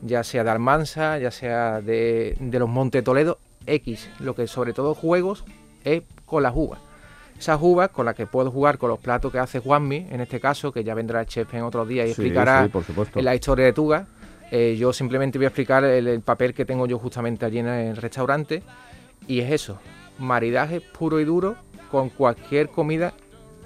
ya 0.00 0.24
sea 0.24 0.44
de 0.44 0.50
Almansa, 0.50 1.18
ya 1.18 1.30
sea 1.30 1.82
de, 1.82 2.36
de 2.40 2.58
los 2.58 2.68
Monte 2.68 3.02
Toledo, 3.02 3.38
X. 3.66 4.08
Lo 4.20 4.34
que 4.34 4.46
sobre 4.46 4.72
todo 4.72 4.94
juegos 4.94 5.44
es 5.84 6.04
con 6.24 6.42
las 6.42 6.54
uvas. 6.54 6.85
Esas 7.38 7.58
uvas 7.60 7.90
con 7.90 8.06
las 8.06 8.14
que 8.14 8.26
puedo 8.26 8.50
jugar 8.50 8.78
con 8.78 8.88
los 8.90 8.98
platos 8.98 9.30
que 9.30 9.38
hace 9.38 9.60
Juanmi, 9.60 10.06
en 10.10 10.20
este 10.20 10.40
caso, 10.40 10.72
que 10.72 10.82
ya 10.84 10.94
vendrá 10.94 11.20
el 11.20 11.26
chef 11.26 11.52
en 11.54 11.62
otro 11.62 11.84
día 11.84 12.02
y 12.04 12.06
Sí, 12.06 12.12
explicará 12.12 12.68
sí, 12.68 13.20
la 13.20 13.34
historia 13.34 13.64
de 13.66 13.72
Tuga. 13.72 14.06
Eh, 14.50 14.76
yo 14.78 14.92
simplemente 14.92 15.38
voy 15.38 15.46
a 15.46 15.48
explicar 15.48 15.84
el, 15.84 16.06
el 16.06 16.20
papel 16.20 16.54
que 16.54 16.64
tengo 16.64 16.86
yo 16.86 16.98
justamente 16.98 17.44
allí 17.44 17.58
en 17.58 17.66
el 17.66 17.96
restaurante. 17.96 18.62
Y 19.26 19.40
es 19.40 19.50
eso, 19.50 19.78
maridaje 20.18 20.80
puro 20.80 21.20
y 21.20 21.24
duro 21.24 21.56
con 21.90 22.10
cualquier 22.10 22.68
comida 22.68 23.12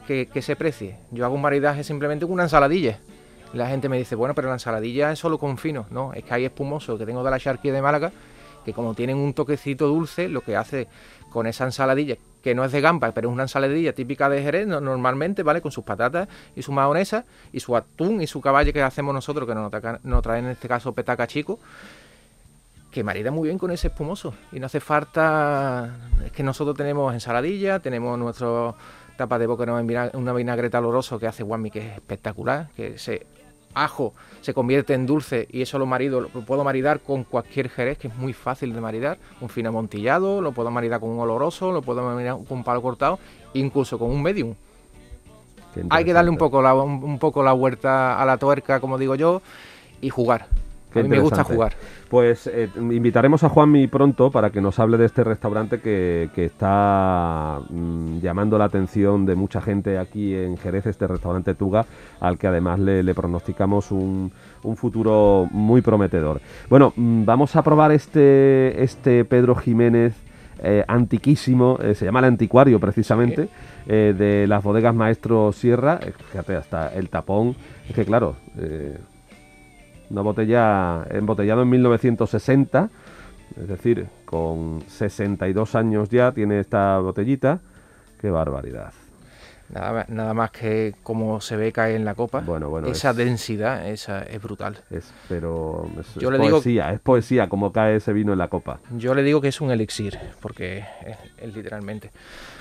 que, 0.06 0.26
que 0.26 0.42
se 0.42 0.56
precie. 0.56 0.96
Yo 1.10 1.24
hago 1.24 1.34
un 1.34 1.42
maridaje 1.42 1.84
simplemente 1.84 2.24
con 2.24 2.32
una 2.32 2.44
ensaladilla. 2.44 2.98
La 3.52 3.68
gente 3.68 3.88
me 3.88 3.98
dice, 3.98 4.14
bueno, 4.14 4.34
pero 4.34 4.48
la 4.48 4.54
ensaladilla 4.54 5.12
es 5.12 5.18
solo 5.18 5.38
con 5.38 5.58
fino. 5.58 5.86
No, 5.90 6.12
es 6.14 6.24
que 6.24 6.34
hay 6.34 6.44
espumoso 6.44 6.96
que 6.96 7.04
tengo 7.04 7.22
de 7.22 7.30
la 7.30 7.38
charquía 7.38 7.72
de 7.72 7.82
Málaga, 7.82 8.12
que 8.64 8.72
como 8.72 8.94
tienen 8.94 9.16
un 9.16 9.34
toquecito 9.34 9.86
dulce, 9.86 10.28
lo 10.28 10.40
que 10.40 10.56
hace 10.56 10.86
con 11.30 11.46
esa 11.46 11.64
ensaladilla, 11.64 12.16
que 12.42 12.54
no 12.54 12.64
es 12.64 12.72
de 12.72 12.80
gamba, 12.80 13.12
pero 13.12 13.28
es 13.28 13.32
una 13.34 13.42
ensaladilla 13.44 13.92
típica 13.92 14.28
de 14.28 14.42
Jerez, 14.42 14.66
no- 14.66 14.80
normalmente, 14.80 15.42
¿vale? 15.42 15.60
Con 15.60 15.72
sus 15.72 15.84
patatas 15.84 16.28
y 16.56 16.62
su 16.62 16.72
mayonesa 16.72 17.24
y 17.52 17.60
su 17.60 17.76
atún 17.76 18.22
y 18.22 18.26
su 18.26 18.40
caballo 18.40 18.72
que 18.72 18.82
hacemos 18.82 19.12
nosotros, 19.14 19.46
que 19.48 19.54
nos, 19.54 20.22
traen 20.22 20.44
en 20.46 20.50
este 20.52 20.68
caso 20.68 20.92
petaca 20.92 21.26
chico, 21.26 21.58
que 22.90 23.04
marida 23.04 23.30
muy 23.30 23.46
bien 23.48 23.58
con 23.58 23.70
ese 23.70 23.88
espumoso. 23.88 24.34
Y 24.52 24.58
no 24.58 24.66
hace 24.66 24.80
falta. 24.80 25.94
Es 26.24 26.32
que 26.32 26.42
nosotros 26.42 26.76
tenemos 26.76 27.12
ensaladilla, 27.14 27.78
tenemos 27.78 28.18
nuestro 28.18 28.74
tapa 29.16 29.38
de 29.38 29.46
boca, 29.46 29.62
una 29.64 29.82
vina- 29.82 30.10
una 30.14 30.32
vinagreta 30.32 30.78
oloroso 30.78 31.18
que 31.18 31.26
hace 31.26 31.42
Guami, 31.42 31.70
que 31.70 31.78
es 31.86 31.94
espectacular, 31.94 32.68
que 32.74 32.94
ese 32.94 33.26
ajo 33.74 34.14
se 34.40 34.54
convierte 34.54 34.94
en 34.94 35.06
dulce 35.06 35.46
y 35.50 35.62
eso 35.62 35.78
lo 35.78 35.86
marido, 35.86 36.20
lo 36.20 36.28
puedo 36.28 36.64
maridar 36.64 37.00
con 37.00 37.24
cualquier 37.24 37.68
jerez, 37.68 37.98
que 37.98 38.08
es 38.08 38.16
muy 38.16 38.32
fácil 38.32 38.72
de 38.72 38.80
maridar. 38.80 39.18
Un 39.40 39.48
fino 39.48 39.68
amontillado, 39.68 40.40
lo 40.40 40.52
puedo 40.52 40.70
maridar 40.70 41.00
con 41.00 41.10
un 41.10 41.20
oloroso, 41.20 41.72
lo 41.72 41.82
puedo 41.82 42.02
maridar 42.02 42.36
con 42.48 42.58
un 42.58 42.64
palo 42.64 42.80
cortado, 42.80 43.18
incluso 43.54 43.98
con 43.98 44.10
un 44.10 44.22
medium. 44.22 44.54
Hay 45.90 46.04
que 46.04 46.12
darle 46.12 46.30
un 46.30 46.36
poco 46.36 46.62
la, 46.62 46.74
un, 46.74 47.02
un 47.04 47.18
poco 47.18 47.42
la 47.42 47.52
vuelta 47.52 48.20
a 48.20 48.24
la 48.24 48.38
tuerca, 48.38 48.80
como 48.80 48.98
digo 48.98 49.14
yo, 49.14 49.42
y 50.00 50.10
jugar. 50.10 50.46
Qué 50.92 51.00
a 51.00 51.02
mí 51.02 51.08
me 51.08 51.20
gusta 51.20 51.44
jugar. 51.44 51.72
Pues 52.08 52.46
eh, 52.48 52.68
invitaremos 52.76 53.44
a 53.44 53.48
Juanmi 53.48 53.86
pronto 53.86 54.30
para 54.30 54.50
que 54.50 54.60
nos 54.60 54.78
hable 54.78 54.98
de 54.98 55.06
este 55.06 55.22
restaurante 55.22 55.80
que, 55.80 56.30
que 56.34 56.44
está 56.46 57.60
mm, 57.68 58.18
llamando 58.18 58.58
la 58.58 58.64
atención 58.64 59.24
de 59.26 59.36
mucha 59.36 59.60
gente 59.60 59.98
aquí 59.98 60.34
en 60.34 60.56
Jerez, 60.56 60.86
este 60.86 61.06
restaurante 61.06 61.54
Tuga, 61.54 61.86
al 62.18 62.38
que 62.38 62.46
además 62.48 62.80
le, 62.80 63.02
le 63.02 63.14
pronosticamos 63.14 63.92
un, 63.92 64.32
un 64.62 64.76
futuro 64.76 65.48
muy 65.50 65.80
prometedor. 65.80 66.40
Bueno, 66.68 66.92
mm, 66.96 67.24
vamos 67.24 67.54
a 67.56 67.62
probar 67.62 67.92
este, 67.92 68.82
este 68.82 69.24
Pedro 69.24 69.54
Jiménez 69.54 70.14
eh, 70.62 70.84
antiquísimo, 70.86 71.78
eh, 71.82 71.94
se 71.94 72.04
llama 72.04 72.18
el 72.18 72.26
anticuario 72.26 72.78
precisamente, 72.78 73.48
eh, 73.86 74.14
de 74.16 74.46
las 74.46 74.62
bodegas 74.62 74.94
Maestro 74.94 75.52
Sierra. 75.52 76.00
Fíjate, 76.30 76.56
hasta 76.56 76.88
el 76.88 77.08
tapón, 77.08 77.56
es 77.88 77.94
que 77.94 78.04
claro... 78.04 78.36
una 80.10 80.22
botella 80.22 81.04
embotellado 81.10 81.62
en 81.62 81.70
1960, 81.70 82.90
es 83.60 83.68
decir, 83.68 84.06
con 84.24 84.82
62 84.88 85.74
años 85.74 86.08
ya 86.10 86.32
tiene 86.32 86.60
esta 86.60 86.98
botellita. 86.98 87.60
Qué 88.20 88.30
barbaridad. 88.30 88.92
Nada, 89.72 90.04
nada 90.08 90.34
más 90.34 90.50
que 90.50 90.96
como 91.04 91.40
se 91.40 91.54
ve 91.56 91.70
caer 91.70 91.94
en 91.94 92.04
la 92.04 92.16
copa. 92.16 92.40
Bueno, 92.40 92.68
bueno, 92.68 92.88
esa 92.88 93.10
es- 93.10 93.16
densidad, 93.16 93.88
esa 93.88 94.22
es 94.24 94.42
brutal. 94.42 94.78
Es, 94.90 95.12
pero 95.28 95.88
es, 96.00 96.12
Yo 96.16 96.28
es 96.28 96.32
le 96.38 96.42
digo- 96.44 96.56
poesía, 96.56 96.92
es 96.92 96.98
poesía 96.98 97.48
como 97.48 97.70
cae 97.72 97.96
ese 97.96 98.12
vino 98.12 98.32
en 98.32 98.38
la 98.38 98.48
copa. 98.48 98.80
Yo 98.96 99.14
le 99.14 99.22
digo 99.22 99.40
que 99.40 99.46
es 99.48 99.60
un 99.60 99.70
elixir, 99.70 100.18
porque 100.40 100.84
es, 101.40 101.54
literalmente. 101.54 102.10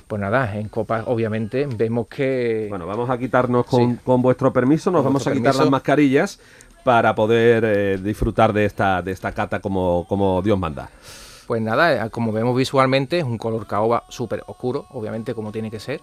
Pues 0.07 0.21
nada, 0.21 0.55
en 0.55 0.69
copas 0.69 1.03
obviamente 1.07 1.67
vemos 1.75 2.07
que... 2.07 2.67
Bueno, 2.69 2.85
vamos 2.85 3.09
a 3.09 3.17
quitarnos 3.17 3.65
con, 3.65 3.93
Sí. 3.95 3.99
con 4.03 4.21
vuestro 4.21 4.53
permiso, 4.53 4.91
nos 4.91 4.99
Con 5.01 5.09
vamos 5.09 5.27
a 5.27 5.31
quitar 5.33 5.55
las 5.55 5.69
mascarillas 5.69 6.39
para 6.83 7.13
poder 7.15 7.63
eh, 7.65 7.97
disfrutar 8.01 8.53
de 8.53 8.65
esta, 8.65 9.01
de 9.01 9.11
esta 9.11 9.31
cata 9.31 9.59
como, 9.59 10.05
como 10.07 10.41
Dios 10.41 10.57
manda. 10.57 10.89
Pues 11.47 11.61
nada, 11.61 12.05
eh, 12.05 12.09
como 12.09 12.31
vemos 12.31 12.55
visualmente, 12.55 13.17
es 13.19 13.23
un 13.23 13.37
color 13.37 13.65
caoba 13.67 14.03
súper 14.09 14.43
oscuro, 14.47 14.85
obviamente 14.91 15.33
como 15.33 15.51
tiene 15.51 15.69
que 15.71 15.79
ser. 15.79 16.01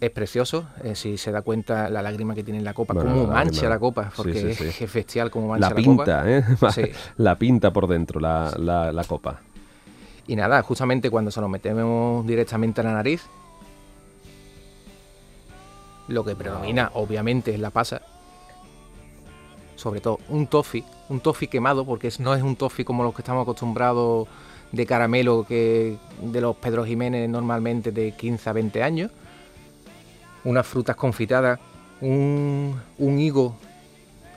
Es 0.00 0.10
precioso, 0.10 0.66
eh, 0.82 0.94
si 0.94 1.18
se 1.18 1.30
da 1.30 1.42
cuenta 1.42 1.90
la 1.90 2.00
lágrima 2.00 2.34
que 2.34 2.42
tiene 2.42 2.58
en 2.58 2.64
la 2.64 2.72
copa, 2.72 2.94
Bueno, 2.94 3.10
como 3.10 3.26
la 3.26 3.34
mancha 3.34 3.52
lágrima. 3.52 3.68
la 3.74 3.78
copa, 3.78 4.12
porque 4.16 4.32
sí, 4.32 4.54
sí. 4.54 4.64
es- 4.68 4.80
es 4.82 4.92
bestial 4.94 5.30
como 5.30 5.48
mancha 5.48 5.68
La 5.68 5.70
la, 5.70 5.76
pinta, 5.76 6.22
copa. 6.56 6.80
¿eh? 6.80 6.92
La 7.18 7.34
pinta 7.38 7.70
por 7.70 7.86
dentro, 7.86 8.18
la, 8.18 8.50
la- 8.56 8.92
la 8.92 9.04
copa. 9.04 9.40
Y 10.26 10.36
nada, 10.36 10.62
justamente 10.62 11.10
cuando 11.10 11.30
se 11.30 11.40
lo 11.42 11.48
metemos 11.48 12.26
directamente 12.26 12.80
a 12.80 12.84
la 12.84 12.94
nariz, 12.94 13.22
lo 16.08 16.24
que 16.24 16.34
predomina 16.34 16.90
obviamente 16.94 17.52
es 17.52 17.60
la 17.60 17.70
pasa. 17.70 18.00
Sobre 19.80 20.02
todo 20.02 20.18
un 20.28 20.46
toffee, 20.46 20.84
un 21.08 21.20
toffee 21.20 21.48
quemado, 21.48 21.86
porque 21.86 22.12
no 22.18 22.34
es 22.34 22.42
un 22.42 22.54
toffee 22.54 22.84
como 22.84 23.02
los 23.02 23.14
que 23.14 23.22
estamos 23.22 23.42
acostumbrados 23.44 24.28
de 24.72 24.84
caramelo 24.84 25.46
que 25.48 25.96
de 26.20 26.40
los 26.42 26.54
Pedro 26.56 26.84
Jiménez 26.84 27.30
normalmente 27.30 27.90
de 27.90 28.12
15 28.12 28.50
a 28.50 28.52
20 28.52 28.82
años. 28.82 29.10
Unas 30.44 30.66
frutas 30.66 30.96
confitadas, 30.96 31.58
un, 32.02 32.78
un 32.98 33.18
higo 33.18 33.56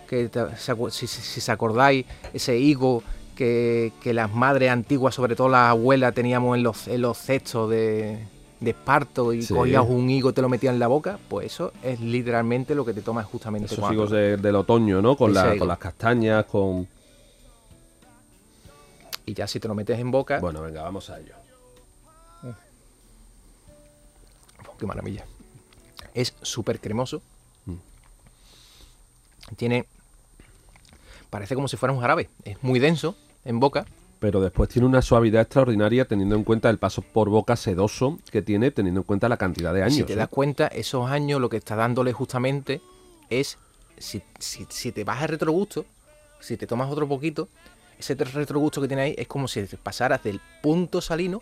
que 0.07 0.29
se 0.57 0.73
si, 0.91 1.39
os 1.39 1.49
acordáis, 1.49 2.05
ese 2.33 2.57
higo 2.57 3.03
que, 3.35 3.91
que 4.01 4.13
las 4.13 4.31
madres 4.33 4.71
antiguas, 4.71 5.13
sobre 5.13 5.35
todo 5.35 5.49
las 5.49 5.71
abuelas, 5.71 6.13
teníamos 6.13 6.55
en 6.55 6.63
los, 6.63 6.87
en 6.87 7.01
los 7.01 7.17
cestos 7.17 7.69
de, 7.69 8.19
de 8.63 8.71
esparto 8.71 9.33
y 9.33 9.41
Sí. 9.43 9.53
cogías 9.53 9.83
un 9.87 10.09
higo 10.09 10.33
te 10.33 10.41
lo 10.41 10.49
metías 10.49 10.73
en 10.73 10.79
la 10.79 10.87
boca, 10.87 11.19
pues 11.29 11.47
eso 11.47 11.73
es 11.83 11.99
literalmente 11.99 12.75
lo 12.75 12.85
que 12.85 12.93
te 12.93 13.01
tomas 13.01 13.25
justamente 13.25 13.73
Esos 13.73 13.91
higos 13.91 14.09
de- 14.11 14.37
del 14.37 14.55
otoño, 14.55 15.01
¿no? 15.01 15.15
Con, 15.17 15.33
la- 15.33 15.57
con 15.57 15.67
las 15.67 15.77
castañas, 15.77 16.45
con... 16.45 16.87
Y 19.25 19.33
ya 19.33 19.47
si 19.47 19.59
te 19.59 19.67
lo 19.67 19.75
metes 19.75 19.99
en 19.99 20.11
boca, 20.11 20.39
Bueno, 20.39 20.61
venga, 20.61 20.81
vamos 20.83 21.09
a 21.09 21.19
ello. 21.19 21.33
oh, 24.67 24.77
qué 24.77 24.85
maravilla. 24.85 25.25
Es 26.13 26.33
súper 26.41 26.79
cremoso. 26.79 27.21
Mm. 27.65 27.75
Tiene... 29.55 29.85
Parece 31.29 31.55
como 31.55 31.67
si 31.67 31.77
fuera 31.77 31.93
un 31.93 31.99
jarabe. 32.01 32.29
Es 32.43 32.61
muy 32.63 32.79
denso 32.79 33.15
en 33.45 33.59
boca. 33.59 33.85
Pero 34.23 34.39
después 34.39 34.69
tiene 34.69 34.87
una 34.87 35.01
suavidad 35.01 35.41
extraordinaria 35.41 36.05
teniendo 36.05 36.37
en 36.37 36.45
cuenta 36.45 36.69
el 36.69 36.77
paso 36.77 37.01
por 37.01 37.27
boca 37.27 37.57
sedoso 37.57 38.19
que 38.31 38.41
tiene, 38.41 38.71
teniendo 38.71 39.01
en 39.01 39.03
cuenta 39.03 39.27
la 39.27 39.35
cantidad 39.35 39.73
de 39.73 39.83
años. 39.83 39.95
si 39.95 40.03
te 40.05 40.13
¿eh? 40.13 40.15
das 40.15 40.29
cuenta, 40.29 40.67
esos 40.67 41.11
años 41.11 41.41
lo 41.41 41.49
que 41.49 41.57
está 41.57 41.75
dándole 41.75 42.13
justamente 42.13 42.79
es, 43.29 43.57
si, 43.97 44.23
si, 44.39 44.65
si 44.69 44.93
te 44.93 45.03
vas 45.03 45.21
a 45.21 45.27
retrogusto, 45.27 45.85
si 46.39 46.55
te 46.55 46.65
tomas 46.65 46.89
otro 46.89 47.05
poquito, 47.05 47.49
ese 47.99 48.15
retrogusto 48.15 48.79
que 48.79 48.87
tiene 48.87 49.03
ahí 49.03 49.15
es 49.17 49.27
como 49.27 49.49
si 49.49 49.61
pasaras 49.83 50.23
del 50.23 50.39
punto 50.61 51.01
salino 51.01 51.41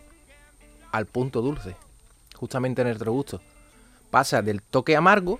al 0.90 1.06
punto 1.06 1.40
dulce, 1.40 1.76
justamente 2.34 2.82
en 2.82 2.88
el 2.88 2.94
retrogusto. 2.94 3.40
Pasa 4.10 4.42
del 4.42 4.60
toque 4.60 4.96
amargo 4.96 5.38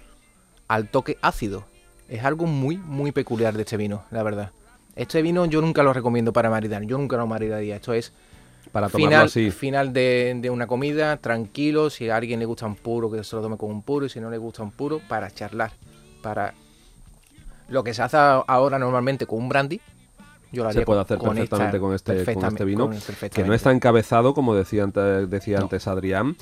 al 0.68 0.88
toque 0.88 1.18
ácido. 1.20 1.64
Es 2.08 2.22
algo 2.22 2.46
muy, 2.46 2.76
muy 2.76 3.10
peculiar 3.10 3.54
de 3.54 3.62
este 3.62 3.76
vino, 3.76 4.04
la 4.12 4.22
verdad. 4.22 4.52
Este 4.96 5.22
vino 5.22 5.46
yo 5.46 5.60
nunca 5.60 5.82
lo 5.82 5.92
recomiendo 5.92 6.32
para 6.32 6.50
maridar, 6.50 6.82
yo 6.82 6.98
nunca 6.98 7.16
lo 7.16 7.26
maridaría. 7.26 7.76
Esto 7.76 7.94
es 7.94 8.12
Para 8.72 8.88
tomarlo 8.88 9.08
final, 9.08 9.26
así. 9.26 9.50
final 9.50 9.92
de, 9.92 10.36
de 10.40 10.50
una 10.50 10.66
comida, 10.66 11.16
tranquilo, 11.16 11.88
si 11.90 12.10
a 12.10 12.16
alguien 12.16 12.40
le 12.40 12.46
gusta 12.46 12.66
un 12.66 12.76
puro, 12.76 13.10
que 13.10 13.24
se 13.24 13.34
lo 13.36 13.42
tome 13.42 13.56
con 13.56 13.70
un 13.70 13.82
puro, 13.82 14.06
y 14.06 14.08
si 14.10 14.20
no 14.20 14.30
le 14.30 14.38
gusta 14.38 14.62
un 14.62 14.70
puro, 14.70 15.00
para 15.08 15.30
charlar, 15.30 15.72
para... 16.22 16.54
Lo 17.68 17.82
que 17.82 17.94
se 17.94 18.02
hace 18.02 18.16
ahora 18.18 18.78
normalmente 18.78 19.24
con 19.26 19.38
un 19.38 19.48
brandy, 19.48 19.80
yo 20.52 20.62
lo 20.64 20.68
haría 20.68 20.82
Se 20.82 20.84
puede 20.86 21.00
hacer 21.00 21.16
con 21.16 21.34
perfectamente 21.34 21.68
esta- 21.68 21.80
con, 21.80 21.94
este, 21.94 22.34
con 22.34 22.44
este 22.44 22.64
vino, 22.66 22.86
con- 22.90 23.30
que 23.30 23.44
no 23.44 23.54
está 23.54 23.70
encabezado, 23.72 24.34
como 24.34 24.54
decía 24.54 24.82
antes, 24.84 25.30
decía 25.30 25.56
No. 25.56 25.62
antes 25.64 25.86
Adrián, 25.86 26.36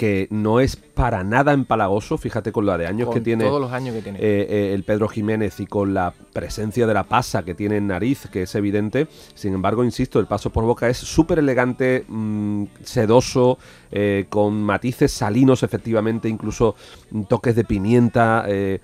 que 0.00 0.28
no 0.30 0.60
es 0.60 0.76
para 0.76 1.22
nada 1.24 1.52
empalagoso, 1.52 2.16
fíjate 2.16 2.52
con 2.52 2.64
la 2.64 2.78
de 2.78 2.86
años 2.86 3.08
Con 3.08 3.16
que 3.16 3.20
tiene 3.20 3.44
todos 3.44 3.60
los 3.60 3.70
años 3.70 3.94
que 3.94 4.00
tiene. 4.00 4.18
eh, 4.18 4.46
eh, 4.48 4.72
el 4.72 4.82
Pedro 4.82 5.08
Jiménez 5.08 5.60
y 5.60 5.66
con 5.66 5.92
la 5.92 6.14
presencia 6.32 6.86
de 6.86 6.94
la 6.94 7.02
pasa 7.04 7.42
que 7.42 7.54
tiene 7.54 7.76
en 7.76 7.88
nariz, 7.88 8.26
que 8.32 8.44
es 8.44 8.54
evidente. 8.54 9.08
Sin 9.34 9.52
embargo, 9.52 9.84
insisto, 9.84 10.18
el 10.18 10.24
paso 10.24 10.48
por 10.48 10.64
boca 10.64 10.88
es 10.88 10.96
súper 10.96 11.38
elegante, 11.38 12.06
mm, 12.08 12.64
sedoso, 12.82 13.58
eh, 13.92 14.24
con 14.30 14.62
matices 14.62 15.12
salinos, 15.12 15.62
efectivamente, 15.64 16.30
incluso 16.30 16.76
toques 17.28 17.54
de 17.54 17.64
pimienta. 17.64 18.46
y, 18.48 18.80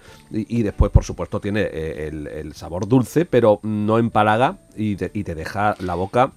y 0.59 0.63
después, 0.65 0.91
por 0.93 1.03
supuesto, 1.05 1.41
tiene 1.41 1.63
el, 1.63 2.27
el 2.27 2.53
sabor 2.53 2.87
dulce, 2.87 3.25
pero 3.25 3.59
no 3.63 3.97
empalaga 3.97 4.59
y 4.77 4.97
te 4.97 5.35
deja 5.35 5.77
la 5.81 5.95
boca. 5.95 6.33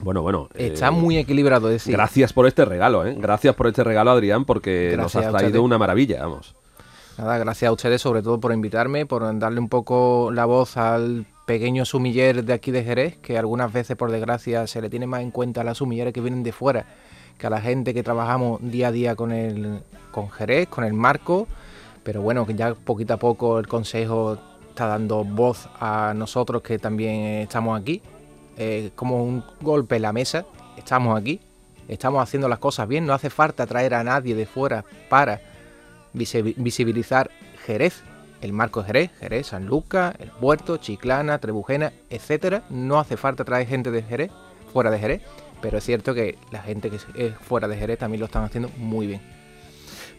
Bueno, 0.00 0.22
bueno. 0.22 0.48
Está 0.54 0.88
eh, 0.88 0.90
muy 0.90 1.18
equilibrado, 1.18 1.68
decir, 1.68 1.92
Gracias 1.92 2.32
por 2.32 2.46
este 2.46 2.64
regalo, 2.64 3.06
¿eh? 3.06 3.14
Gracias 3.18 3.54
por 3.54 3.66
este 3.66 3.84
regalo, 3.84 4.10
Adrián, 4.10 4.44
porque 4.44 4.90
Gracias 4.92 5.24
nos 5.24 5.34
has 5.34 5.40
traído 5.40 5.62
una 5.62 5.78
maravilla, 5.78 6.20
vamos. 6.22 6.54
Nada, 7.16 7.38
gracias 7.38 7.68
a 7.68 7.72
ustedes 7.72 8.02
sobre 8.02 8.22
todo 8.22 8.40
por 8.40 8.52
invitarme, 8.52 9.06
por 9.06 9.38
darle 9.38 9.60
un 9.60 9.68
poco 9.68 10.30
la 10.32 10.46
voz 10.46 10.76
al 10.76 11.26
pequeño 11.46 11.84
sumiller 11.84 12.44
de 12.44 12.52
aquí 12.52 12.72
de 12.72 12.82
Jerez, 12.82 13.16
que 13.18 13.38
algunas 13.38 13.72
veces 13.72 13.96
por 13.96 14.10
desgracia 14.10 14.66
se 14.66 14.82
le 14.82 14.90
tiene 14.90 15.06
más 15.06 15.20
en 15.20 15.30
cuenta 15.30 15.60
a 15.60 15.64
las 15.64 15.78
sumilleres 15.78 16.12
que 16.12 16.20
vienen 16.20 16.42
de 16.42 16.52
fuera 16.52 16.86
que 17.38 17.46
a 17.46 17.50
la 17.50 17.60
gente 17.60 17.94
que 17.94 18.02
trabajamos 18.02 18.60
día 18.62 18.88
a 18.88 18.92
día 18.92 19.16
con 19.16 19.32
el 19.32 19.80
con 20.10 20.30
Jerez, 20.30 20.68
con 20.68 20.84
el 20.84 20.92
marco, 20.92 21.48
pero 22.04 22.22
bueno, 22.22 22.46
que 22.46 22.54
ya 22.54 22.74
poquito 22.74 23.14
a 23.14 23.16
poco 23.16 23.58
el 23.58 23.66
Consejo 23.66 24.38
está 24.68 24.86
dando 24.86 25.24
voz 25.24 25.68
a 25.80 26.12
nosotros 26.14 26.62
que 26.62 26.78
también 26.78 27.42
estamos 27.42 27.80
aquí, 27.80 28.00
eh, 28.56 28.90
como 28.94 29.24
un 29.24 29.44
golpe 29.60 29.96
en 29.96 30.02
la 30.02 30.12
mesa, 30.12 30.44
estamos 30.76 31.18
aquí, 31.18 31.40
estamos 31.88 32.22
haciendo 32.22 32.48
las 32.48 32.58
cosas 32.58 32.88
bien, 32.88 33.06
no 33.06 33.12
hace 33.12 33.30
falta 33.30 33.66
traer 33.66 33.94
a 33.94 34.04
nadie 34.04 34.34
de 34.34 34.46
fuera 34.46 34.84
para 35.08 35.40
visibilizar 36.12 37.30
Jerez, 37.66 38.02
el 38.40 38.52
marco 38.52 38.80
de 38.80 38.86
Jerez, 38.86 39.10
Jerez, 39.18 39.46
San 39.48 39.66
Lucas, 39.66 40.14
el 40.18 40.30
Puerto, 40.30 40.76
Chiclana, 40.76 41.38
Trebujena, 41.38 41.92
etcétera. 42.10 42.62
No 42.68 43.00
hace 43.00 43.16
falta 43.16 43.44
traer 43.44 43.66
gente 43.66 43.90
de 43.90 44.02
Jerez, 44.02 44.30
fuera 44.72 44.90
de 44.90 44.98
Jerez, 44.98 45.22
pero 45.60 45.78
es 45.78 45.84
cierto 45.84 46.14
que 46.14 46.36
la 46.50 46.62
gente 46.62 46.90
que 46.90 46.98
es 47.14 47.34
fuera 47.36 47.68
de 47.68 47.76
Jerez 47.76 47.98
también 47.98 48.20
lo 48.20 48.26
están 48.26 48.44
haciendo 48.44 48.70
muy 48.76 49.06
bien. 49.06 49.33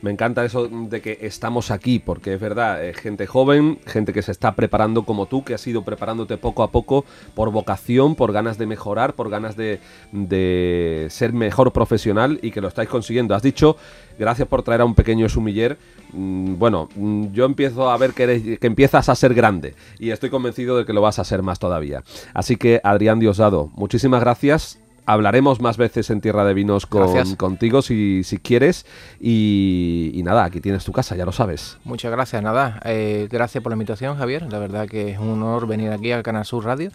Me 0.06 0.12
encanta 0.12 0.46
eso 0.46 0.68
de 0.68 1.02
que 1.02 1.18
estamos 1.22 1.72
aquí, 1.72 1.98
porque 1.98 2.36
es 2.36 2.40
verdad, 2.40 2.86
eh, 2.86 2.94
gente 2.94 3.26
joven, 3.26 3.80
gente 3.88 4.14
que 4.14 4.22
se 4.22 4.32
está 4.32 4.52
preparando 4.54 5.02
como 5.02 5.26
tú, 5.26 5.44
que 5.44 5.56
has 5.56 5.66
ido 5.66 5.82
preparándote 5.84 6.38
poco 6.38 6.62
a 6.62 6.70
poco 6.70 7.06
por 7.34 7.50
vocación, 7.50 8.14
por 8.14 8.32
ganas 8.32 8.60
de 8.60 8.68
mejorar, 8.68 9.16
por 9.16 9.32
ganas 9.32 9.58
de, 9.58 9.80
de 10.12 11.08
ser 11.10 11.34
mejor 11.34 11.74
profesional 11.74 12.38
y 12.44 12.52
que 12.52 12.62
lo 12.62 12.68
estáis 12.68 12.88
consiguiendo. 12.88 13.34
Has 13.34 13.42
dicho, 13.42 13.78
gracias 14.20 14.48
por 14.48 14.62
traer 14.62 14.82
a 14.82 14.86
un 14.86 14.94
pequeño 14.94 15.28
sumiller. 15.28 15.80
Mm, 16.14 16.60
bueno, 16.60 16.88
mm, 16.96 17.32
yo 17.32 17.46
empiezo 17.46 17.90
a 17.90 17.98
ver 17.98 18.12
que, 18.14 18.24
eres- 18.26 18.60
que 18.60 18.68
empiezas 18.68 19.10
a 19.10 19.16
ser 19.16 19.34
grande 19.34 19.74
y 19.98 20.12
estoy 20.12 20.30
convencido 20.30 20.78
de 20.78 20.86
que 20.86 20.94
lo 20.94 21.02
vas 21.02 21.18
a 21.18 21.24
ser 21.24 21.42
más 21.42 21.58
todavía. 21.58 22.04
Así 22.36 22.58
que, 22.58 22.80
Adrián 22.84 23.18
Diosdado, 23.20 23.72
muchísimas 23.74 24.22
gracias. 24.22 24.78
Hablaremos 25.08 25.62
más 25.62 25.78
veces 25.78 26.10
en 26.10 26.20
Tierra 26.22 26.46
de 26.46 26.54
Vinos 26.54 26.86
con- 26.88 27.36
contigo 27.36 27.82
si, 27.82 28.24
si 28.24 28.38
quieres. 28.38 28.86
Y, 29.20 30.12
y 30.14 30.24
nada, 30.24 30.44
aquí 30.46 30.62
tienes 30.62 30.84
tu 30.84 30.92
casa, 30.92 31.16
ya 31.16 31.26
lo 31.26 31.32
sabes. 31.32 31.78
Muchas 31.84 32.12
gracias, 32.12 32.42
nada. 32.42 32.80
eh, 32.86 33.28
gracias 33.30 33.62
por 33.64 33.72
la 33.72 33.76
invitación, 33.76 34.18
Javier. 34.18 34.48
La 34.52 34.60
verdad 34.60 34.88
que 34.88 35.12
es 35.12 35.20
un 35.20 35.30
honor 35.44 35.68
venir 35.68 35.92
aquí 35.92 36.12
al 36.12 36.24
Canal 36.24 36.46
Sur 36.46 36.66
Radio. 36.66 36.92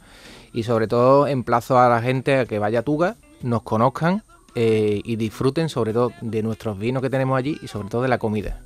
Y 0.52 0.64
sobre 0.64 0.88
todo 0.88 1.26
emplazo 1.28 1.78
a 1.78 1.88
la 1.88 2.02
gente 2.02 2.36
a 2.38 2.46
que 2.46 2.58
vaya 2.58 2.80
a 2.80 2.82
Tuga, 2.82 3.16
nos 3.42 3.62
conozcan 3.62 4.24
eh, 4.56 5.00
y 5.04 5.14
disfruten 5.16 5.68
sobre 5.68 5.92
todo 5.92 6.12
de 6.20 6.42
nuestros 6.42 6.76
vinos 6.78 7.02
que 7.02 7.11
tenemos 7.11 7.38
allí 7.38 7.56
y 7.62 7.68
sobre 7.68 7.88
todo 7.88 8.02
de 8.02 8.08
la 8.08 8.18
comida. 8.18 8.58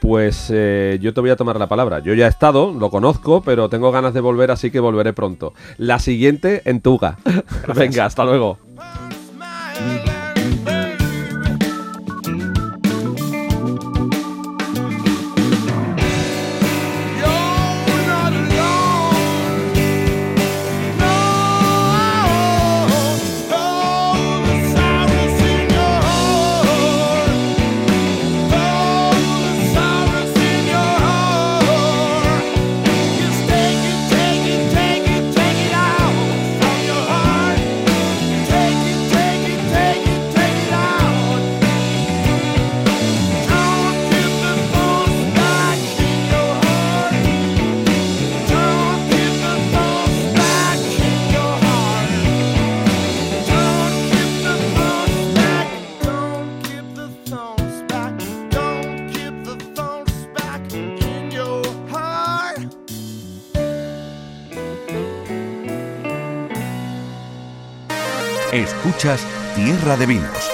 Pues 0.00 0.50
eh, 0.52 0.98
yo 1.00 1.14
te 1.14 1.20
voy 1.20 1.30
a 1.30 1.36
tomar 1.36 1.58
la 1.58 1.68
palabra. 1.68 2.00
Yo 2.00 2.14
ya 2.14 2.26
he 2.26 2.28
estado, 2.28 2.72
lo 2.72 2.90
conozco, 2.90 3.42
pero 3.42 3.68
tengo 3.68 3.90
ganas 3.92 4.14
de 4.14 4.20
volver, 4.20 4.50
así 4.50 4.70
que 4.70 4.80
volveré 4.80 5.12
pronto. 5.12 5.54
La 5.78 5.98
siguiente 5.98 6.62
en 6.64 6.80
Tuga. 6.80 7.18
Venga, 7.74 8.04
hasta 8.04 8.24
luego. 8.24 8.58
Escuchas 69.06 69.54
Tierra 69.54 69.96
de 69.96 70.06
Vinos. 70.06 70.50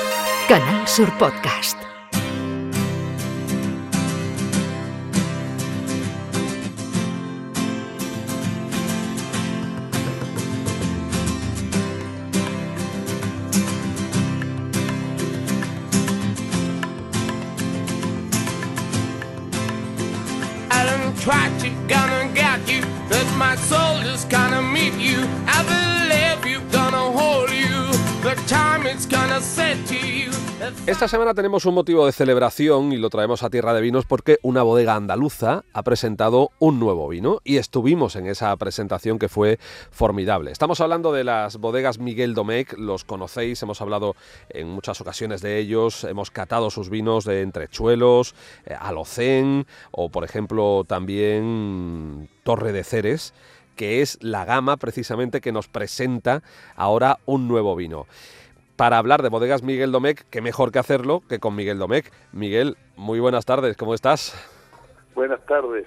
Canal 0.47 0.87
Sur 0.87 1.11
Podcast. 1.17 1.79
Tried 21.23 21.57
to 21.61 21.71
gonna 21.87 22.29
get 22.35 22.69
you, 22.69 22.83
but 23.09 23.25
my 23.37 23.55
soul 23.55 23.99
is 24.13 24.25
gonna 24.25 24.61
meet 24.61 24.95
you. 24.95 25.21
I 25.47 25.82
Esta 30.87 31.09
semana 31.09 31.33
tenemos 31.33 31.65
un 31.65 31.75
motivo 31.75 32.05
de 32.05 32.13
celebración 32.13 32.93
y 32.93 32.99
lo 32.99 33.09
traemos 33.09 33.43
a 33.43 33.49
Tierra 33.49 33.73
de 33.73 33.81
Vinos 33.81 34.05
porque 34.05 34.39
una 34.43 34.63
bodega 34.63 34.97
andaluza 34.97 35.65
ha 35.73 35.83
presentado 35.83 36.51
un 36.59 36.79
nuevo 36.79 37.09
vino 37.09 37.41
y 37.43 37.57
estuvimos 37.57 38.17
en 38.17 38.27
esa 38.27 38.55
presentación 38.57 39.19
que 39.19 39.31
fue 39.31 39.59
formidable. 39.91 40.51
Estamos 40.51 40.81
hablando 40.83 41.13
de 41.13 41.25
las 41.25 41.57
bodegas 41.57 41.99
Miguel 41.99 42.35
Domecq, 42.35 42.79
los 42.79 43.05
conocéis, 43.05 43.63
hemos 43.63 43.81
hablado 43.81 44.15
en 44.51 44.69
muchas 44.69 45.01
ocasiones 45.01 45.41
de 45.41 45.59
ellos, 45.59 46.05
hemos 46.05 46.31
catado 46.31 46.71
sus 46.71 46.91
vinos 46.91 47.25
de 47.25 47.41
entrechuelos, 47.41 48.35
eh, 48.67 48.77
alocén 48.79 49.67
o 49.91 50.11
por 50.11 50.25
ejemplo 50.25 50.85
también 50.87 52.29
Torre 52.45 52.73
de 52.73 52.85
Ceres 52.85 53.33
que 53.77 54.03
es 54.03 54.19
la 54.21 54.45
gama 54.45 54.77
precisamente 54.77 55.41
que 55.41 55.51
nos 55.51 55.67
presenta 55.67 56.43
ahora 56.77 57.19
un 57.25 57.49
nuevo 57.49 57.75
vino 57.75 58.07
para 58.77 58.99
hablar 58.99 59.23
de 59.23 59.29
bodegas 59.29 59.63
Miguel 59.63 59.93
Domecq, 59.93 60.25
qué 60.31 60.41
mejor 60.41 60.73
que 60.73 60.79
hacerlo 60.79 61.23
que 61.29 61.39
con 61.39 61.55
Miguel 61.55 61.79
Domecq. 61.79 62.13
Miguel, 62.33 62.77
muy 62.97 63.21
buenas 63.21 63.45
tardes, 63.45 63.77
¿cómo 63.77 63.95
estás? 63.95 64.35
Buenas 65.15 65.45
tardes. 65.47 65.87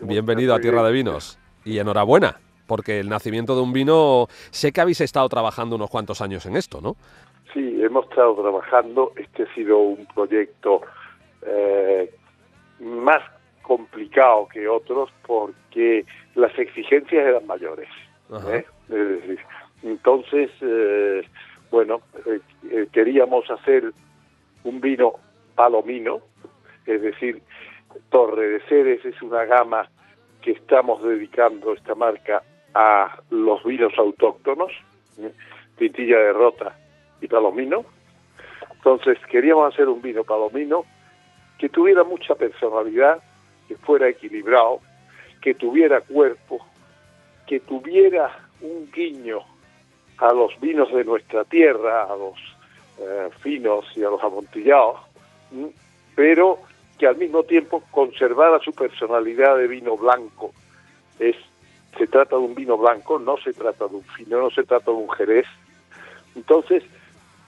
Bienvenido 0.00 0.54
a 0.54 0.60
Tierra 0.60 0.82
de 0.82 0.92
Vinos. 0.92 1.38
Y 1.64 1.78
enhorabuena, 1.78 2.38
porque 2.66 3.00
el 3.00 3.08
nacimiento 3.08 3.56
de 3.56 3.62
un 3.62 3.72
vino, 3.72 4.26
sé 4.50 4.72
que 4.72 4.80
habéis 4.80 5.00
estado 5.00 5.28
trabajando 5.28 5.76
unos 5.76 5.90
cuantos 5.90 6.20
años 6.20 6.46
en 6.46 6.56
esto, 6.56 6.80
¿no? 6.80 6.96
Sí, 7.52 7.82
hemos 7.82 8.08
estado 8.08 8.34
trabajando. 8.34 9.12
Este 9.16 9.44
ha 9.44 9.54
sido 9.54 9.78
un 9.78 10.06
proyecto 10.06 10.82
eh, 11.42 12.14
más 12.80 13.22
complicado 13.62 14.46
que 14.48 14.68
otros 14.68 15.10
porque 15.26 16.04
las 16.34 16.56
exigencias 16.58 17.26
eran 17.26 17.46
mayores. 17.46 17.88
¿eh? 18.48 18.64
Entonces, 19.82 20.50
eh, 20.60 21.22
bueno, 21.76 22.00
eh, 22.24 22.40
eh, 22.70 22.88
queríamos 22.90 23.50
hacer 23.50 23.92
un 24.64 24.80
vino 24.80 25.12
palomino, 25.54 26.22
es 26.86 27.02
decir, 27.02 27.42
Torre 28.08 28.48
de 28.48 28.60
Ceres 28.60 29.04
es 29.04 29.20
una 29.20 29.44
gama 29.44 29.86
que 30.40 30.52
estamos 30.52 31.02
dedicando 31.02 31.74
esta 31.74 31.94
marca 31.94 32.42
a 32.72 33.20
los 33.28 33.62
vinos 33.62 33.92
autóctonos, 33.98 34.72
¿eh? 35.18 35.30
Tintilla 35.76 36.16
de 36.18 36.32
Rota 36.32 36.78
y 37.20 37.28
Palomino. 37.28 37.84
Entonces 38.72 39.18
queríamos 39.30 39.74
hacer 39.74 39.86
un 39.86 40.00
vino 40.00 40.24
palomino 40.24 40.86
que 41.58 41.68
tuviera 41.68 42.04
mucha 42.04 42.36
personalidad, 42.36 43.22
que 43.68 43.76
fuera 43.76 44.08
equilibrado, 44.08 44.80
que 45.42 45.52
tuviera 45.52 46.00
cuerpo, 46.00 46.58
que 47.46 47.60
tuviera 47.60 48.34
un 48.62 48.90
guiño 48.90 49.55
a 50.18 50.32
los 50.32 50.58
vinos 50.60 50.92
de 50.92 51.04
nuestra 51.04 51.44
tierra, 51.44 52.04
a 52.04 52.16
los 52.16 52.34
eh, 52.98 53.28
finos 53.40 53.84
y 53.94 54.02
a 54.02 54.10
los 54.10 54.22
amontillados, 54.22 55.00
¿m? 55.52 55.70
pero 56.14 56.58
que 56.98 57.06
al 57.06 57.16
mismo 57.16 57.42
tiempo 57.42 57.82
conservara 57.90 58.58
su 58.60 58.72
personalidad 58.72 59.56
de 59.58 59.68
vino 59.68 59.96
blanco. 59.96 60.52
Es, 61.18 61.36
se 61.98 62.06
trata 62.06 62.36
de 62.36 62.42
un 62.42 62.54
vino 62.54 62.78
blanco, 62.78 63.18
no 63.18 63.36
se 63.36 63.52
trata 63.52 63.86
de 63.86 63.96
un 63.96 64.04
fino, 64.04 64.40
no 64.40 64.50
se 64.50 64.64
trata 64.64 64.90
de 64.90 64.96
un 64.96 65.10
jerez. 65.10 65.46
Entonces, 66.34 66.84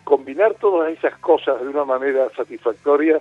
combinar 0.05 0.55
todas 0.55 0.93
esas 0.93 1.19
cosas 1.19 1.61
de 1.61 1.69
una 1.69 1.85
manera 1.85 2.29
satisfactoria 2.37 3.21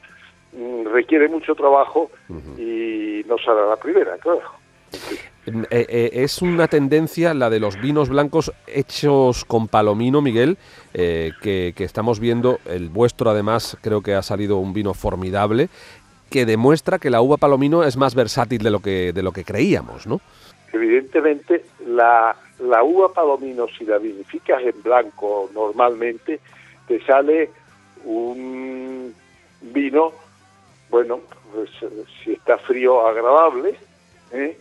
mm, 0.54 0.86
requiere 0.88 1.28
mucho 1.28 1.56
trabajo 1.56 2.10
y 2.58 3.24
no 3.28 3.38
será 3.38 3.68
la 3.68 3.76
primera, 3.78 4.18
claro. 4.18 4.52
Mm, 5.48 5.64
eh, 5.70 5.86
eh, 5.90 6.10
es 6.14 6.42
una 6.42 6.68
tendencia 6.68 7.34
la 7.34 7.50
de 7.50 7.60
los 7.60 7.80
vinos 7.80 8.10
blancos 8.10 8.52
hechos 8.68 9.46
con 9.46 9.68
palomino, 9.68 10.22
Miguel, 10.22 10.58
eh, 10.94 11.32
que, 11.42 11.74
estamos 11.78 12.20
viendo. 12.20 12.60
El 12.66 12.90
vuestro, 12.90 13.30
además, 13.30 13.78
creo 13.82 14.02
que 14.02 14.14
ha 14.14 14.22
salido 14.22 14.58
un 14.58 14.74
vino 14.74 14.94
formidable 14.94 15.70
que 16.30 16.46
demuestra 16.46 17.00
que 17.00 17.10
la 17.10 17.22
uva 17.22 17.38
palomino 17.38 17.86
es 17.86 17.96
más 17.96 18.14
versátil 18.14 18.62
de 18.62 18.72
lo 18.72 18.82
que, 18.82 19.14
de 19.14 19.24
lo 19.24 19.32
que 19.32 19.46
creíamos, 19.46 20.06
¿no? 20.06 20.20
Evidentemente, 20.74 21.64
la, 21.86 22.36
la 22.60 22.84
uva 22.84 23.14
palomino, 23.14 23.68
si 23.78 23.86
la 23.86 23.98
vinificas 23.98 24.62
en 24.62 24.84
blanco 24.84 25.50
normalmente, 25.54 26.42
te 26.86 27.02
sale 27.06 27.50
un 28.04 29.16
vino, 29.62 30.12
bueno, 30.90 31.22
pues, 31.54 31.70
si 32.22 32.34
está 32.34 32.58
frío, 32.58 33.08
agradable, 33.08 33.78
¿eh? 34.34 34.58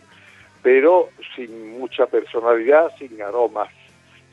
Pero 0.61 1.09
sin 1.35 1.79
mucha 1.79 2.05
personalidad, 2.07 2.91
sin 2.97 3.21
aromas, 3.21 3.69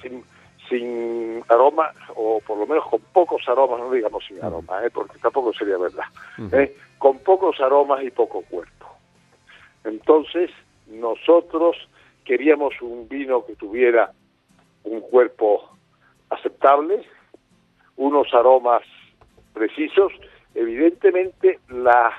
sin, 0.03 0.25
sin 0.69 1.43
aromas, 1.49 1.95
o 2.15 2.41
por 2.47 2.59
lo 2.59 2.67
menos 2.67 2.87
con 2.89 3.01
pocos 3.13 3.43
aromas, 3.49 3.81
no 3.81 3.91
digamos 3.91 4.25
sin 4.27 4.43
aromas, 4.43 4.85
¿eh? 4.85 4.91
porque 4.91 5.19
tampoco 5.19 5.53
sería 5.53 5.79
verdad, 5.79 6.05
¿eh? 6.53 6.77
con 6.99 7.19
pocos 7.19 7.61
aromas 7.61 8.03
y 8.03 8.11
poco 8.11 8.43
cuerpo. 8.43 8.87
Entonces, 9.85 10.51
nosotros 10.87 11.77
queríamos 12.25 12.75
un 12.81 13.09
vino 13.09 13.45
que 13.45 13.55
tuviera 13.55 14.13
un 14.85 15.01
cuerpo 15.01 15.71
aceptable, 16.31 17.05
unos 17.97 18.33
aromas 18.33 18.83
precisos. 19.53 20.13
Evidentemente, 20.55 21.59
la, 21.69 22.13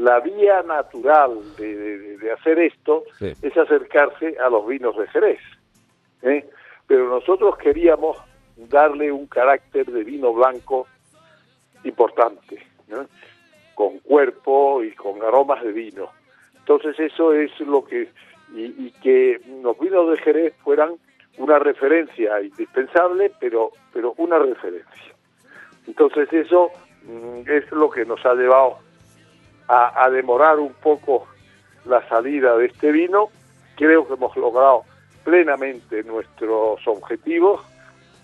la 0.00 0.20
vía 0.20 0.62
natural 0.62 1.38
de, 1.56 1.76
de- 1.76 2.18
de 2.18 2.32
hacer 2.32 2.58
esto 2.58 3.04
Sí. 3.18 3.32
es 3.42 3.56
acercarse 3.56 4.36
a 4.38 4.48
los 4.48 4.66
vinos 4.66 4.96
de 4.96 5.06
Jerez. 5.08 5.40
¿eh? 6.22 6.48
Pero 6.86 7.08
nosotros 7.08 7.56
queríamos 7.58 8.16
darle 8.56 9.10
un 9.12 9.26
carácter 9.26 9.86
de 9.86 10.04
vino 10.04 10.32
blanco 10.32 10.86
importante, 11.84 12.62
¿no? 12.88 13.06
con 13.74 13.98
cuerpo 14.00 14.82
y 14.82 14.92
con 14.92 15.22
aromas 15.22 15.62
de 15.62 15.72
vino. 15.72 16.10
Entonces 16.58 16.98
eso 17.00 17.32
es 17.32 17.58
lo 17.60 17.84
que, 17.84 18.10
y, 18.54 18.64
y 18.86 18.94
que 19.02 19.40
los 19.62 19.78
vinos 19.78 20.10
de 20.10 20.18
Jerez 20.18 20.54
fueran 20.62 20.94
una 21.38 21.58
referencia 21.58 22.40
indispensable, 22.42 23.32
pero, 23.40 23.70
pero 23.92 24.12
una 24.18 24.38
referencia. 24.38 25.14
Entonces 25.86 26.30
eso 26.32 26.70
mm, 27.04 27.48
es 27.50 27.70
lo 27.72 27.88
que 27.88 28.04
nos 28.04 28.24
ha 28.26 28.34
llevado 28.34 28.78
a, 29.70 30.04
a 30.04 30.10
demorar 30.10 30.58
un 30.58 30.74
poco 30.74 31.26
la 31.86 32.06
salida 32.08 32.56
de 32.56 32.66
este 32.66 32.90
vino. 32.90 33.28
Creo 33.76 34.06
que 34.06 34.14
hemos 34.14 34.36
logrado 34.36 34.82
plenamente 35.24 36.02
nuestros 36.02 36.86
objetivos 36.86 37.60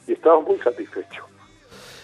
y 0.07 0.13
estamos 0.13 0.47
muy 0.47 0.59
satisfechos. 0.59 1.25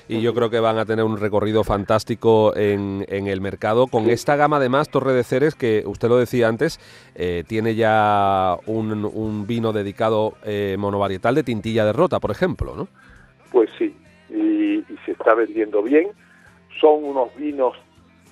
Y 0.08 0.20
yo 0.20 0.34
creo 0.34 0.50
que 0.50 0.60
van 0.60 0.78
a 0.78 0.84
tener 0.84 1.04
un 1.04 1.16
recorrido 1.16 1.62
fantástico 1.64 2.54
en, 2.56 3.04
en 3.08 3.28
el 3.28 3.40
mercado. 3.40 3.86
Con 3.86 4.10
esta 4.10 4.36
gama, 4.36 4.56
además, 4.56 4.90
Torre 4.90 5.12
de 5.12 5.22
Ceres, 5.22 5.54
que 5.54 5.84
usted 5.86 6.08
lo 6.08 6.16
decía 6.16 6.48
antes, 6.48 6.80
eh, 7.14 7.44
tiene 7.46 7.74
ya 7.76 8.56
un, 8.66 9.04
un 9.04 9.46
vino 9.46 9.72
dedicado 9.72 10.34
eh, 10.44 10.76
monovarietal 10.78 11.34
de 11.36 11.44
tintilla 11.44 11.84
de 11.84 11.92
rota, 11.92 12.18
por 12.20 12.30
ejemplo, 12.30 12.74
¿no? 12.74 12.88
Pues 13.52 13.70
sí, 13.78 13.96
y, 14.28 14.78
y 14.78 14.98
se 15.06 15.12
está 15.12 15.34
vendiendo 15.34 15.82
bien. 15.82 16.10
Son 16.80 17.04
unos 17.04 17.34
vinos 17.36 17.76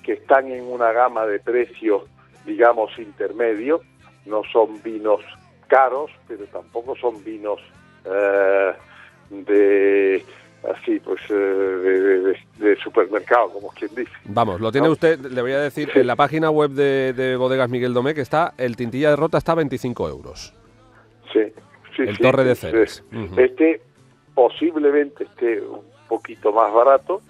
que 0.03 0.13
están 0.13 0.47
en 0.51 0.63
una 0.65 0.91
gama 0.91 1.25
de 1.25 1.39
precios, 1.39 2.03
digamos, 2.45 2.97
intermedio. 2.99 3.81
No 4.25 4.41
son 4.51 4.81
vinos 4.83 5.21
caros, 5.67 6.11
pero 6.27 6.45
tampoco 6.45 6.95
son 6.95 7.23
vinos 7.23 7.59
eh, 8.05 8.71
de 9.29 10.23
así, 10.71 10.99
pues 10.99 11.19
eh, 11.29 11.33
de, 11.33 11.99
de- 12.21 12.37
de- 12.57 12.75
supermercado, 12.77 13.49
como 13.53 13.69
quien 13.69 13.89
dice. 13.95 14.11
Vamos, 14.25 14.61
lo 14.61 14.71
tiene 14.71 14.87
No. 14.87 14.93
usted, 14.93 15.19
le 15.19 15.41
voy 15.41 15.53
a 15.53 15.59
decir, 15.59 15.89
en 15.95 16.05
la 16.05 16.15
página 16.15 16.49
web 16.51 16.71
de, 16.71 17.13
de 17.13 17.35
Bodegas 17.35 17.69
Miguel 17.69 17.93
Domé, 17.93 18.13
que 18.13 18.21
está, 18.21 18.53
el 18.57 18.75
tintilla 18.75 19.09
de 19.11 19.15
rota 19.15 19.37
está 19.39 19.53
a 19.53 19.55
25 19.55 20.07
euros. 20.09 20.53
Sí, 21.33 21.41
sí, 21.95 22.03
El 22.03 22.15
sí, 22.17 22.21
Torre 22.21 22.43
de 22.43 22.51
es- 22.51 22.59
Ceres. 22.59 23.03
Este 23.37 23.81
posiblemente 24.35 25.23
esté 25.23 25.61
un 25.61 25.81
poquito 26.07 26.51
más 26.51 26.71
barato, 26.73 27.21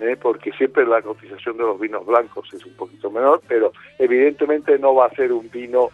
¿eh? 0.00 0.16
porque 0.20 0.52
siempre 0.52 0.86
la 0.86 1.02
cotización 1.02 1.56
de 1.56 1.64
los 1.64 1.80
vinos 1.80 2.04
blancos 2.04 2.52
es 2.52 2.64
un 2.64 2.74
poquito 2.74 3.10
menor, 3.10 3.42
pero 3.46 3.72
evidentemente 3.98 4.78
no 4.78 4.94
va 4.94 5.06
a 5.06 5.14
ser 5.14 5.32
un 5.32 5.50
vino 5.50 5.90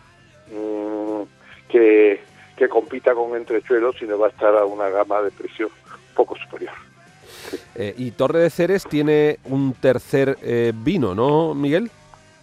mm, 0.50 1.22
que, 1.68 2.20
compita 2.70 3.12
con 3.12 3.36
entrechuelos, 3.36 3.96
sino 3.98 4.16
va 4.16 4.28
a 4.28 4.30
estar 4.30 4.56
a 4.56 4.64
una 4.64 4.88
gama 4.88 5.20
de 5.20 5.32
precios 5.32 5.72
poco 6.14 6.36
superior. 6.36 6.72
Eh, 7.74 7.92
y 7.98 8.12
Torre 8.12 8.38
de 8.38 8.50
Ceres 8.50 8.84
tiene 8.84 9.40
un 9.46 9.74
tercer 9.74 10.38
eh, 10.42 10.72
vino, 10.72 11.12
¿no, 11.12 11.54
Miguel? 11.54 11.90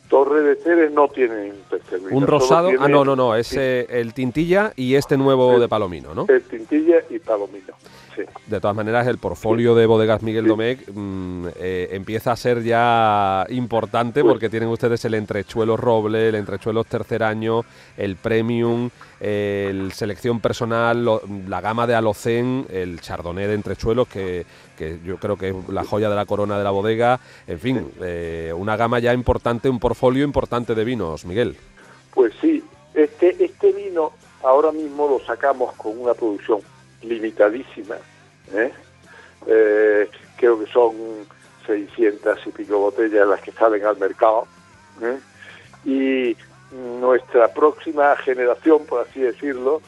Torre 0.09 0.41
de 0.41 0.55
Ceres 0.55 0.91
no 0.91 1.07
tiene 1.07 1.51
vino, 1.51 2.17
Un 2.17 2.25
rosado. 2.27 2.69
Ah, 2.79 2.87
no, 2.87 3.05
no, 3.05 3.15
no, 3.15 3.35
es 3.35 3.53
eh, 3.55 3.85
el 3.89 4.13
tintilla 4.13 4.73
y 4.75 4.95
este 4.95 5.17
nuevo 5.17 5.53
El- 5.53 5.61
de 5.61 5.67
Palomino, 5.69 6.13
¿no? 6.15 6.25
el 6.27 6.41
Tintilla 6.43 6.97
y 7.09 7.19
Palomino. 7.19 7.73
Sí. 8.15 8.23
De 8.47 8.59
todas 8.59 8.75
maneras, 8.75 9.07
el 9.07 9.17
portfolio 9.19 9.75
de 9.75 9.85
bodegas 9.85 10.21
Miguel 10.23 10.43
Sí. 10.45 10.49
Domecq 10.49 10.89
mm, 10.93 11.47
eh, 11.55 11.89
empieza 11.91 12.31
a 12.31 12.35
ser 12.35 12.63
ya 12.63 13.45
importante 13.49 14.23
porque 14.23 14.49
tienen 14.49 14.67
ustedes 14.69 15.05
el 15.05 15.13
entrechuelo 15.13 15.77
roble, 15.77 16.27
el 16.29 16.35
entrechuelo 16.35 16.83
tercer 16.83 17.21
año, 17.23 17.61
el 17.95 18.15
premium, 18.17 18.89
el 19.19 19.91
selección 19.91 20.39
personal, 20.39 21.05
la 21.47 21.61
gama 21.61 21.85
de 21.87 21.95
alocén, 21.95 22.65
el 22.69 23.01
chardonnay 23.01 23.47
de 23.47 23.53
entrechuelos 23.53 24.07
que, 24.07 24.45
que 24.77 24.99
yo 25.03 25.17
creo 25.17 25.37
que 25.37 25.49
es 25.49 25.55
la 25.69 25.83
joya 25.83 26.09
de 26.09 26.15
la 26.15 26.25
corona 26.25 26.57
de 26.57 26.63
la 26.63 26.71
bodega. 26.71 27.19
En 27.47 27.59
fin, 27.59 27.91
eh, 28.01 28.53
una 28.55 28.77
gama 28.77 28.99
ya 28.99 29.13
importante, 29.13 29.69
un 29.69 29.79
portfolio 29.79 30.23
importante 30.23 30.73
de 30.73 30.83
vinos, 30.85 31.25
Miguel. 31.25 31.57
Pues 32.13 32.33
sí, 32.39 32.63
este, 32.93 33.43
este 33.43 33.73
vino 33.73 34.13
ahora 34.43 34.71
mismo 34.71 35.07
lo 35.07 35.25
sacamos 35.25 35.73
con 35.75 35.99
una 35.99 36.13
producción 36.13 36.61
limitadísima. 37.01 37.95
¿eh? 38.53 38.71
Eh, 39.47 40.09
creo 40.37 40.59
que 40.59 40.71
son 40.71 40.93
600 41.67 42.39
y 42.47 42.49
pico 42.51 42.79
botellas 42.79 43.27
las 43.27 43.41
que 43.41 43.51
salen 43.51 43.85
al 43.85 43.97
mercado. 43.97 44.47
Y 45.85 46.35
nuestra 46.71 47.53
próxima 47.53 48.15
generación, 48.17 48.85
por 48.85 49.07
así 49.07 49.21
decirlo, 49.21 49.81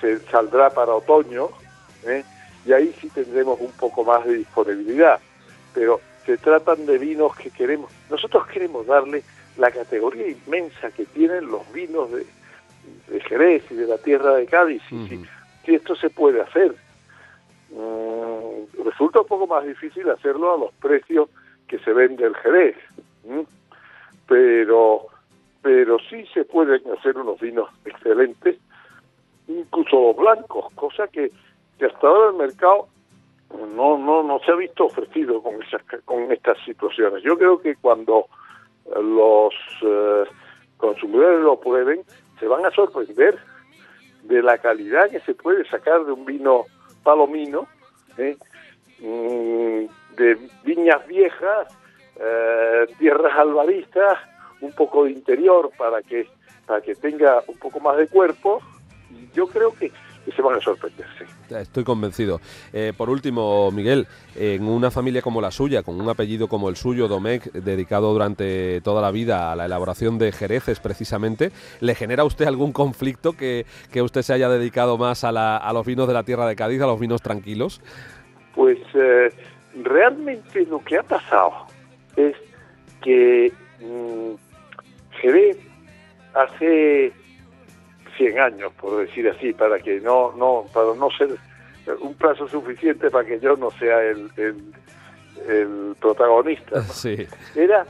se 0.00 0.18
saldrá 0.30 0.70
para 0.70 0.94
otoño. 0.94 1.48
¿eh? 2.04 2.24
Y 2.66 2.72
ahí 2.72 2.94
sí 3.00 3.08
tendremos 3.10 3.60
un 3.60 3.72
poco 3.72 4.04
más 4.04 4.24
de 4.24 4.34
disponibilidad. 4.34 5.20
Pero 5.74 6.00
se 6.26 6.36
tratan 6.36 6.86
de 6.86 6.98
vinos 6.98 7.36
que 7.36 7.50
queremos, 7.50 7.90
nosotros 8.10 8.46
queremos 8.46 8.86
darle 8.86 9.22
la 9.56 9.70
categoría 9.70 10.28
inmensa 10.28 10.90
que 10.90 11.04
tienen 11.04 11.46
los 11.46 11.70
vinos 11.72 12.10
de, 12.10 12.26
de 13.08 13.20
Jerez 13.20 13.62
y 13.70 13.74
de 13.74 13.86
la 13.86 13.98
tierra 13.98 14.34
de 14.34 14.46
Cádiz. 14.46 14.82
Y 14.90 15.08
si, 15.64 15.74
esto 15.74 15.94
se 15.96 16.10
puede 16.10 16.40
hacer, 16.40 16.74
Mm, 17.74 18.84
resulta 18.84 19.20
un 19.20 19.26
poco 19.26 19.48
más 19.48 19.66
difícil 19.66 20.08
hacerlo 20.08 20.54
a 20.54 20.58
los 20.58 20.72
precios 20.74 21.28
que 21.66 21.78
se 21.80 21.92
vende 21.92 22.24
el 22.24 22.34
Jerez. 22.36 22.76
Pero, 24.28 25.06
pero 25.64 25.96
sí 26.10 26.26
se 26.34 26.44
pueden 26.44 26.82
hacer 26.92 27.16
unos 27.16 27.40
vinos 27.40 27.70
excelentes, 27.86 28.58
incluso 29.48 30.08
los 30.08 30.16
blancos, 30.16 30.70
cosa 30.74 31.08
que, 31.08 31.32
hasta 31.80 32.06
ahora 32.06 32.32
el 32.32 32.36
mercado 32.36 32.88
no, 33.74 33.96
no, 33.96 34.22
no 34.22 34.38
se 34.40 34.52
ha 34.52 34.56
visto 34.56 34.84
ofrecido 34.84 35.42
con, 35.42 35.62
esas, 35.62 35.80
con 36.04 36.30
estas 36.30 36.58
situaciones. 36.66 37.22
Yo 37.22 37.38
creo 37.38 37.62
que 37.62 37.76
cuando 37.76 38.26
eh, 38.84 39.02
los 39.02 39.54
eh, 39.80 40.24
consumidores 40.76 41.40
lo 41.40 41.58
prueben, 41.58 42.02
se 42.38 42.46
van 42.46 42.66
a 42.66 42.70
sorprender 42.70 43.38
de 44.24 44.42
la 44.42 44.58
calidad 44.58 45.08
que 45.08 45.20
se 45.20 45.34
puede 45.34 45.66
sacar 45.70 46.04
de 46.04 46.12
un 46.12 46.26
vino 46.26 46.64
palomino, 47.02 47.66
¿eh? 48.18 48.36
Mm, 49.00 49.86
de 50.16 50.38
viñas 50.62 51.06
viejas, 51.06 51.68
tierras 52.98 53.36
albaristas, 53.36 54.18
un 54.64 54.72
poco 54.72 55.04
de 55.04 55.12
interior 55.12 55.70
para 55.78 56.02
que 56.02 56.26
para 56.66 56.80
que 56.80 56.94
tenga 56.94 57.42
un 57.46 57.58
poco 57.58 57.78
más 57.80 57.96
de 57.98 58.06
cuerpo. 58.08 58.60
Y 59.10 59.28
yo 59.36 59.46
creo 59.46 59.72
que, 59.74 59.92
se 60.34 60.40
van 60.40 60.56
a 60.56 60.60
sorprender, 60.60 61.06
sí. 61.18 61.54
Estoy 61.54 61.84
convencido. 61.84 62.40
Eh, 62.72 62.94
por 62.96 63.10
último, 63.10 63.70
Miguel, 63.70 64.06
en 64.34 64.66
una 64.66 64.90
familia 64.90 65.20
como 65.20 65.42
la 65.42 65.50
suya, 65.50 65.82
con 65.82 66.00
un 66.00 66.08
apellido 66.08 66.48
como 66.48 66.70
el 66.70 66.76
suyo, 66.76 67.06
Domecq, 67.06 67.52
dedicado 67.52 68.10
durante 68.14 68.80
toda 68.80 69.02
la 69.02 69.10
vida 69.10 69.52
a 69.52 69.56
la 69.56 69.66
elaboración 69.66 70.16
de 70.18 70.32
jereces 70.32 70.80
precisamente, 70.80 71.52
¿le 71.80 71.94
genera 71.94 72.22
a 72.22 72.26
usted 72.26 72.46
algún 72.46 72.72
conflicto 72.72 73.34
que, 73.34 73.66
que 73.92 74.00
usted 74.00 74.22
se 74.22 74.32
haya 74.32 74.48
dedicado 74.48 74.96
más 74.96 75.22
a, 75.24 75.30
la- 75.32 75.58
a 75.58 75.72
los 75.74 75.84
vinos 75.84 76.08
de 76.08 76.14
la 76.14 76.22
tierra 76.22 76.46
de 76.46 76.56
Cádiz, 76.56 76.80
a 76.80 76.86
los 76.86 76.98
vinos 76.98 77.20
tranquilos? 77.20 77.82
Pues 78.54 78.78
eh, 78.94 79.30
realmente 79.82 80.64
lo 80.64 80.78
que 80.82 80.96
ha 80.96 81.02
pasado 81.02 81.52
es 82.16 82.34
que 83.02 83.52
mm, 85.16 85.20
Jerez 85.20 85.58
hace 86.34 87.12
100 88.16 88.38
años, 88.38 88.72
por 88.80 88.96
decir 89.04 89.28
así, 89.28 89.52
para 89.52 89.78
que 89.80 90.00
no, 90.00 90.32
no, 90.36 90.64
para 90.72 90.94
no 90.94 91.08
ser 91.10 91.30
un 92.00 92.14
plazo 92.14 92.48
suficiente 92.48 93.10
para 93.10 93.26
que 93.26 93.38
yo 93.40 93.56
no 93.56 93.70
sea 93.72 94.02
el, 94.02 94.30
el, 94.36 94.72
el 95.48 95.96
protagonista. 96.00 96.76
¿no? 96.76 96.82
Sí. 96.84 97.26
Era 97.54 97.84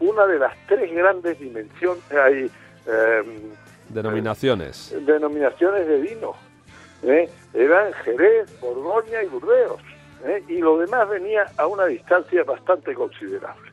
una 0.00 0.26
de 0.26 0.38
las 0.38 0.54
tres 0.68 0.92
grandes 0.92 1.38
dimensiones, 1.40 2.02
hay 2.12 2.50
eh, 2.86 3.22
Denominaciones. 3.88 4.94
denominaciones 5.06 5.86
de 5.86 6.00
vino. 6.00 6.34
¿eh? 7.02 7.28
Eran 7.54 7.92
Jerez, 8.04 8.60
Borgoña 8.60 9.22
y 9.22 9.26
Burdeos. 9.26 9.80
¿eh? 10.24 10.42
Y 10.48 10.58
lo 10.58 10.78
demás 10.78 11.08
venía 11.08 11.46
a 11.56 11.66
una 11.66 11.86
distancia 11.86 12.44
bastante 12.44 12.94
considerable. 12.94 13.70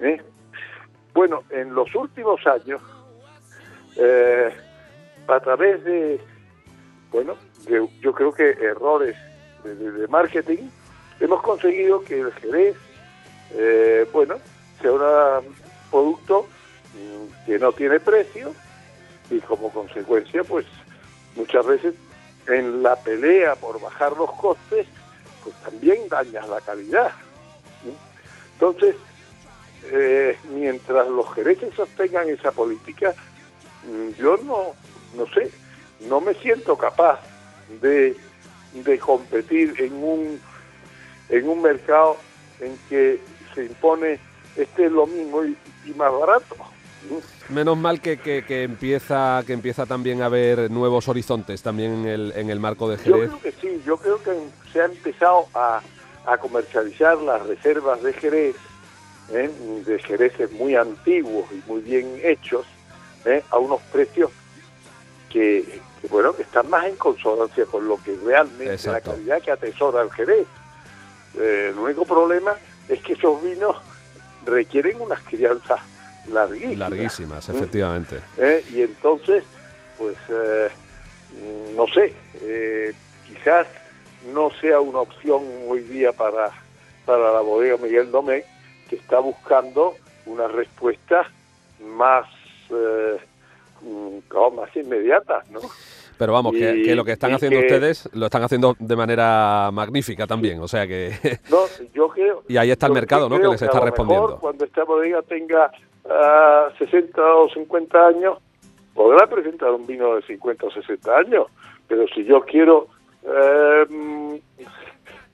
¿eh? 0.00 0.20
Bueno, 1.20 1.44
en 1.50 1.74
los 1.74 1.94
últimos 1.94 2.40
años, 2.46 2.80
eh, 3.96 4.50
a 5.28 5.40
través 5.40 5.84
de, 5.84 6.18
bueno, 7.12 7.36
de- 7.68 7.86
yo 8.00 8.14
creo 8.14 8.32
que 8.32 8.48
errores 8.52 9.14
de, 9.62 9.74
de- 9.74 10.08
marketing, 10.08 10.70
hemos 11.20 11.42
conseguido 11.42 12.02
que 12.04 12.20
el 12.20 12.32
Jerez, 12.32 12.74
eh, 13.52 14.08
bueno, 14.14 14.36
sea 14.80 14.92
un 14.92 15.54
producto 15.90 16.46
mm, 16.94 17.44
que 17.44 17.58
no 17.58 17.70
tiene 17.72 18.00
precio 18.00 18.54
y 19.30 19.40
como 19.40 19.70
consecuencia, 19.70 20.42
pues 20.42 20.64
muchas 21.36 21.66
veces 21.66 21.94
en 22.48 22.82
la 22.82 22.96
pelea 22.96 23.56
por 23.56 23.78
bajar 23.78 24.16
los 24.16 24.32
costes, 24.32 24.86
pues 25.44 25.54
también 25.56 26.08
dañas 26.08 26.48
la 26.48 26.62
calidad. 26.62 27.12
Entonces, 28.54 28.96
eh, 29.92 30.36
mientras 30.52 31.08
los 31.08 31.32
jereces 31.34 31.74
sostengan 31.74 32.28
esa 32.28 32.52
política, 32.52 33.14
mm, 33.86 34.20
yo 34.20 34.36
no, 34.38 34.74
no 35.16 35.26
sé, 35.34 35.50
no 36.08 36.20
me 36.20 36.34
siento 36.34 36.76
capaz 36.76 37.20
de, 37.80 38.16
de 38.74 38.98
competir 38.98 39.74
en 39.78 39.92
un, 39.94 40.40
en 41.28 41.48
un 41.48 41.62
mercado 41.62 42.16
en 42.60 42.76
que 42.88 43.20
se 43.54 43.64
impone 43.64 44.18
este 44.56 44.86
es 44.86 44.92
lo 44.92 45.06
mismo 45.06 45.44
y, 45.44 45.56
y 45.86 45.94
más 45.94 46.12
barato. 46.12 46.56
Menos 47.48 47.78
mal 47.78 48.00
que, 48.00 48.18
que- 48.18 48.44
que 48.44 48.62
empieza 48.64 49.42
que 49.46 49.54
empieza 49.54 49.86
también 49.86 50.20
a 50.22 50.26
haber 50.26 50.70
nuevos 50.70 51.08
horizontes 51.08 51.62
también 51.62 51.92
en 52.00 52.06
el, 52.06 52.32
en 52.36 52.50
el 52.50 52.60
marco 52.60 52.88
de 52.90 52.96
Yo 52.98 53.14
Jerez. 53.14 53.30
creo 53.30 53.40
que 53.40 53.52
sí, 53.52 53.82
yo 53.86 53.96
creo 53.96 54.22
que 54.22 54.32
se 54.72 54.82
ha 54.82 54.84
empezado 54.84 55.46
a, 55.54 55.80
a 56.26 56.36
comercializar 56.38 57.16
las 57.18 57.46
reservas 57.46 58.02
de 58.02 58.12
Jerez, 58.12 58.56
¿eh? 59.32 59.50
de 59.86 59.98
Jereces 59.98 60.50
muy 60.52 60.74
antiguos 60.74 61.46
y 61.52 61.62
muy 61.70 61.80
bien 61.80 62.20
hechos, 62.22 62.66
¿eh? 63.24 63.42
a 63.50 63.58
unos 63.58 63.80
precios 63.92 64.30
que, 65.28 65.64
que, 66.00 66.08
bueno, 66.08 66.34
que 66.34 66.42
están 66.42 66.68
más 66.68 66.86
en 66.86 66.96
consonancia 66.96 67.64
con 67.66 67.86
lo 67.86 68.02
que 68.02 68.16
realmente 68.24 68.72
Exacto. 68.72 69.10
la 69.10 69.16
calidad 69.16 69.42
que 69.42 69.50
atesora 69.50 70.02
el 70.02 70.10
Jerez. 70.12 70.46
Eh, 71.38 71.68
el 71.72 71.78
único 71.78 72.04
problema 72.04 72.54
es 72.88 73.00
que 73.02 73.12
esos 73.12 73.42
vinos 73.42 73.76
requieren 74.44 75.00
unas 75.00 75.20
crianzas 75.22 75.80
larguísimas. 76.28 76.78
Larguísimas, 76.78 77.48
¿eh? 77.48 77.52
efectivamente. 77.54 78.16
y 78.72 78.82
entonces 78.82 79.44
pues 79.96 80.16
mm, 80.28 81.76
no 81.76 81.86
sé 81.86 82.14
quizás 83.26 83.66
no 84.34 84.50
sea 84.60 84.80
una 84.80 85.00
opción 85.00 85.42
hoy 85.68 85.80
día 85.80 86.12
para 86.12 86.50
para 87.06 87.32
la 87.32 87.40
bodega 87.40 87.76
Miguel 87.76 88.10
Domé 88.10 88.44
que 88.90 88.96
está 88.96 89.20
buscando 89.20 89.94
una 90.26 90.48
respuesta 90.48 91.22
más 91.82 92.26
eh, 92.70 93.16
mm, 93.82 94.18
como 94.28 94.62
más 94.62 94.76
inmediata 94.76 95.44
no 95.50 95.60
Pero 96.18 96.32
vamos, 96.34 96.52
que, 96.52 96.76
Y- 96.76 96.82
que 96.82 96.94
lo 96.94 97.04
que 97.04 97.12
están 97.12 97.32
haciendo 97.32 97.60
que- 97.60 97.66
ustedes 97.66 98.08
lo 98.12 98.26
están 98.26 98.42
haciendo 98.42 98.76
de 98.78 98.96
manera 98.96 99.70
magnífica 99.72 100.26
también. 100.26 100.60
O 100.60 100.68
sea 100.68 100.86
que 100.86 101.12
no 101.50 101.60
yo 101.94 102.08
creo 102.08 102.42
Y 102.48 102.56
ahí 102.58 102.70
está 102.70 102.86
el 102.88 102.92
mercado, 102.92 103.28
¿no? 103.30 103.38
Que 103.40 103.48
les 103.48 103.62
a 103.62 103.64
está 103.66 103.76
mejor 103.78 103.88
respondiendo. 103.90 104.38
cuando 104.38 104.64
esta 104.66 104.84
bodega 104.84 105.22
tenga 105.22 105.70
ah, 106.10 106.68
60 106.78 107.22
o 107.22 107.48
50 107.48 108.06
años 108.08 108.38
podrá 108.92 109.26
presentar 109.28 109.70
un 109.70 109.86
vino 109.86 110.16
de 110.16 110.22
50 110.22 110.66
o 110.66 110.70
60 110.70 111.16
años 111.16 111.46
pero 111.88 112.06
si 112.14 112.24
yo 112.24 112.42
quiero 112.42 112.88
eh, 113.24 113.86
mm, 113.88 114.34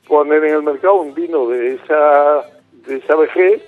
poner 0.06 0.44
en 0.44 0.54
el 0.54 0.62
mercado 0.62 0.94
un 0.96 1.14
vino 1.14 1.48
de 1.48 1.74
esa 1.74 2.42
de 2.86 2.96
esa 2.96 3.16
vejez 3.16 3.62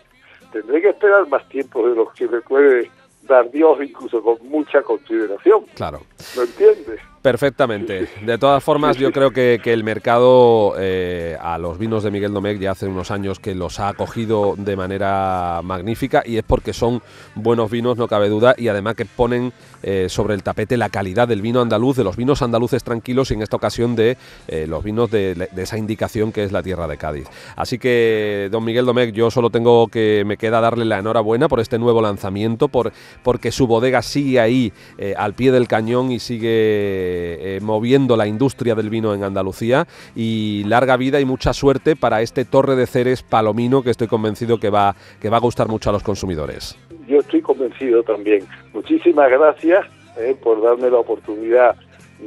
tendré 0.52 0.80
que 0.80 0.88
esperar 0.90 1.28
más 1.28 1.48
tiempo 1.48 1.88
de 1.88 1.94
los 1.94 2.12
que 2.14 2.26
me 2.28 2.40
puede 2.40 2.90
dar 3.22 3.50
Dios 3.50 3.78
incluso 3.82 4.22
con 4.22 4.38
mucha 4.48 4.82
consideración 4.82 5.64
claro. 5.74 6.00
¿lo 6.36 6.42
entiendes? 6.42 7.00
Perfectamente. 7.22 8.08
De 8.24 8.38
todas 8.38 8.62
formas, 8.62 8.96
yo 8.96 9.10
creo 9.10 9.32
que, 9.32 9.60
que 9.62 9.72
el 9.72 9.82
mercado 9.82 10.74
eh, 10.78 11.36
a 11.40 11.58
los 11.58 11.76
vinos 11.76 12.04
de 12.04 12.12
Miguel 12.12 12.32
Domecq 12.32 12.60
ya 12.60 12.70
hace 12.70 12.86
unos 12.86 13.10
años 13.10 13.40
que 13.40 13.56
los 13.56 13.80
ha 13.80 13.88
acogido 13.88 14.54
de 14.56 14.76
manera 14.76 15.60
magnífica 15.64 16.22
y 16.24 16.36
es 16.36 16.44
porque 16.44 16.72
son 16.72 17.02
buenos 17.34 17.70
vinos, 17.70 17.96
no 17.96 18.06
cabe 18.06 18.28
duda, 18.28 18.54
y 18.56 18.68
además 18.68 18.94
que 18.94 19.04
ponen 19.04 19.52
eh, 19.82 20.06
sobre 20.08 20.34
el 20.34 20.42
tapete 20.44 20.76
la 20.76 20.90
calidad 20.90 21.26
del 21.26 21.42
vino 21.42 21.60
andaluz, 21.60 21.96
de 21.96 22.04
los 22.04 22.16
vinos 22.16 22.40
andaluces 22.42 22.84
tranquilos 22.84 23.30
y 23.30 23.34
en 23.34 23.42
esta 23.42 23.56
ocasión 23.56 23.96
de 23.96 24.16
eh, 24.46 24.66
los 24.68 24.84
vinos 24.84 25.10
de, 25.10 25.48
esa 25.56 25.76
indicación 25.76 26.30
que 26.30 26.44
es 26.44 26.52
la 26.52 26.62
tierra 26.62 26.86
de 26.86 26.98
Cádiz. 26.98 27.26
Así 27.56 27.78
que, 27.78 28.48
don 28.52 28.64
Miguel 28.64 28.86
Domecq, 28.86 29.12
yo 29.12 29.30
solo 29.30 29.50
tengo 29.50 29.88
que 29.88 30.22
me 30.24 30.36
queda 30.36 30.60
darle 30.60 30.84
la 30.84 30.98
enhorabuena 30.98 31.48
por 31.48 31.58
este 31.58 31.78
nuevo 31.78 32.00
lanzamiento, 32.00 32.68
por 32.68 32.92
porque 33.24 33.50
su 33.50 33.66
bodega 33.66 34.02
sigue 34.02 34.38
ahí 34.38 34.72
al 35.16 35.34
pie 35.34 35.50
del 35.50 35.66
cañón 35.66 36.12
y 36.12 36.20
sigue 36.20 37.07
eh, 37.08 37.60
moviendo 37.62 38.16
la 38.16 38.26
industria 38.26 38.74
del 38.74 38.90
vino 38.90 39.14
en 39.14 39.24
Andalucía 39.24 39.86
y 40.14 40.64
larga 40.64 40.96
vida 40.96 41.20
y 41.20 41.24
mucha 41.24 41.52
suerte 41.52 41.96
para 41.96 42.22
este 42.22 42.44
Torre 42.44 42.76
de 42.76 42.86
Ceres 42.86 43.22
Palomino 43.22 43.82
que 43.82 43.90
estoy 43.90 44.06
convencido 44.08 44.58
que 44.58 44.70
va, 44.70 44.94
que 45.20 45.28
va 45.30 45.36
a 45.38 45.40
gustar 45.40 45.68
mucho 45.68 45.90
a 45.90 45.92
los 45.92 46.02
consumidores. 46.02 46.76
yo 47.08 47.20
estoy 47.20 47.40
convencido 47.40 48.02
también. 48.02 48.46
Muchísimas 48.74 49.30
gracias 49.30 49.86
eh, 50.18 50.36
por 50.42 50.62
darme 50.62 50.90
la 50.90 50.98
oportunidad 50.98 51.74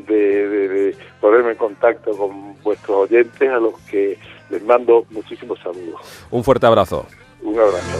de, 0.07 0.47
de- 0.47 0.67
de 0.69 0.95
ponerme 1.19 1.51
en 1.51 1.57
contacto 1.57 2.11
con 2.17 2.55
vuestros 2.63 3.09
oyentes, 3.09 3.49
a 3.49 3.57
los 3.59 3.73
que 3.89 4.17
les 4.49 4.63
mando 4.63 5.05
muchísimos 5.11 5.59
saludos. 5.59 5.99
Un 6.31 6.43
fuerte 6.43 6.65
abrazo. 6.65 7.05
Un 7.43 7.59
abrazo. 7.59 7.99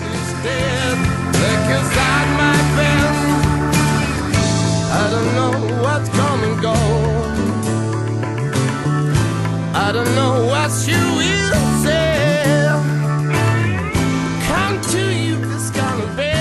Go. 6.62 6.74
I 9.74 9.91
don't 9.91 10.14
know 10.14 10.45
what 10.45 10.70
you 10.88 11.01
will 11.18 11.62
say. 11.82 12.68
Come 14.47 14.80
to 14.93 15.03
you, 15.12 15.38
this 15.38 15.72
gonna 15.72 16.05
be. 16.16 16.32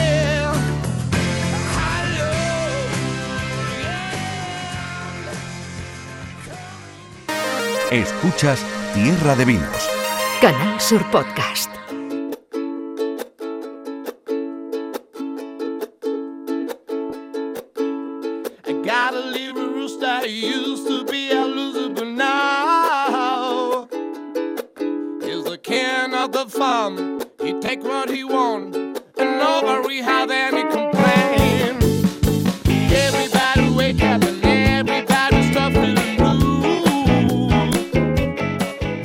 Escuchas 7.90 8.60
Tierra 8.92 9.34
de 9.36 9.44
Vinos. 9.46 9.88
Canal 10.42 10.78
Sur 10.80 11.02
Podcast. 11.10 11.79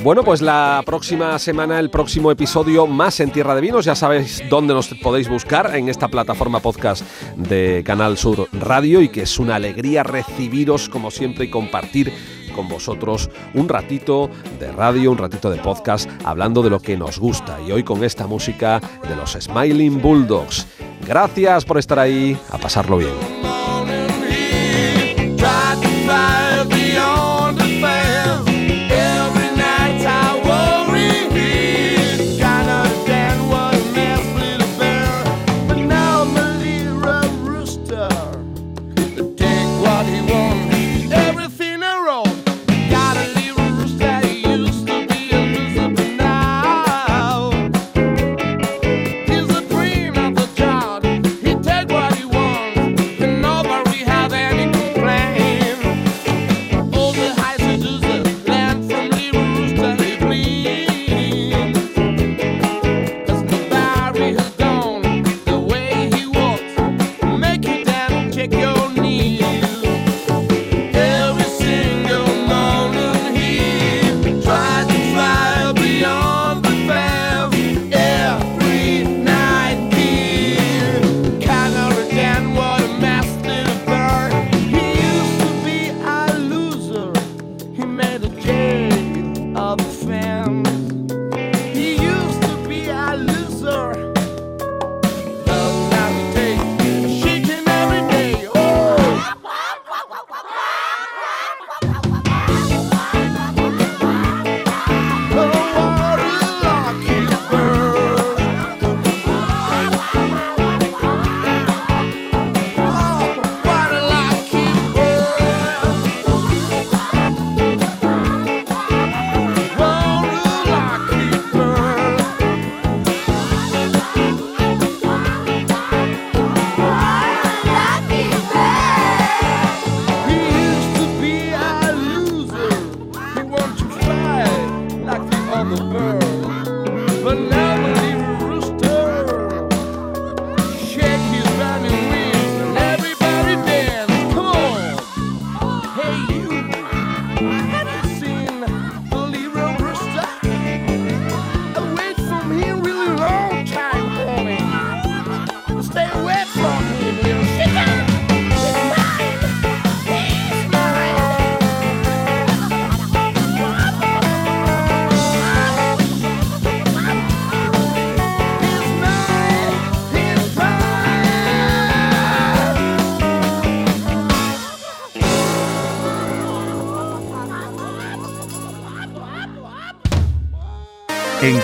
Bueno, 0.06 0.22
pues 0.22 0.40
la 0.40 0.84
próxima 0.86 1.36
semana, 1.40 1.80
el 1.80 1.90
próximo 1.90 2.30
episodio 2.30 2.86
más 2.86 3.18
en 3.18 3.32
Tierra 3.32 3.56
de 3.56 3.60
Vinos. 3.60 3.86
Ya 3.86 3.96
sabéis 3.96 4.40
dónde 4.48 4.72
nos 4.72 4.94
podéis 5.02 5.28
buscar 5.28 5.74
en 5.74 5.88
esta 5.88 6.06
plataforma 6.06 6.60
podcast 6.60 7.04
de 7.34 7.82
Canal 7.84 8.16
Sur 8.16 8.48
Radio 8.52 9.00
y 9.00 9.08
que 9.08 9.22
es 9.22 9.40
una 9.40 9.56
alegría 9.56 10.04
recibiros 10.04 10.88
como 10.88 11.10
siempre 11.10 11.46
y 11.46 11.50
compartir 11.50 12.12
con 12.56 12.68
vosotros 12.68 13.30
un 13.54 13.68
ratito 13.68 14.30
de 14.58 14.72
radio, 14.72 15.12
un 15.12 15.18
ratito 15.18 15.50
de 15.50 15.58
podcast, 15.58 16.10
hablando 16.24 16.62
de 16.62 16.70
lo 16.70 16.80
que 16.80 16.96
nos 16.96 17.18
gusta. 17.18 17.60
Y 17.60 17.70
hoy 17.70 17.84
con 17.84 18.02
esta 18.02 18.26
música 18.26 18.80
de 19.06 19.14
los 19.14 19.36
Smiling 19.38 20.00
Bulldogs. 20.00 20.66
Gracias 21.06 21.64
por 21.64 21.78
estar 21.78 21.98
ahí, 21.98 22.36
a 22.50 22.58
pasarlo 22.58 22.96
bien. 22.96 23.46
come. 90.46 90.85